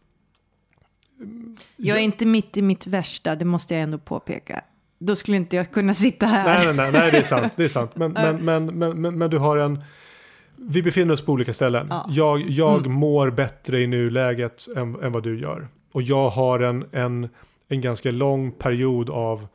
Jag 1.76 1.98
är 1.98 2.02
inte 2.02 2.26
mitt 2.26 2.56
i 2.56 2.62
mitt 2.62 2.86
värsta, 2.86 3.36
det 3.36 3.44
måste 3.44 3.74
jag 3.74 3.82
ändå 3.82 3.98
påpeka. 3.98 4.64
Då 4.98 5.16
skulle 5.16 5.36
inte 5.36 5.56
jag 5.56 5.70
kunna 5.70 5.94
sitta 5.94 6.26
här. 6.26 6.44
Nej, 6.44 6.66
nej, 6.66 6.76
nej, 6.76 6.92
nej 6.92 7.10
det 7.10 7.18
är 7.18 7.22
sant. 7.22 7.52
Det 7.56 7.64
är 7.64 7.68
sant. 7.68 7.90
Men, 7.94 8.12
men, 8.12 8.44
men, 8.44 8.66
men, 8.78 9.00
men, 9.00 9.18
men 9.18 9.30
du 9.30 9.38
har 9.38 9.56
en... 9.56 9.84
Vi 10.56 10.82
befinner 10.82 11.14
oss 11.14 11.24
på 11.24 11.32
olika 11.32 11.52
ställen. 11.52 11.86
Ja. 11.90 12.06
Jag, 12.08 12.40
jag 12.40 12.86
mår 12.86 13.30
bättre 13.30 13.80
i 13.80 13.86
nuläget 13.86 14.66
än, 14.76 15.02
än 15.02 15.12
vad 15.12 15.22
du 15.22 15.40
gör. 15.40 15.68
Och 15.92 16.02
jag 16.02 16.30
har 16.30 16.60
en, 16.60 16.84
en, 16.92 17.28
en 17.74 17.80
ganska 17.80 18.10
lång 18.10 18.52
period 18.52 19.10
av 19.10 19.46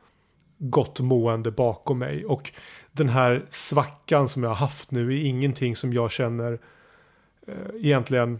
gott 0.58 1.00
mående 1.00 1.50
bakom 1.50 1.98
mig. 1.98 2.24
Och 2.24 2.52
den 2.92 3.08
här 3.08 3.44
svackan 3.50 4.28
som 4.28 4.42
jag 4.42 4.50
har 4.50 4.56
haft 4.56 4.90
nu 4.90 5.14
är 5.16 5.24
ingenting 5.24 5.76
som 5.76 5.92
jag 5.92 6.10
känner 6.10 6.52
eh, 7.46 7.54
egentligen 7.84 8.38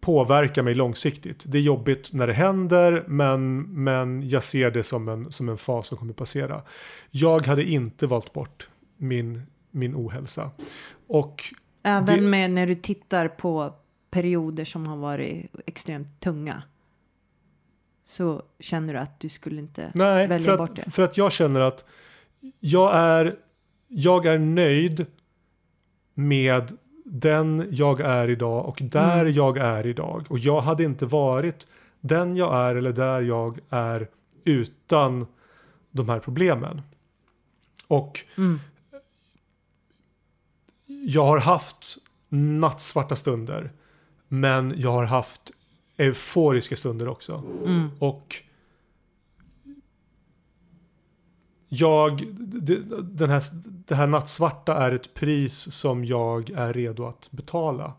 påverkar 0.00 0.62
mig 0.62 0.74
långsiktigt. 0.74 1.44
Det 1.46 1.58
är 1.58 1.62
jobbigt 1.62 2.10
när 2.12 2.26
det 2.26 2.32
händer 2.32 3.04
men, 3.06 3.60
men 3.62 4.28
jag 4.28 4.42
ser 4.42 4.70
det 4.70 4.82
som 4.82 5.08
en, 5.08 5.32
som 5.32 5.48
en 5.48 5.56
fas 5.56 5.86
som 5.86 5.98
kommer 5.98 6.12
passera. 6.12 6.62
Jag 7.10 7.46
hade 7.46 7.64
inte 7.64 8.06
valt 8.06 8.32
bort 8.32 8.68
min, 8.96 9.42
min 9.70 9.94
ohälsa. 9.96 10.50
Och 11.06 11.42
Även 11.82 12.06
Det- 12.06 12.20
med 12.20 12.50
när 12.50 12.66
du 12.66 12.74
tittar 12.74 13.28
på 13.28 13.74
perioder 14.10 14.64
som 14.64 14.86
har 14.86 14.96
varit 14.96 15.46
extremt 15.66 16.20
tunga. 16.20 16.62
Så 18.06 18.42
känner 18.60 18.94
du 18.94 19.00
att 19.00 19.20
du 19.20 19.28
skulle 19.28 19.60
inte 19.60 19.92
nej, 19.94 20.26
välja 20.26 20.50
för 20.52 20.58
bort 20.58 20.76
det. 20.76 20.82
att, 20.86 20.94
för 20.94 21.02
att 21.02 21.16
jag 21.16 21.32
känner 21.32 21.60
att 21.60 21.84
jag 22.60 22.94
är, 22.96 23.36
jag 23.88 24.26
är 24.26 24.38
nöjd 24.38 25.06
med 26.14 26.72
den 27.04 27.66
jag 27.70 28.00
är 28.00 28.30
idag 28.30 28.66
och 28.68 28.78
där 28.82 29.20
Mm. 29.20 29.32
jag 29.34 29.58
är 29.58 29.86
idag. 29.86 30.26
Och 30.30 30.38
jag 30.38 30.60
hade 30.60 30.84
inte 30.84 31.06
varit 31.06 31.66
den 32.00 32.36
jag 32.36 32.54
är 32.56 32.74
eller 32.74 32.92
där 32.92 33.20
jag 33.20 33.58
är 33.70 34.08
utan 34.44 35.26
de 35.90 36.08
här 36.08 36.18
problemen. 36.20 36.82
Och 37.86 38.20
Mm. 38.38 38.60
jag 41.06 41.24
har 41.26 41.38
haft 41.38 41.96
nattsvarta 42.28 43.16
stunder. 43.16 43.72
Men 44.28 44.74
jag 44.76 44.92
har 44.92 45.04
haft 45.04 45.50
euforiska 45.96 46.76
stunder 46.76 47.08
också. 47.08 47.42
Mm. 47.64 47.90
Och 47.98 48.42
jag, 51.68 52.26
det, 52.38 52.78
den 53.02 53.30
här, 53.30 53.42
det 53.64 53.94
här 53.94 54.06
nattsvarta 54.06 54.74
är 54.74 54.92
ett 54.92 55.14
pris 55.14 55.72
som 55.72 56.04
jag 56.04 56.50
är 56.50 56.72
redo 56.72 57.06
att 57.06 57.30
betala. 57.30 57.92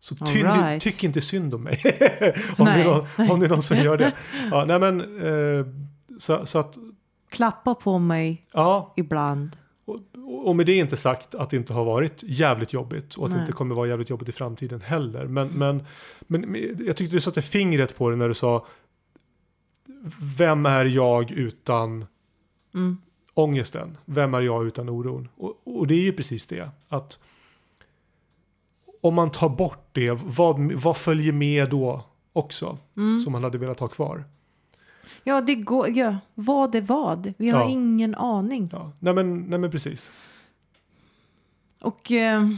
Så 0.00 0.14
ty, 0.14 0.42
right. 0.42 0.82
tyck 0.82 1.04
inte 1.04 1.20
synd 1.20 1.54
om 1.54 1.62
mig. 1.62 1.80
om, 2.58 2.66
det 2.66 2.84
någon, 2.84 3.30
om 3.30 3.40
det 3.40 3.46
är 3.46 3.50
någon 3.50 3.62
som 3.62 3.76
gör 3.76 3.96
det. 3.96 4.12
Ja, 4.50 4.64
nej 4.64 4.78
men, 4.78 5.00
eh, 5.00 5.66
så, 6.18 6.46
så 6.46 6.58
att, 6.58 6.78
Klappa 7.30 7.74
på 7.74 7.98
mig 7.98 8.46
ja, 8.52 8.94
ibland. 8.96 9.56
Och, 10.28 10.56
med 10.56 10.66
det 10.66 10.74
inte 10.74 10.96
sagt 10.96 11.34
att 11.34 11.50
det 11.50 11.56
inte 11.56 11.72
har 11.72 11.84
varit 11.84 12.22
jävligt 12.26 12.72
jobbigt 12.72 13.14
och 13.14 13.24
att 13.24 13.30
det 13.30 13.36
Nej. 13.36 13.42
inte 13.44 13.52
kommer 13.52 13.74
vara 13.74 13.88
jävligt 13.88 14.10
jobbigt 14.10 14.28
i 14.28 14.32
framtiden 14.32 14.80
heller. 14.80 15.26
Men, 15.26 15.48
men, 15.48 15.82
men, 16.20 16.40
men 16.40 16.84
jag 16.86 16.96
tyckte 16.96 17.16
du 17.16 17.20
satte 17.20 17.42
fingret 17.42 17.96
på 17.96 18.10
det 18.10 18.16
när 18.16 18.28
du 18.28 18.34
sa 18.34 18.66
Vem 20.38 20.66
är 20.66 20.84
jag 20.84 21.30
utan 21.30 22.06
Mm. 22.74 22.96
ångesten? 23.34 23.96
Vem 24.04 24.34
är 24.34 24.40
jag 24.40 24.66
utan 24.66 24.88
oron? 24.88 25.28
Och, 25.36 25.60
och 25.64 25.86
det 25.86 25.94
är 25.94 26.02
ju 26.02 26.12
precis 26.12 26.46
det. 26.46 26.70
Att 26.88 27.18
om 29.00 29.14
man 29.14 29.30
tar 29.30 29.48
bort 29.48 29.88
det, 29.92 30.10
vad, 30.10 30.72
vad 30.72 30.96
följer 30.96 31.32
med 31.32 31.70
då 31.70 32.04
också? 32.32 32.78
Mm. 32.96 33.20
Som 33.20 33.32
man 33.32 33.44
hade 33.44 33.58
velat 33.58 33.80
ha 33.80 33.88
kvar? 33.88 34.24
Ja, 35.24 35.40
det 35.40 35.54
går. 35.54 35.90
Ja, 35.90 36.16
vad 36.34 36.74
är 36.74 36.80
vad? 36.80 37.32
Vi 37.36 37.50
har 37.50 37.60
Ja. 37.60 37.70
ingen 37.70 38.14
aning. 38.14 38.68
Ja, 38.72 38.92
nej 38.98 39.14
men, 39.14 39.40
nej 39.40 39.58
men 39.58 39.70
precis. 39.70 40.10
Och 41.80 42.12
eh, 42.12 42.48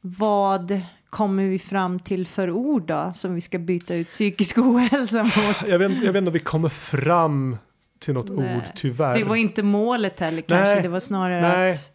vad 0.00 0.80
kommer 1.10 1.44
vi 1.44 1.58
fram 1.58 2.00
till 2.00 2.26
för 2.26 2.50
ord 2.50 2.82
då 2.86 3.12
som 3.14 3.34
vi 3.34 3.40
ska 3.40 3.58
byta 3.58 3.94
ut 3.94 4.06
psykisk 4.06 4.58
ohälsa 4.58 5.22
mot? 5.22 5.68
Jag 5.68 5.78
vet, 5.78 5.92
jag 6.02 6.12
vet 6.12 6.16
inte 6.20 6.28
om 6.28 6.32
vi 6.32 6.38
kommer 6.38 6.68
fram 6.68 7.56
till 7.98 8.14
något 8.14 8.30
Nej. 8.30 8.56
ord 8.56 8.62
tyvärr. 8.74 9.18
Det 9.18 9.24
var 9.24 9.36
inte 9.36 9.62
målet 9.62 10.20
heller 10.20 10.40
kanske. 10.42 10.64
Nej. 10.74 10.82
Det 10.82 10.88
var 10.88 11.00
snarare 11.00 11.40
Nej. 11.40 11.70
att 11.70 11.90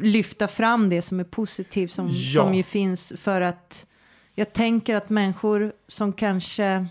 lyfta 0.00 0.48
fram 0.48 0.88
det 0.88 1.02
som 1.02 1.20
är 1.20 1.24
positivt 1.24 1.92
som, 1.92 2.08
Ja. 2.10 2.42
som 2.42 2.54
ju 2.54 2.62
finns 2.62 3.12
för 3.16 3.40
att 3.40 3.86
jag 4.34 4.52
tänker 4.52 4.94
att 4.96 5.10
människor 5.10 5.72
som 5.88 6.12
kanske 6.12 6.86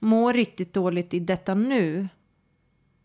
mår 0.00 0.34
riktigt 0.34 0.72
dåligt 0.72 1.14
i 1.14 1.20
detta 1.20 1.54
nu 1.54 2.08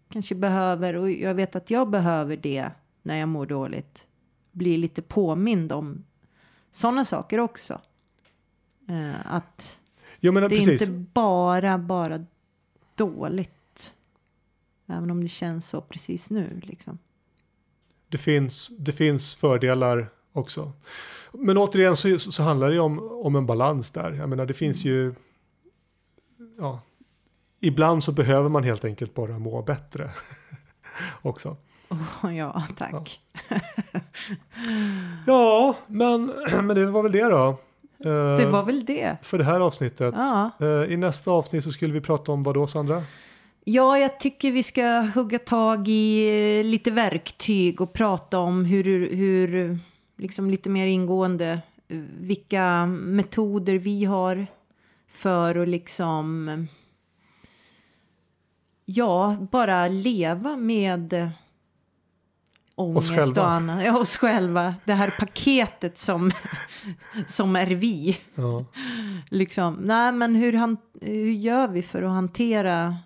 kanske 0.09 0.35
behöver, 0.35 0.95
och 0.95 1.11
jag 1.11 1.35
vet 1.35 1.55
att 1.55 1.69
jag 1.69 1.89
behöver 1.89 2.37
det 2.37 2.71
när 3.01 3.17
jag 3.17 3.29
mår 3.29 3.45
dåligt, 3.45 4.07
bli 4.51 4.77
lite 4.77 5.01
påmind 5.01 5.71
om 5.71 6.05
sådana 6.71 7.05
saker 7.05 7.39
också. 7.39 7.81
Eh, 8.89 9.33
att 9.35 9.79
Jo 10.19 10.31
men 10.31 10.41
det 10.41 10.47
är 10.47 10.49
precis. 10.49 10.81
inte 10.81 10.93
bara, 11.13 11.77
bara 11.77 12.25
dåligt. 12.95 13.93
Även 14.87 15.11
om 15.11 15.21
det 15.21 15.27
känns 15.27 15.69
så 15.69 15.81
precis 15.81 16.29
nu 16.29 16.61
liksom. 16.63 16.97
Det, 18.09 18.17
finns, 18.17 18.77
det 18.79 18.91
finns 18.91 19.35
fördelar 19.35 20.09
också. 20.31 20.71
Men 21.31 21.57
återigen 21.57 21.95
så, 21.95 22.19
så 22.19 22.43
handlar 22.43 22.71
det 22.71 22.79
om, 22.79 22.99
om 23.11 23.35
en 23.35 23.45
balans 23.45 23.91
där. 23.91 24.11
Jag 24.11 24.29
menar 24.29 24.45
det 24.45 24.53
finns 24.53 24.85
ju... 24.85 25.15
Ja, 26.57 26.79
ibland 27.59 28.03
så 28.03 28.11
behöver 28.11 28.49
man 28.49 28.63
helt 28.63 28.85
enkelt 28.85 29.13
bara 29.13 29.39
må 29.39 29.61
bättre. 29.61 30.09
också. 31.21 31.57
Åh, 32.23 32.35
ja, 32.37 32.63
tack. 32.77 33.19
Ja, 35.27 35.75
men, 35.87 36.25
men 36.63 36.67
det 36.67 36.85
var 36.85 37.03
väl 37.03 37.11
det 37.11 37.23
då. 37.23 37.47
Eh, 38.09 38.37
Det 38.37 38.45
var 38.45 38.63
väl 38.63 38.85
det. 38.85 39.17
För 39.21 39.37
det 39.37 39.43
här 39.43 39.59
avsnittet. 39.59 40.13
Ja, 40.17 40.49
Eh, 40.59 40.67
I 40.93 40.97
nästa 40.97 41.31
avsnitt 41.31 41.63
så 41.63 41.71
skulle 41.71 41.93
vi 41.93 42.01
prata 42.01 42.31
om 42.31 42.43
vad 42.43 42.55
då 42.55 42.67
Sandra? 42.67 43.03
Ja, 43.63 43.97
jag 43.97 44.19
tycker 44.19 44.51
vi 44.51 44.63
ska 44.63 44.99
hugga 45.15 45.39
tag 45.39 45.87
i 45.87 46.63
lite 46.63 46.91
verktyg 46.91 47.81
och 47.81 47.93
prata 47.93 48.39
om 48.39 48.65
hur, 48.65 49.15
hur 49.15 49.79
liksom 50.17 50.49
lite 50.49 50.69
mer 50.69 50.87
ingående 50.87 51.61
eh, 51.87 51.97
vilka 52.19 52.85
metoder 52.85 53.73
vi 53.79 54.05
har 54.05 54.47
för 55.15 55.55
att 55.55 55.67
liksom 55.67 56.67
ja, 58.85 59.37
bara 59.51 59.87
leva 59.87 60.55
med 60.55 61.31
ångest 62.75 63.11
Oss 63.11 63.17
själva. 63.17 63.41
och 63.41 63.49
annat. 63.49 63.85
Ja, 63.85 63.97
oss 63.99 64.17
själva. 64.17 64.75
Det 64.85 64.93
här 64.93 65.15
paketet 65.19 65.97
som, 65.97 66.31
som 67.27 67.55
är 67.55 67.67
vi. 67.67 68.17
Ja. 68.35 68.65
Liksom, 69.29 69.73
nej, 69.73 70.11
men 70.11 70.35
hur, 70.35 70.53
han, 70.53 70.77
hur 71.01 71.31
gör 71.31 71.67
vi 71.67 71.81
för 71.81 72.03
att 72.03 72.11
hantera 72.11 72.97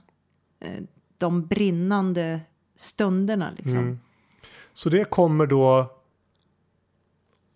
eh, 0.59 0.83
de 1.17 1.47
brinnande 1.47 2.39
stunderna? 2.75 3.49
Liksom? 3.57 3.79
Mm. 3.79 3.99
Så 4.73 4.89
det 4.89 5.09
kommer 5.09 5.47
då 5.47 5.98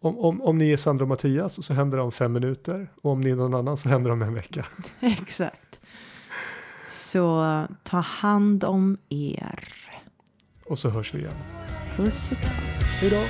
om, 0.03 0.19
om, 0.19 0.41
om 0.41 0.57
ni 0.57 0.71
är 0.71 0.77
Sandra 0.77 1.03
och 1.03 1.09
Mattias 1.09 1.65
så 1.65 1.73
händer 1.73 1.97
det 1.97 2.03
om 2.03 2.11
fem 2.11 2.33
minuter 2.33 2.87
och 3.01 3.11
om 3.11 3.21
ni 3.21 3.29
är 3.29 3.35
någon 3.35 3.53
annan 3.53 3.77
så 3.77 3.89
händer 3.89 4.09
det 4.09 4.13
om 4.13 4.21
en 4.21 4.33
vecka. 4.33 4.65
Exakt. 4.99 5.79
Så 6.87 7.67
ta 7.83 7.97
hand 7.97 8.63
om 8.63 8.97
er. 9.09 9.73
Och 10.65 10.79
så 10.79 10.89
hörs 10.89 11.13
vi 11.13 11.19
igen. 11.19 11.33
Puss 11.95 12.31
och 12.31 12.37
kram. 12.37 12.51
Hej 13.01 13.09
då! 13.09 13.21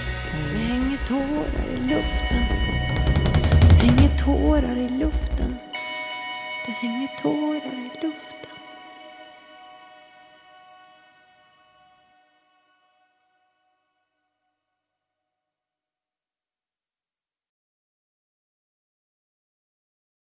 Det 0.54 0.60
hänger 0.60 0.98
tårar 1.08 1.66
i 1.74 1.78
luften. 1.78 2.44
Det 3.82 3.88
hänger 3.88 4.18
tårar 4.18 4.78
i 4.78 4.90
luften. 4.90 5.56
Det 6.66 6.72
hänger 6.72 7.08
tårar 7.22 7.74
i 7.74 8.08
luften. 8.08 8.33